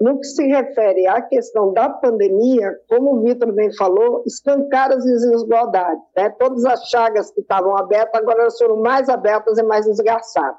No 0.00 0.18
que 0.18 0.26
se 0.26 0.44
refere 0.46 1.06
à 1.06 1.22
questão 1.22 1.72
da 1.72 1.88
pandemia, 1.88 2.76
como 2.88 3.14
o 3.14 3.22
Vitor 3.22 3.52
bem 3.52 3.72
falou, 3.76 4.24
escancaram 4.26 4.96
as 4.96 5.04
desigualdades. 5.04 6.02
Né? 6.16 6.28
Todas 6.30 6.64
as 6.64 6.88
chagas 6.88 7.30
que 7.30 7.40
estavam 7.40 7.76
abertas 7.76 8.20
agora 8.20 8.50
foram 8.50 8.78
mais 8.78 9.08
abertas 9.08 9.58
e 9.58 9.62
mais 9.62 9.86
esgarçadas. 9.86 10.56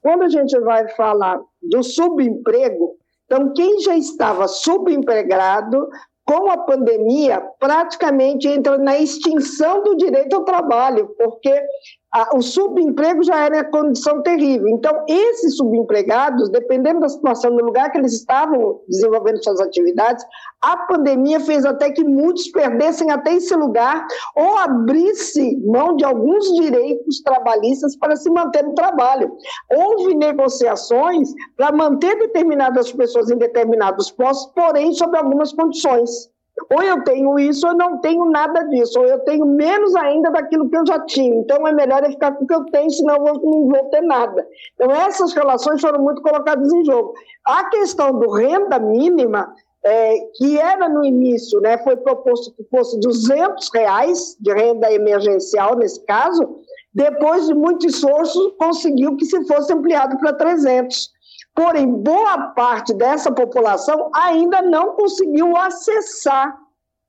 Quando 0.00 0.22
a 0.22 0.28
gente 0.28 0.56
vai 0.60 0.86
falar 0.90 1.40
do 1.60 1.82
subemprego, 1.82 2.96
então 3.24 3.52
quem 3.52 3.80
já 3.80 3.96
estava 3.96 4.46
subempregado 4.46 5.88
com 6.24 6.50
a 6.50 6.58
pandemia, 6.58 7.42
praticamente 7.58 8.48
entra 8.48 8.78
na 8.78 8.96
extinção 8.98 9.82
do 9.82 9.96
direito 9.96 10.34
ao 10.36 10.44
trabalho, 10.44 11.08
porque 11.18 11.62
o 12.32 12.40
subemprego 12.40 13.24
já 13.24 13.44
era 13.44 13.64
condição 13.64 14.22
terrível. 14.22 14.68
Então, 14.68 15.04
esses 15.08 15.56
subempregados, 15.56 16.48
dependendo 16.48 17.00
da 17.00 17.08
situação 17.08 17.56
do 17.56 17.64
lugar 17.64 17.90
que 17.90 17.98
eles 17.98 18.12
estavam 18.12 18.80
desenvolvendo 18.88 19.42
suas 19.42 19.60
atividades, 19.60 20.24
a 20.62 20.76
pandemia 20.76 21.40
fez 21.40 21.64
até 21.64 21.90
que 21.90 22.04
muitos 22.04 22.48
perdessem 22.48 23.10
até 23.10 23.34
esse 23.34 23.54
lugar 23.56 24.06
ou 24.36 24.56
abrisse 24.58 25.56
mão 25.66 25.96
de 25.96 26.04
alguns 26.04 26.54
direitos 26.54 27.20
trabalhistas 27.22 27.96
para 27.96 28.14
se 28.14 28.30
manter 28.30 28.62
no 28.62 28.74
trabalho. 28.74 29.36
Houve 29.70 30.14
negociações 30.14 31.34
para 31.56 31.72
manter 31.72 32.16
determinadas 32.18 32.92
pessoas 32.92 33.28
em 33.28 33.36
determinados 33.36 34.10
postos, 34.12 34.52
porém 34.54 34.92
sob 34.92 35.16
algumas 35.16 35.52
condições. 35.52 36.33
Ou 36.70 36.82
eu 36.82 37.02
tenho 37.02 37.38
isso, 37.38 37.66
ou 37.66 37.74
não 37.74 37.98
tenho 37.98 38.24
nada 38.26 38.62
disso, 38.64 38.98
ou 38.98 39.06
eu 39.06 39.18
tenho 39.20 39.44
menos 39.44 39.94
ainda 39.96 40.30
daquilo 40.30 40.68
que 40.68 40.76
eu 40.76 40.86
já 40.86 41.00
tinha. 41.00 41.34
Então 41.34 41.66
é 41.66 41.72
melhor 41.72 42.02
eu 42.04 42.10
ficar 42.10 42.32
com 42.32 42.44
o 42.44 42.46
que 42.46 42.54
eu 42.54 42.64
tenho, 42.66 42.90
senão 42.90 43.16
eu 43.26 43.34
não 43.34 43.68
vou 43.68 43.84
ter 43.90 44.02
nada. 44.02 44.46
Então 44.74 44.90
essas 44.90 45.32
relações 45.32 45.80
foram 45.80 46.00
muito 46.00 46.22
colocadas 46.22 46.72
em 46.72 46.84
jogo. 46.84 47.12
A 47.44 47.64
questão 47.70 48.18
do 48.18 48.30
renda 48.30 48.78
mínima, 48.78 49.52
é, 49.84 50.14
que 50.36 50.58
era 50.58 50.88
no 50.88 51.04
início, 51.04 51.60
né, 51.60 51.76
foi 51.78 51.96
proposto 51.96 52.54
que 52.54 52.64
fosse 52.70 52.98
200 53.00 53.70
reais 53.74 54.36
de 54.40 54.52
renda 54.52 54.90
emergencial 54.92 55.76
nesse 55.76 56.00
caso, 56.06 56.60
depois 56.94 57.46
de 57.46 57.54
muito 57.54 57.86
esforço 57.86 58.52
conseguiu 58.52 59.16
que 59.16 59.26
se 59.26 59.44
fosse 59.46 59.72
ampliado 59.72 60.16
para 60.18 60.32
300. 60.32 61.12
Porém, 61.54 61.86
boa 61.86 62.48
parte 62.48 62.92
dessa 62.94 63.30
população 63.30 64.10
ainda 64.14 64.60
não 64.62 64.92
conseguiu 64.92 65.56
acessar 65.56 66.58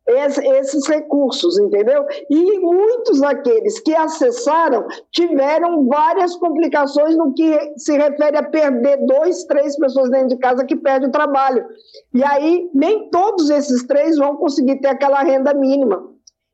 esses 0.07 0.87
recursos, 0.87 1.57
entendeu? 1.57 2.05
E 2.29 2.59
muitos 2.59 3.21
daqueles 3.21 3.79
que 3.79 3.95
acessaram 3.95 4.85
tiveram 5.11 5.87
várias 5.87 6.35
complicações 6.35 7.17
no 7.17 7.33
que 7.33 7.73
se 7.77 7.97
refere 7.97 8.37
a 8.37 8.43
perder 8.43 9.03
dois, 9.07 9.43
três 9.45 9.75
pessoas 9.79 10.11
dentro 10.11 10.29
de 10.29 10.37
casa 10.37 10.63
que 10.63 10.75
perdem 10.75 11.09
o 11.09 11.11
trabalho. 11.11 11.65
E 12.13 12.23
aí, 12.23 12.69
nem 12.73 13.09
todos 13.09 13.49
esses 13.49 13.83
três 13.87 14.17
vão 14.17 14.35
conseguir 14.35 14.79
ter 14.79 14.89
aquela 14.89 15.23
renda 15.23 15.55
mínima. 15.55 16.07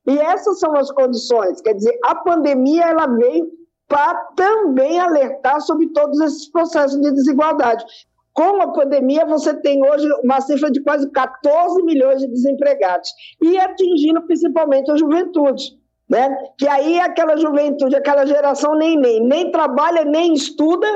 E 0.08 0.18
essas 0.18 0.58
são 0.60 0.74
as 0.76 0.90
condições. 0.90 1.60
Quer 1.60 1.74
dizer, 1.74 2.00
a 2.06 2.16
pandemia 2.16 2.86
ela 2.86 3.06
veio 3.08 3.50
para 3.92 4.16
também 4.38 4.98
alertar 5.02 5.60
sobre 5.60 5.90
todos 5.90 6.18
esses 6.22 6.50
processos 6.50 7.00
de 7.02 7.12
desigualdade. 7.12 7.84
Com 8.32 8.62
a 8.62 8.72
pandemia, 8.72 9.26
você 9.26 9.54
tem 9.54 9.86
hoje 9.86 10.08
uma 10.24 10.40
cifra 10.40 10.72
de 10.72 10.82
quase 10.82 11.12
14 11.12 11.84
milhões 11.84 12.22
de 12.22 12.28
desempregados, 12.30 13.10
e 13.42 13.60
atingindo 13.60 14.22
principalmente 14.22 14.90
a 14.90 14.96
juventude. 14.96 15.78
Né? 16.10 16.34
Que 16.58 16.68
aí 16.70 17.02
aquela 17.02 17.36
juventude, 17.36 17.94
aquela 17.94 18.26
geração 18.26 18.76
nem 18.76 18.98
nem, 18.98 19.22
nem 19.22 19.52
trabalha, 19.52 20.06
nem 20.06 20.34
estuda 20.34 20.88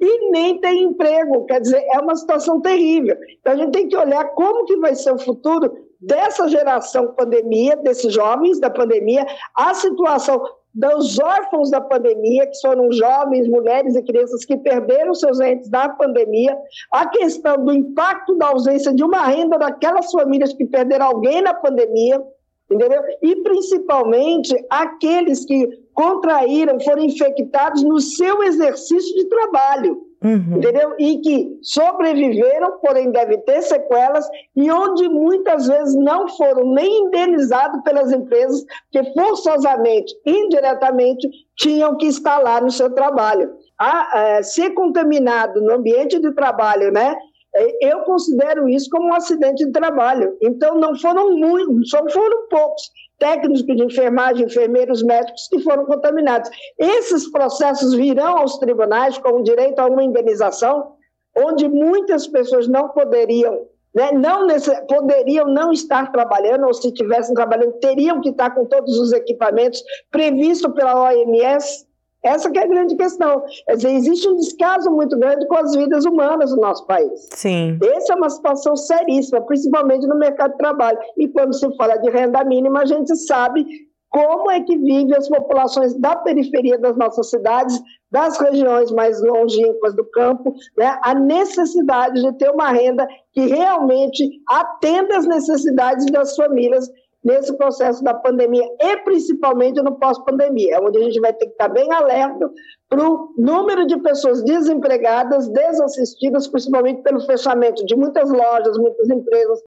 e 0.00 0.30
nem 0.30 0.60
tem 0.60 0.84
emprego. 0.84 1.46
Quer 1.46 1.60
dizer, 1.60 1.84
é 1.92 1.98
uma 1.98 2.14
situação 2.14 2.60
terrível. 2.60 3.16
Então 3.40 3.52
a 3.52 3.56
gente 3.56 3.72
tem 3.72 3.88
que 3.88 3.96
olhar 3.96 4.24
como 4.34 4.64
que 4.64 4.76
vai 4.76 4.94
ser 4.94 5.12
o 5.12 5.18
futuro 5.18 5.72
dessa 6.00 6.48
geração 6.48 7.14
pandemia, 7.14 7.76
desses 7.76 8.12
jovens 8.12 8.60
da 8.60 8.70
pandemia, 8.70 9.26
a 9.56 9.74
situação 9.74 10.40
dos 10.74 11.18
órfãos 11.20 11.70
da 11.70 11.80
pandemia, 11.80 12.46
que 12.48 12.60
foram 12.60 12.90
jovens, 12.90 13.46
mulheres 13.48 13.94
e 13.94 14.02
crianças 14.02 14.44
que 14.44 14.56
perderam 14.56 15.14
seus 15.14 15.38
entes 15.38 15.70
na 15.70 15.88
pandemia, 15.88 16.56
a 16.90 17.06
questão 17.06 17.64
do 17.64 17.72
impacto 17.72 18.34
da 18.36 18.48
ausência 18.48 18.92
de 18.92 19.04
uma 19.04 19.24
renda 19.26 19.56
daquelas 19.56 20.10
famílias 20.10 20.52
que 20.52 20.64
perderam 20.64 21.06
alguém 21.06 21.40
na 21.42 21.54
pandemia, 21.54 22.20
entendeu? 22.68 23.02
E 23.22 23.36
principalmente 23.36 24.52
aqueles 24.68 25.44
que 25.44 25.68
contraíram, 25.92 26.80
foram 26.80 27.04
infectados 27.04 27.84
no 27.84 28.00
seu 28.00 28.42
exercício 28.42 29.14
de 29.14 29.28
trabalho. 29.28 30.02
Uhum. 30.24 30.56
Entendeu? 30.56 30.94
E 30.98 31.18
que 31.18 31.58
sobreviveram, 31.60 32.78
porém 32.78 33.10
devem 33.10 33.38
ter 33.42 33.60
sequelas, 33.60 34.26
e 34.56 34.70
onde 34.70 35.06
muitas 35.06 35.66
vezes 35.66 35.94
não 35.94 36.26
foram 36.28 36.72
nem 36.72 37.04
indenizados 37.04 37.82
pelas 37.82 38.10
empresas, 38.10 38.64
que 38.90 39.04
forçosamente, 39.12 40.14
indiretamente, 40.24 41.28
tinham 41.56 41.96
que 41.98 42.06
estar 42.06 42.38
lá 42.38 42.58
no 42.58 42.70
seu 42.70 42.90
trabalho. 42.94 43.52
A, 43.78 44.36
a, 44.38 44.42
ser 44.42 44.70
contaminado 44.70 45.60
no 45.60 45.74
ambiente 45.74 46.18
de 46.18 46.32
trabalho, 46.32 46.90
né? 46.90 47.14
É, 47.54 47.92
eu 47.92 48.00
considero 48.00 48.68
isso 48.68 48.88
como 48.90 49.08
um 49.08 49.14
acidente 49.14 49.64
de 49.64 49.72
trabalho. 49.72 50.36
Então, 50.40 50.76
não 50.76 50.96
foram 50.96 51.36
muitos, 51.36 51.90
só 51.90 51.98
foram 52.08 52.48
poucos 52.48 52.90
técnicos 53.18 53.64
de 53.64 53.84
enfermagem, 53.84 54.46
enfermeiros, 54.46 55.02
médicos 55.02 55.48
que 55.48 55.60
foram 55.60 55.86
contaminados. 55.86 56.50
Esses 56.78 57.30
processos 57.30 57.94
virão 57.94 58.38
aos 58.38 58.58
tribunais 58.58 59.18
com 59.18 59.42
direito 59.42 59.78
a 59.78 59.86
uma 59.86 60.02
indenização, 60.02 60.92
onde 61.36 61.68
muitas 61.68 62.26
pessoas 62.26 62.68
não 62.68 62.88
poderiam, 62.90 63.66
né, 63.94 64.12
não 64.12 64.46
poderiam 64.88 65.46
não 65.46 65.72
estar 65.72 66.10
trabalhando, 66.12 66.66
ou 66.66 66.74
se 66.74 66.88
estivessem 66.88 67.34
trabalhando, 67.34 67.72
teriam 67.80 68.20
que 68.20 68.30
estar 68.30 68.50
com 68.50 68.64
todos 68.64 68.98
os 68.98 69.12
equipamentos 69.12 69.82
previstos 70.10 70.72
pela 70.74 71.00
OMS, 71.02 71.86
essa 72.24 72.48
é 72.48 72.58
a 72.58 72.66
grande 72.66 72.96
questão. 72.96 73.44
Quer 73.66 73.76
dizer, 73.76 73.90
existe 73.90 74.28
um 74.28 74.36
descaso 74.36 74.90
muito 74.90 75.16
grande 75.18 75.46
com 75.46 75.56
as 75.56 75.74
vidas 75.74 76.04
humanas 76.04 76.50
no 76.50 76.60
nosso 76.60 76.86
país. 76.86 77.28
Sim. 77.32 77.78
Essa 77.82 78.14
é 78.14 78.16
uma 78.16 78.30
situação 78.30 78.74
seríssima, 78.74 79.42
principalmente 79.42 80.06
no 80.06 80.18
mercado 80.18 80.52
de 80.52 80.58
trabalho. 80.58 80.98
E 81.18 81.28
quando 81.28 81.54
se 81.54 81.70
fala 81.76 81.96
de 81.96 82.10
renda 82.10 82.42
mínima, 82.44 82.80
a 82.80 82.86
gente 82.86 83.14
sabe 83.14 83.66
como 84.14 84.48
é 84.48 84.60
que 84.60 84.78
vivem 84.78 85.12
as 85.16 85.28
populações 85.28 85.92
da 86.00 86.14
periferia 86.14 86.78
das 86.78 86.96
nossas 86.96 87.30
cidades, 87.30 87.76
das 88.12 88.38
regiões 88.38 88.92
mais 88.92 89.20
longínquas 89.20 89.92
do 89.96 90.04
campo, 90.04 90.54
né, 90.78 90.96
a 91.02 91.12
necessidade 91.14 92.22
de 92.22 92.32
ter 92.38 92.48
uma 92.48 92.70
renda 92.70 93.08
que 93.32 93.40
realmente 93.40 94.24
atenda 94.48 95.18
às 95.18 95.26
necessidades 95.26 96.06
das 96.06 96.36
famílias 96.36 96.88
nesse 97.24 97.56
processo 97.56 98.04
da 98.04 98.12
pandemia 98.12 98.64
e 98.80 98.96
principalmente 98.98 99.80
no 99.82 99.98
pós-pandemia, 99.98 100.78
onde 100.82 100.98
a 100.98 101.02
gente 101.02 101.18
vai 101.20 101.32
ter 101.32 101.46
que 101.46 101.52
estar 101.52 101.68
bem 101.68 101.90
alerta 101.90 102.50
para 102.88 103.02
o 103.02 103.32
número 103.38 103.86
de 103.86 103.98
pessoas 104.00 104.42
desempregadas, 104.42 105.48
desassistidas, 105.48 106.46
principalmente 106.46 107.02
pelo 107.02 107.20
fechamento 107.20 107.84
de 107.86 107.96
muitas 107.96 108.30
lojas, 108.30 108.76
muitas 108.76 109.08
empresas, 109.08 109.62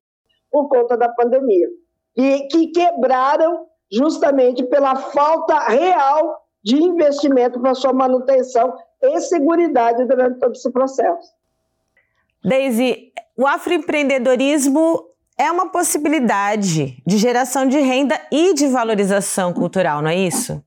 por 0.51 0.69
conta 0.69 0.95
da 0.95 1.09
pandemia, 1.09 1.67
e 2.15 2.47
que 2.47 2.67
quebraram 2.67 3.65
justamente 3.91 4.63
pela 4.63 4.95
falta 4.95 5.57
real 5.67 6.41
de 6.63 6.81
investimento 6.81 7.59
para 7.59 7.73
sua 7.73 7.93
manutenção 7.93 8.75
e 9.01 9.19
segurança 9.21 10.05
durante 10.05 10.39
todo 10.39 10.51
esse 10.51 10.71
processo. 10.71 11.31
Daisy, 12.43 13.11
o 13.35 13.45
afroempreendedorismo 13.45 15.06
é 15.39 15.51
uma 15.51 15.69
possibilidade 15.69 17.01
de 17.05 17.17
geração 17.17 17.67
de 17.67 17.79
renda 17.79 18.19
e 18.31 18.53
de 18.53 18.67
valorização 18.67 19.53
cultural, 19.53 20.01
não 20.01 20.09
é 20.09 20.15
isso? 20.15 20.61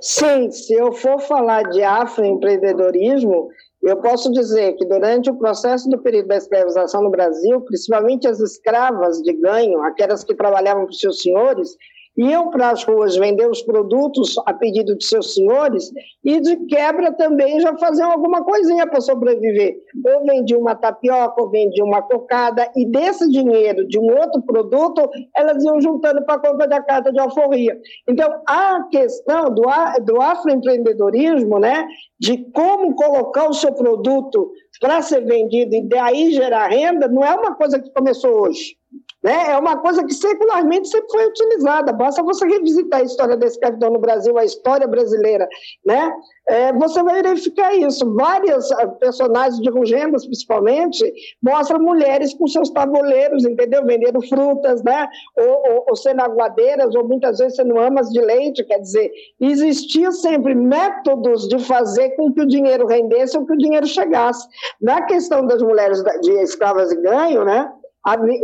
Sim, 0.00 0.50
se 0.50 0.74
eu 0.74 0.92
for 0.92 1.20
falar 1.20 1.62
de 1.62 1.82
afroempreendedorismo, 1.82 3.48
eu 3.82 3.96
posso 3.98 4.32
dizer 4.32 4.74
que 4.76 4.84
durante 4.84 5.30
o 5.30 5.38
processo 5.38 5.88
do 5.88 6.02
período 6.02 6.28
da 6.28 6.36
escravização 6.36 7.02
no 7.02 7.10
Brasil, 7.10 7.60
principalmente 7.60 8.26
as 8.26 8.40
escravas 8.40 9.18
de 9.22 9.32
ganho, 9.34 9.82
aquelas 9.82 10.24
que 10.24 10.34
trabalhavam 10.34 10.84
para 10.84 10.92
os 10.92 11.00
seus 11.00 11.22
senhores, 11.22 11.76
iam 12.16 12.50
para 12.50 12.70
as 12.70 12.84
ruas 12.84 13.16
vender 13.16 13.48
os 13.48 13.62
produtos 13.62 14.36
a 14.46 14.52
pedido 14.52 14.96
de 14.96 15.04
seus 15.04 15.34
senhores 15.34 15.90
e, 16.24 16.40
de 16.40 16.56
quebra, 16.66 17.12
também 17.12 17.60
já 17.60 17.76
faziam 17.76 18.10
alguma 18.10 18.44
coisinha 18.44 18.86
para 18.86 19.00
sobreviver. 19.00 19.76
Ou 20.04 20.24
vendiam 20.24 20.60
uma 20.60 20.74
tapioca, 20.74 21.42
ou 21.42 21.50
vendiam 21.50 21.86
uma 21.86 22.02
cocada, 22.02 22.70
e 22.76 22.86
desse 22.86 23.28
dinheiro 23.30 23.86
de 23.86 23.98
um 23.98 24.06
outro 24.06 24.42
produto, 24.42 25.08
elas 25.36 25.62
iam 25.64 25.80
juntando 25.80 26.24
para 26.24 26.34
a 26.34 26.38
compra 26.38 26.68
da 26.68 26.80
carta 26.82 27.12
de 27.12 27.18
alforria. 27.18 27.76
Então, 28.08 28.28
a 28.46 28.84
questão 28.90 29.52
do, 29.52 29.62
do 30.04 30.20
afroempreendedorismo, 30.20 31.58
né, 31.58 31.86
de 32.18 32.38
como 32.52 32.94
colocar 32.94 33.48
o 33.48 33.54
seu 33.54 33.72
produto 33.72 34.52
para 34.80 35.02
ser 35.02 35.24
vendido 35.24 35.74
e 35.74 35.82
daí 35.88 36.32
gerar 36.32 36.68
renda, 36.68 37.08
não 37.08 37.24
é 37.24 37.34
uma 37.34 37.54
coisa 37.54 37.80
que 37.80 37.90
começou 37.90 38.42
hoje. 38.42 38.76
Né? 39.24 39.52
É 39.52 39.56
uma 39.56 39.78
coisa 39.78 40.04
que 40.04 40.12
secularmente 40.12 40.86
sempre 40.86 41.08
foi 41.10 41.26
utilizada. 41.26 41.94
Basta 41.94 42.22
você 42.22 42.46
revisitar 42.46 43.00
a 43.00 43.04
história 43.04 43.38
da 43.38 43.46
escravidão 43.46 43.90
no 43.90 43.98
Brasil, 43.98 44.36
a 44.36 44.44
história 44.44 44.86
brasileira, 44.86 45.48
né? 45.84 46.12
É, 46.46 46.74
você 46.74 47.02
vai 47.02 47.22
verificar 47.22 47.74
isso. 47.74 48.14
Várias 48.14 48.70
ah, 48.72 48.86
personagens 48.86 49.58
de 49.62 49.70
Rugendas, 49.70 50.26
principalmente, 50.26 51.10
mostram 51.42 51.80
mulheres 51.80 52.34
com 52.34 52.46
seus 52.46 52.68
tabuleiros, 52.68 53.46
entendeu? 53.46 53.86
Vendendo 53.86 54.20
frutas, 54.28 54.82
né? 54.82 55.08
Ou, 55.38 55.72
ou, 55.72 55.84
ou 55.88 55.96
sendo 55.96 56.20
aguadeiras, 56.20 56.94
ou 56.94 57.08
muitas 57.08 57.38
vezes 57.38 57.56
sendo 57.56 57.78
amas 57.78 58.10
de 58.10 58.20
leite. 58.20 58.62
Quer 58.64 58.80
dizer, 58.80 59.10
existia 59.40 60.12
sempre 60.12 60.54
métodos 60.54 61.48
de 61.48 61.58
fazer 61.60 62.10
com 62.10 62.30
que 62.30 62.42
o 62.42 62.46
dinheiro 62.46 62.86
rendesse 62.86 63.38
ou 63.38 63.46
que 63.46 63.54
o 63.54 63.58
dinheiro 63.58 63.86
chegasse. 63.86 64.46
Na 64.82 65.00
questão 65.00 65.46
das 65.46 65.62
mulheres 65.62 66.02
de 66.20 66.32
escravas 66.42 66.92
e 66.92 66.96
ganho, 66.96 67.42
né? 67.42 67.72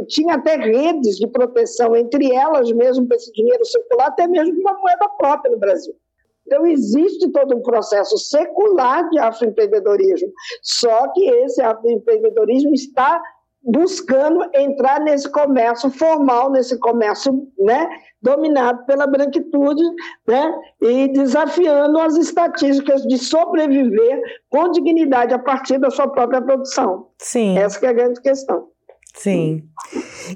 Tinha 0.08 0.34
até 0.34 0.56
redes 0.56 1.16
de 1.16 1.26
proteção 1.26 1.94
entre 1.94 2.32
elas 2.32 2.70
mesmo 2.72 3.06
para 3.06 3.16
esse 3.16 3.32
dinheiro 3.32 3.64
circular, 3.64 4.08
até 4.08 4.26
mesmo 4.26 4.54
com 4.54 4.61
uma 4.61 4.78
moeda 4.78 5.08
própria 5.18 5.50
no 5.50 5.58
Brasil. 5.58 5.94
Então, 6.46 6.66
existe 6.66 7.30
todo 7.30 7.56
um 7.56 7.62
processo 7.62 8.18
secular 8.18 9.08
de 9.11 9.18
afroempreendedorismo, 9.18 10.32
só 10.62 11.06
que 11.12 11.24
esse 11.24 11.62
afroempreendedorismo 11.62 12.74
está 12.74 13.20
buscando 13.62 14.48
entrar 14.54 15.00
nesse 15.00 15.30
comércio 15.30 15.90
formal, 15.90 16.50
nesse 16.50 16.78
comércio 16.78 17.46
né, 17.58 17.88
dominado 18.20 18.84
pela 18.86 19.06
branquitude, 19.06 19.82
né, 20.26 20.54
e 20.80 21.08
desafiando 21.12 21.98
as 21.98 22.16
estatísticas 22.16 23.02
de 23.02 23.18
sobreviver 23.18 24.20
com 24.48 24.70
dignidade 24.70 25.34
a 25.34 25.38
partir 25.38 25.78
da 25.78 25.90
sua 25.90 26.08
própria 26.08 26.40
produção. 26.40 27.08
Sim. 27.18 27.58
Essa 27.58 27.84
é 27.84 27.90
a 27.90 27.92
grande 27.92 28.20
questão. 28.20 28.68
Sim. 29.14 29.64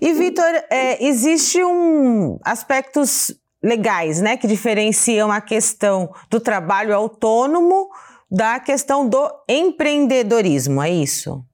E, 0.01 0.13
Vitor, 0.13 0.45
é, 0.71 1.05
existe 1.05 1.63
um 1.65 2.39
aspectos 2.45 3.35
legais, 3.63 4.21
né, 4.21 4.37
que 4.37 4.47
diferenciam 4.47 5.33
a 5.33 5.41
questão 5.41 6.13
do 6.31 6.39
trabalho 6.39 6.95
autônomo 6.95 7.89
da 8.31 8.59
questão 8.61 9.09
do 9.09 9.31
empreendedorismo, 9.49 10.83
é 10.83 10.91
isso? 10.91 11.45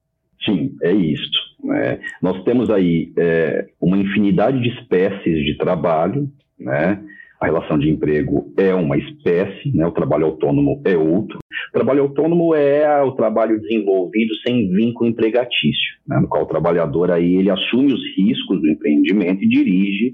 Sim, 0.43 0.75
é 0.81 0.91
isso. 0.91 1.29
É, 1.73 1.99
nós 2.21 2.43
temos 2.43 2.69
aí 2.69 3.13
é, 3.17 3.67
uma 3.79 3.97
infinidade 3.97 4.59
de 4.59 4.69
espécies 4.69 5.45
de 5.45 5.57
trabalho, 5.57 6.29
né? 6.59 7.01
A 7.41 7.47
relação 7.47 7.79
de 7.79 7.89
emprego 7.89 8.53
é 8.55 8.71
uma 8.71 8.95
espécie, 8.95 9.75
né? 9.75 9.87
o 9.87 9.91
trabalho 9.91 10.27
autônomo 10.27 10.79
é 10.85 10.95
outro. 10.95 11.39
O 11.69 11.73
trabalho 11.73 12.03
autônomo 12.03 12.53
é 12.53 13.01
o 13.01 13.13
trabalho 13.13 13.59
desenvolvido 13.59 14.35
sem 14.45 14.69
vínculo 14.69 15.09
empregatício, 15.09 15.97
né? 16.07 16.19
no 16.19 16.27
qual 16.27 16.43
o 16.43 16.47
trabalhador 16.47 17.09
aí 17.09 17.35
ele 17.35 17.49
assume 17.49 17.93
os 17.93 18.01
riscos 18.15 18.61
do 18.61 18.69
empreendimento 18.69 19.43
e 19.43 19.49
dirige 19.49 20.11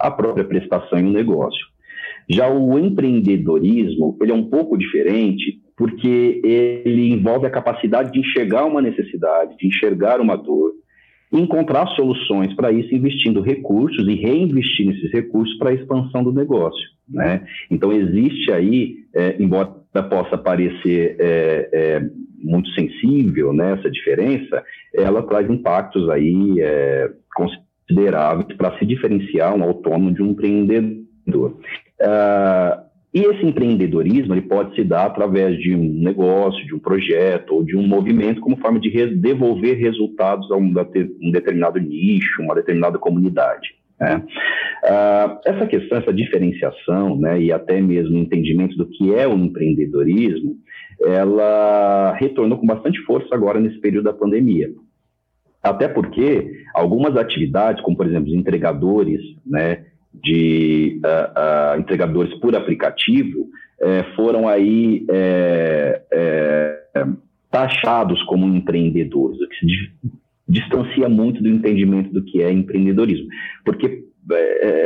a 0.00 0.10
própria 0.10 0.44
prestação 0.44 0.98
em 0.98 1.04
um 1.04 1.12
negócio. 1.12 1.64
Já 2.28 2.50
o 2.50 2.76
empreendedorismo 2.76 4.18
ele 4.20 4.32
é 4.32 4.34
um 4.34 4.50
pouco 4.50 4.76
diferente 4.76 5.60
porque 5.76 6.40
ele 6.44 7.12
envolve 7.12 7.46
a 7.46 7.50
capacidade 7.50 8.10
de 8.10 8.18
enxergar 8.18 8.64
uma 8.64 8.82
necessidade, 8.82 9.56
de 9.56 9.68
enxergar 9.68 10.20
uma 10.20 10.34
dor, 10.34 10.72
encontrar 11.32 11.86
soluções 11.88 12.54
para 12.54 12.72
isso, 12.72 12.94
investindo 12.94 13.40
recursos 13.40 14.06
e 14.06 14.14
reinvestir 14.14 14.86
nesses 14.86 15.12
recursos 15.12 15.56
para 15.58 15.70
a 15.70 15.74
expansão 15.74 16.22
do 16.22 16.32
negócio. 16.32 16.88
Né? 17.08 17.46
Então, 17.70 17.92
existe 17.92 18.52
aí, 18.52 18.96
é, 19.14 19.36
embora 19.40 19.74
possa 20.02 20.36
parecer 20.36 21.16
é, 21.18 21.68
é, 21.72 22.10
muito 22.42 22.68
sensível 22.70 23.52
né, 23.52 23.72
essa 23.72 23.90
diferença, 23.90 24.62
ela 24.94 25.22
traz 25.22 25.48
impactos 25.50 26.08
aí 26.10 26.60
é, 26.60 27.10
consideráveis 27.34 28.56
para 28.56 28.78
se 28.78 28.86
diferenciar 28.86 29.54
um 29.54 29.62
autônomo 29.62 30.12
de 30.12 30.22
um 30.22 30.30
empreendedor. 30.30 31.58
Uh, 31.98 32.65
e 33.16 33.20
esse 33.20 33.46
empreendedorismo 33.46 34.34
ele 34.34 34.42
pode 34.42 34.74
se 34.74 34.84
dar 34.84 35.06
através 35.06 35.58
de 35.58 35.74
um 35.74 36.02
negócio, 36.02 36.66
de 36.66 36.74
um 36.74 36.78
projeto 36.78 37.54
ou 37.54 37.64
de 37.64 37.74
um 37.74 37.86
movimento 37.86 38.42
como 38.42 38.58
forma 38.58 38.78
de 38.78 38.90
devolver 39.16 39.78
resultados 39.78 40.52
a 40.52 40.56
um, 40.56 40.74
um 41.22 41.30
determinado 41.30 41.80
nicho, 41.80 42.42
uma 42.42 42.54
determinada 42.54 42.98
comunidade. 42.98 43.70
Né? 43.98 44.22
Uh, 44.84 45.40
essa 45.46 45.66
questão, 45.66 45.96
essa 45.96 46.12
diferenciação 46.12 47.18
né, 47.18 47.40
e 47.40 47.50
até 47.50 47.80
mesmo 47.80 48.18
o 48.18 48.20
entendimento 48.20 48.76
do 48.76 48.86
que 48.86 49.14
é 49.14 49.26
o 49.26 49.32
empreendedorismo, 49.32 50.58
ela 51.00 52.14
retornou 52.20 52.58
com 52.58 52.66
bastante 52.66 53.00
força 53.04 53.34
agora 53.34 53.58
nesse 53.58 53.80
período 53.80 54.04
da 54.04 54.12
pandemia. 54.12 54.68
Até 55.62 55.88
porque 55.88 56.52
algumas 56.74 57.16
atividades, 57.16 57.82
como 57.82 57.96
por 57.96 58.06
exemplo 58.06 58.28
os 58.28 58.34
entregadores, 58.34 59.22
né, 59.46 59.85
de 60.22 61.00
uh, 61.04 61.76
uh, 61.76 61.80
entregadores 61.80 62.34
por 62.40 62.54
aplicativo 62.54 63.48
é, 63.80 64.02
foram 64.14 64.48
aí 64.48 65.04
é, 65.10 66.02
é, 66.10 67.06
taxados 67.50 68.22
como 68.22 68.46
empreendedores, 68.46 69.38
o 69.38 69.48
que 69.48 69.56
se 69.56 69.92
distancia 70.48 71.08
muito 71.08 71.42
do 71.42 71.48
entendimento 71.48 72.10
do 72.10 72.24
que 72.24 72.42
é 72.42 72.50
empreendedorismo, 72.50 73.26
porque 73.64 74.04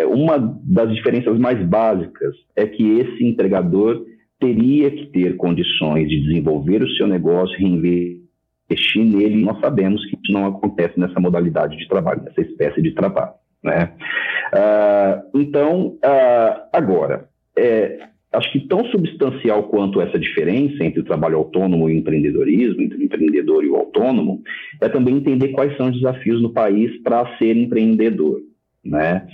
uma 0.08 0.38
das 0.64 0.92
diferenças 0.94 1.38
mais 1.38 1.64
básicas 1.66 2.34
é 2.56 2.66
que 2.66 2.98
esse 2.98 3.24
entregador 3.24 4.04
teria 4.40 4.90
que 4.90 5.06
ter 5.06 5.36
condições 5.36 6.08
de 6.08 6.20
desenvolver 6.20 6.82
o 6.82 6.90
seu 6.96 7.06
negócio, 7.06 7.56
reinvestir 7.58 9.04
nele, 9.04 9.44
nós 9.44 9.60
sabemos 9.60 10.04
que 10.06 10.16
isso 10.16 10.32
não 10.32 10.46
acontece 10.46 10.98
nessa 10.98 11.20
modalidade 11.20 11.76
de 11.76 11.88
trabalho, 11.88 12.22
nessa 12.22 12.40
espécie 12.40 12.82
de 12.82 12.92
trabalho. 12.92 13.39
Né? 13.62 13.92
Uh, 14.52 15.38
então, 15.38 15.98
uh, 16.04 16.60
agora, 16.72 17.28
é, 17.56 18.08
acho 18.32 18.52
que 18.52 18.60
tão 18.68 18.84
substancial 18.86 19.64
quanto 19.64 20.00
essa 20.00 20.18
diferença 20.18 20.84
entre 20.84 21.00
o 21.00 21.04
trabalho 21.04 21.38
autônomo 21.38 21.88
e 21.88 21.94
o 21.94 21.98
empreendedorismo, 21.98 22.80
entre 22.80 22.98
o 22.98 23.02
empreendedor 23.02 23.64
e 23.64 23.68
o 23.68 23.76
autônomo, 23.76 24.42
é 24.80 24.88
também 24.88 25.16
entender 25.16 25.48
quais 25.48 25.76
são 25.76 25.88
os 25.88 25.96
desafios 25.96 26.40
no 26.40 26.52
país 26.52 26.96
para 27.02 27.36
ser 27.38 27.56
empreendedor. 27.56 28.40
Né? 28.84 29.26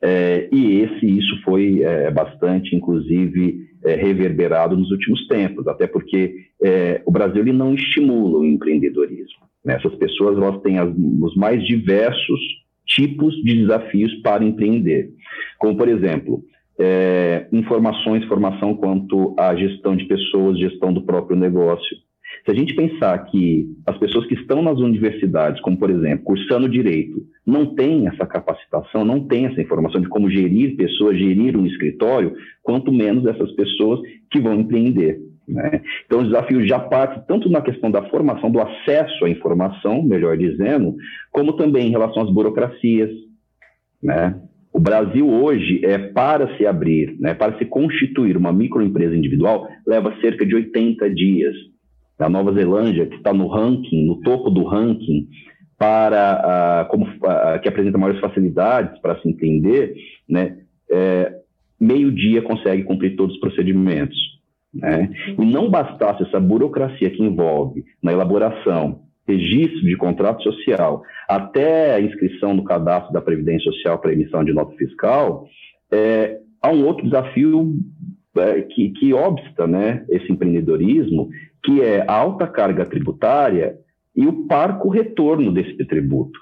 É, 0.00 0.48
e 0.52 0.80
esse, 0.80 1.06
isso 1.06 1.42
foi 1.42 1.82
é, 1.82 2.10
bastante, 2.10 2.74
inclusive, 2.74 3.66
é, 3.84 3.94
reverberado 3.94 4.76
nos 4.76 4.90
últimos 4.90 5.26
tempos, 5.26 5.66
até 5.66 5.86
porque 5.86 6.34
é, 6.62 7.02
o 7.04 7.10
Brasil 7.10 7.42
ele 7.42 7.52
não 7.52 7.74
estimula 7.74 8.38
o 8.38 8.44
empreendedorismo. 8.44 9.46
Né? 9.64 9.74
Essas 9.74 9.94
pessoas 9.96 10.36
elas 10.36 10.60
têm 10.62 10.78
as, 10.78 10.88
os 11.20 11.34
mais 11.36 11.64
diversos 11.66 12.40
tipos 12.86 13.34
de 13.42 13.56
desafios 13.62 14.14
para 14.22 14.44
empreender. 14.44 15.10
Como, 15.58 15.76
por 15.76 15.88
exemplo, 15.88 16.42
é, 16.78 17.46
informações, 17.52 18.24
formação 18.24 18.74
quanto 18.74 19.34
à 19.38 19.54
gestão 19.54 19.96
de 19.96 20.04
pessoas, 20.04 20.58
gestão 20.58 20.92
do 20.92 21.02
próprio 21.02 21.36
negócio. 21.36 21.96
Se 22.44 22.52
a 22.52 22.54
gente 22.54 22.74
pensar 22.74 23.18
que 23.26 23.66
as 23.84 23.98
pessoas 23.98 24.26
que 24.26 24.34
estão 24.34 24.62
nas 24.62 24.78
universidades, 24.78 25.60
como 25.60 25.76
por 25.76 25.90
exemplo, 25.90 26.24
cursando 26.24 26.68
direito, 26.68 27.20
não 27.44 27.74
têm 27.74 28.06
essa 28.06 28.24
capacitação, 28.24 29.04
não 29.04 29.26
têm 29.26 29.46
essa 29.46 29.60
informação 29.60 30.00
de 30.00 30.08
como 30.08 30.30
gerir 30.30 30.76
pessoas, 30.76 31.18
gerir 31.18 31.56
um 31.56 31.66
escritório, 31.66 32.34
quanto 32.62 32.92
menos 32.92 33.26
essas 33.26 33.50
pessoas 33.52 34.00
que 34.30 34.38
vão 34.40 34.60
empreender. 34.60 35.18
Né? 35.48 35.80
Então, 36.04 36.20
o 36.20 36.24
desafio 36.24 36.66
já 36.66 36.78
parte 36.78 37.24
tanto 37.26 37.48
na 37.48 37.60
questão 37.60 37.90
da 37.90 38.02
formação, 38.08 38.50
do 38.50 38.60
acesso 38.60 39.24
à 39.24 39.30
informação, 39.30 40.02
melhor 40.02 40.36
dizendo, 40.36 40.94
como 41.30 41.52
também 41.52 41.88
em 41.88 41.90
relação 41.90 42.22
às 42.22 42.30
burocracias. 42.30 43.10
Né? 44.02 44.40
O 44.72 44.80
Brasil 44.80 45.26
hoje, 45.28 45.80
é 45.84 45.96
para 45.96 46.54
se 46.56 46.66
abrir, 46.66 47.16
né, 47.18 47.32
para 47.32 47.56
se 47.56 47.64
constituir 47.64 48.36
uma 48.36 48.52
microempresa 48.52 49.16
individual, 49.16 49.66
leva 49.86 50.14
cerca 50.20 50.44
de 50.44 50.54
80 50.54 51.08
dias. 51.14 51.54
A 52.18 52.28
Nova 52.28 52.52
Zelândia, 52.52 53.06
que 53.06 53.16
está 53.16 53.32
no 53.32 53.46
ranking, 53.46 54.06
no 54.06 54.20
topo 54.20 54.50
do 54.50 54.64
ranking, 54.64 55.28
para 55.78 56.84
uh, 56.84 56.90
como 56.90 57.06
uh, 57.06 57.60
que 57.62 57.68
apresenta 57.68 57.98
maiores 57.98 58.20
facilidades 58.20 58.98
para 59.00 59.18
se 59.20 59.28
entender, 59.28 59.94
né, 60.28 60.58
é, 60.90 61.32
meio 61.80 62.12
dia 62.12 62.42
consegue 62.42 62.82
cumprir 62.84 63.16
todos 63.16 63.34
os 63.34 63.40
procedimentos. 63.40 64.16
Né? 64.80 65.10
E 65.38 65.44
não 65.44 65.70
bastasse 65.70 66.22
essa 66.22 66.40
burocracia 66.40 67.10
que 67.10 67.22
envolve 67.22 67.84
na 68.02 68.12
elaboração, 68.12 69.00
registro 69.26 69.80
de 69.80 69.96
contrato 69.96 70.42
social, 70.42 71.02
até 71.28 71.94
a 71.94 72.00
inscrição 72.00 72.54
no 72.54 72.64
cadastro 72.64 73.12
da 73.12 73.20
Previdência 73.20 73.70
Social 73.72 73.98
para 73.98 74.12
emissão 74.12 74.44
de 74.44 74.52
nota 74.52 74.74
fiscal, 74.76 75.46
é, 75.90 76.38
há 76.62 76.70
um 76.70 76.84
outro 76.84 77.04
desafio 77.04 77.74
é, 78.36 78.62
que, 78.62 78.90
que 78.90 79.12
obsta 79.12 79.66
né, 79.66 80.04
esse 80.08 80.30
empreendedorismo, 80.30 81.28
que 81.64 81.82
é 81.82 82.04
a 82.06 82.12
alta 82.14 82.46
carga 82.46 82.84
tributária 82.84 83.76
e 84.14 84.26
o 84.26 84.46
parco 84.46 84.88
retorno 84.88 85.52
desse 85.52 85.84
tributo. 85.86 86.38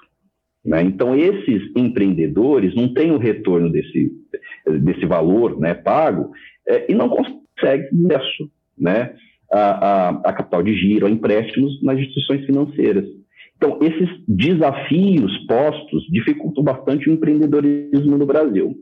Né? 0.63 0.81
Então, 0.83 1.15
esses 1.15 1.61
empreendedores 1.75 2.75
não 2.75 2.93
têm 2.93 3.11
o 3.11 3.17
retorno 3.17 3.71
desse, 3.71 4.11
desse 4.81 5.05
valor 5.05 5.59
né, 5.59 5.73
pago 5.73 6.31
é, 6.67 6.91
e 6.91 6.95
não 6.95 7.09
conseguem 7.09 7.44
consegue 7.55 7.87
acesso 8.13 8.49
né, 8.77 9.13
a, 9.51 9.59
a, 9.59 10.09
a, 10.09 10.33
capital 10.33 10.63
de 10.63 10.73
giro, 10.75 11.05
a 11.05 11.09
empréstimos 11.09 11.81
nas 11.81 11.97
instituições 11.97 12.45
financeiras. 12.45 13.05
Então, 13.57 13.79
esses 13.81 14.09
desafios 14.27 15.37
postos 15.47 16.03
dificultam 16.11 16.63
bastante 16.63 17.09
o 17.09 17.13
empreendedorismo 17.13 18.17
no 18.17 18.25
Brasil. 18.25 18.75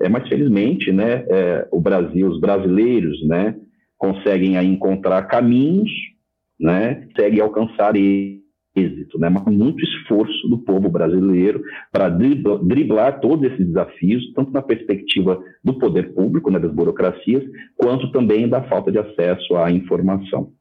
É, 0.00 0.08
mas, 0.08 0.28
felizmente, 0.28 0.92
né, 0.92 1.24
é, 1.28 1.68
o 1.70 1.80
Brasil, 1.80 2.28
os 2.28 2.40
brasileiros, 2.40 3.26
né, 3.26 3.56
conseguem 3.98 4.56
aí 4.56 4.66
encontrar 4.66 5.22
caminhos, 5.22 5.90
né, 6.58 7.06
conseguem 7.14 7.40
alcançar 7.40 7.96
êxito, 8.74 9.18
né? 9.18 9.28
mas 9.28 9.44
muito 9.54 9.82
esforço 9.82 10.48
do 10.48 10.58
povo 10.58 10.88
brasileiro 10.88 11.62
para 11.90 12.08
driblar 12.08 13.20
todos 13.20 13.50
esses 13.50 13.66
desafios, 13.66 14.32
tanto 14.34 14.52
na 14.52 14.62
perspectiva 14.62 15.42
do 15.62 15.78
poder 15.78 16.14
público, 16.14 16.50
né, 16.50 16.58
das 16.58 16.72
burocracias, 16.72 17.42
quanto 17.76 18.12
também 18.12 18.48
da 18.48 18.62
falta 18.68 18.92
de 18.92 18.98
acesso 18.98 19.56
à 19.56 19.70
informação. 19.70 20.52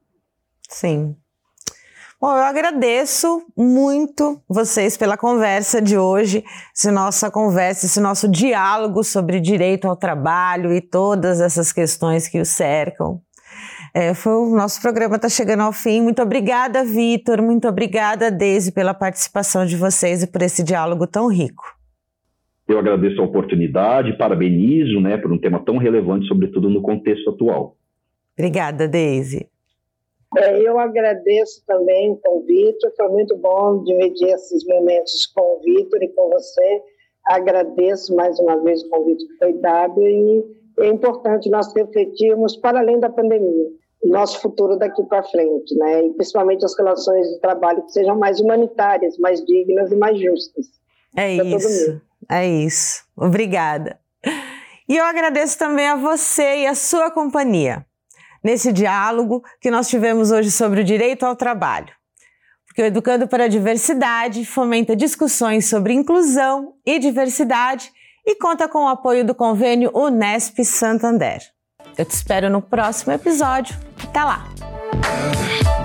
Sim. 0.68 1.16
Bom, 2.22 2.32
eu 2.32 2.44
agradeço 2.44 3.46
muito 3.56 4.42
vocês 4.50 4.98
pela 4.98 5.16
conversa 5.16 5.82
de 5.82 5.98
hoje, 5.98 6.44
essa 6.76 6.92
nossa 6.92 7.32
conversa, 7.32 7.86
esse 7.86 8.02
nosso 8.02 8.28
diálogo 8.28 9.06
sobre 9.06 9.40
direito 9.40 9.88
ao 9.88 9.96
trabalho 9.96 10.74
e 10.74 10.82
todas 10.82 11.40
essas 11.40 11.72
questões 11.72 12.28
que 12.28 12.42
o 12.42 12.46
cercam. 12.46 13.22
É, 13.94 14.14
foi 14.14 14.34
o 14.34 14.56
nosso 14.56 14.82
programa 14.82 15.16
está 15.16 15.30
chegando 15.30 15.62
ao 15.62 15.74
fim. 15.74 16.02
Muito 16.02 16.22
obrigada, 16.22 16.84
Vitor. 16.84 17.42
Muito 17.42 17.68
obrigada, 17.68 18.30
Deise, 18.30 18.72
pela 18.72 18.94
participação 18.94 19.66
de 19.66 19.76
vocês 19.76 20.24
e 20.24 20.28
por 20.28 20.42
esse 20.42 20.64
diálogo 20.64 21.08
tão 21.08 21.28
rico. 21.28 21.64
Eu 22.68 22.78
agradeço 22.78 23.20
a 23.20 23.26
oportunidade, 23.26 24.16
parabenizo 24.16 25.00
né, 25.02 25.18
por 25.18 25.32
um 25.32 25.40
tema 25.40 25.60
tão 25.66 25.78
relevante, 25.78 26.28
sobretudo 26.28 26.70
no 26.70 26.84
contexto 26.84 27.32
atual. 27.32 27.76
Obrigada, 28.38 28.88
Deise. 28.88 29.50
É, 30.38 30.62
eu 30.62 30.78
agradeço 30.78 31.64
também 31.66 32.12
o 32.12 32.18
convite, 32.18 32.88
foi 32.96 33.08
muito 33.10 33.36
bom 33.38 33.84
dividir 33.84 34.30
esses 34.30 34.64
momentos 34.68 35.26
com 35.36 35.42
o 35.42 35.60
Vitor 35.62 36.04
e 36.04 36.10
com 36.10 36.30
você. 36.30 36.82
Agradeço 37.26 38.16
mais 38.16 38.40
uma 38.40 38.62
vez 38.64 38.84
o 38.84 38.90
convite 38.90 39.26
que 39.28 39.38
foi 39.38 39.54
dado 39.54 40.00
e 40.02 40.44
é 40.80 40.88
importante 40.88 41.50
nós 41.50 41.74
refletirmos 41.74 42.56
para 42.58 42.80
além 42.80 43.00
da 43.00 43.10
pandemia, 43.10 43.70
nosso 44.04 44.42
futuro 44.42 44.78
daqui 44.78 45.04
para 45.04 45.24
frente, 45.24 45.76
né? 45.76 46.06
E 46.06 46.14
principalmente 46.14 46.64
as 46.66 46.78
relações 46.78 47.28
de 47.28 47.40
trabalho 47.40 47.84
que 47.84 47.92
sejam 47.92 48.18
mais 48.18 48.40
humanitárias, 48.40 49.18
mais 49.18 49.44
dignas 49.44 49.92
e 49.92 49.96
mais 49.96 50.20
justas. 50.20 50.66
É 51.16 51.34
isso. 51.34 52.02
É 52.30 52.48
isso. 52.48 53.04
Obrigada. 53.18 54.00
E 54.88 54.96
eu 54.98 55.06
agradeço 55.06 55.58
também 55.58 55.88
a 55.88 55.96
você 55.96 56.60
e 56.60 56.68
a 56.68 56.76
sua 56.76 57.12
companhia 57.12 57.86
nesse 58.44 58.72
diálogo 58.72 59.44
que 59.60 59.70
nós 59.70 59.88
tivemos 59.90 60.32
hoje 60.32 60.52
sobre 60.52 60.82
o 60.82 60.84
direito 60.84 61.26
ao 61.26 61.36
trabalho. 61.36 61.94
Porque 62.66 62.82
o 62.82 62.86
Educando 62.86 63.28
para 63.28 63.46
a 63.46 63.48
Diversidade 63.48 64.46
fomenta 64.46 64.96
discussões 64.96 65.68
sobre 65.68 65.94
inclusão 65.94 66.76
e 66.86 67.00
diversidade 67.00 67.92
e 68.26 68.36
conta 68.36 68.68
com 68.68 68.86
o 68.86 68.88
apoio 68.88 69.26
do 69.26 69.34
convênio 69.36 69.92
Unesp 69.94 70.64
Santander. 70.64 71.42
Eu 71.98 72.06
te 72.06 72.12
espero 72.12 72.50
no 72.50 72.62
próximo 72.62 73.14
episódio. 73.14 73.78
Até 74.04 74.24
lá! 74.24 75.79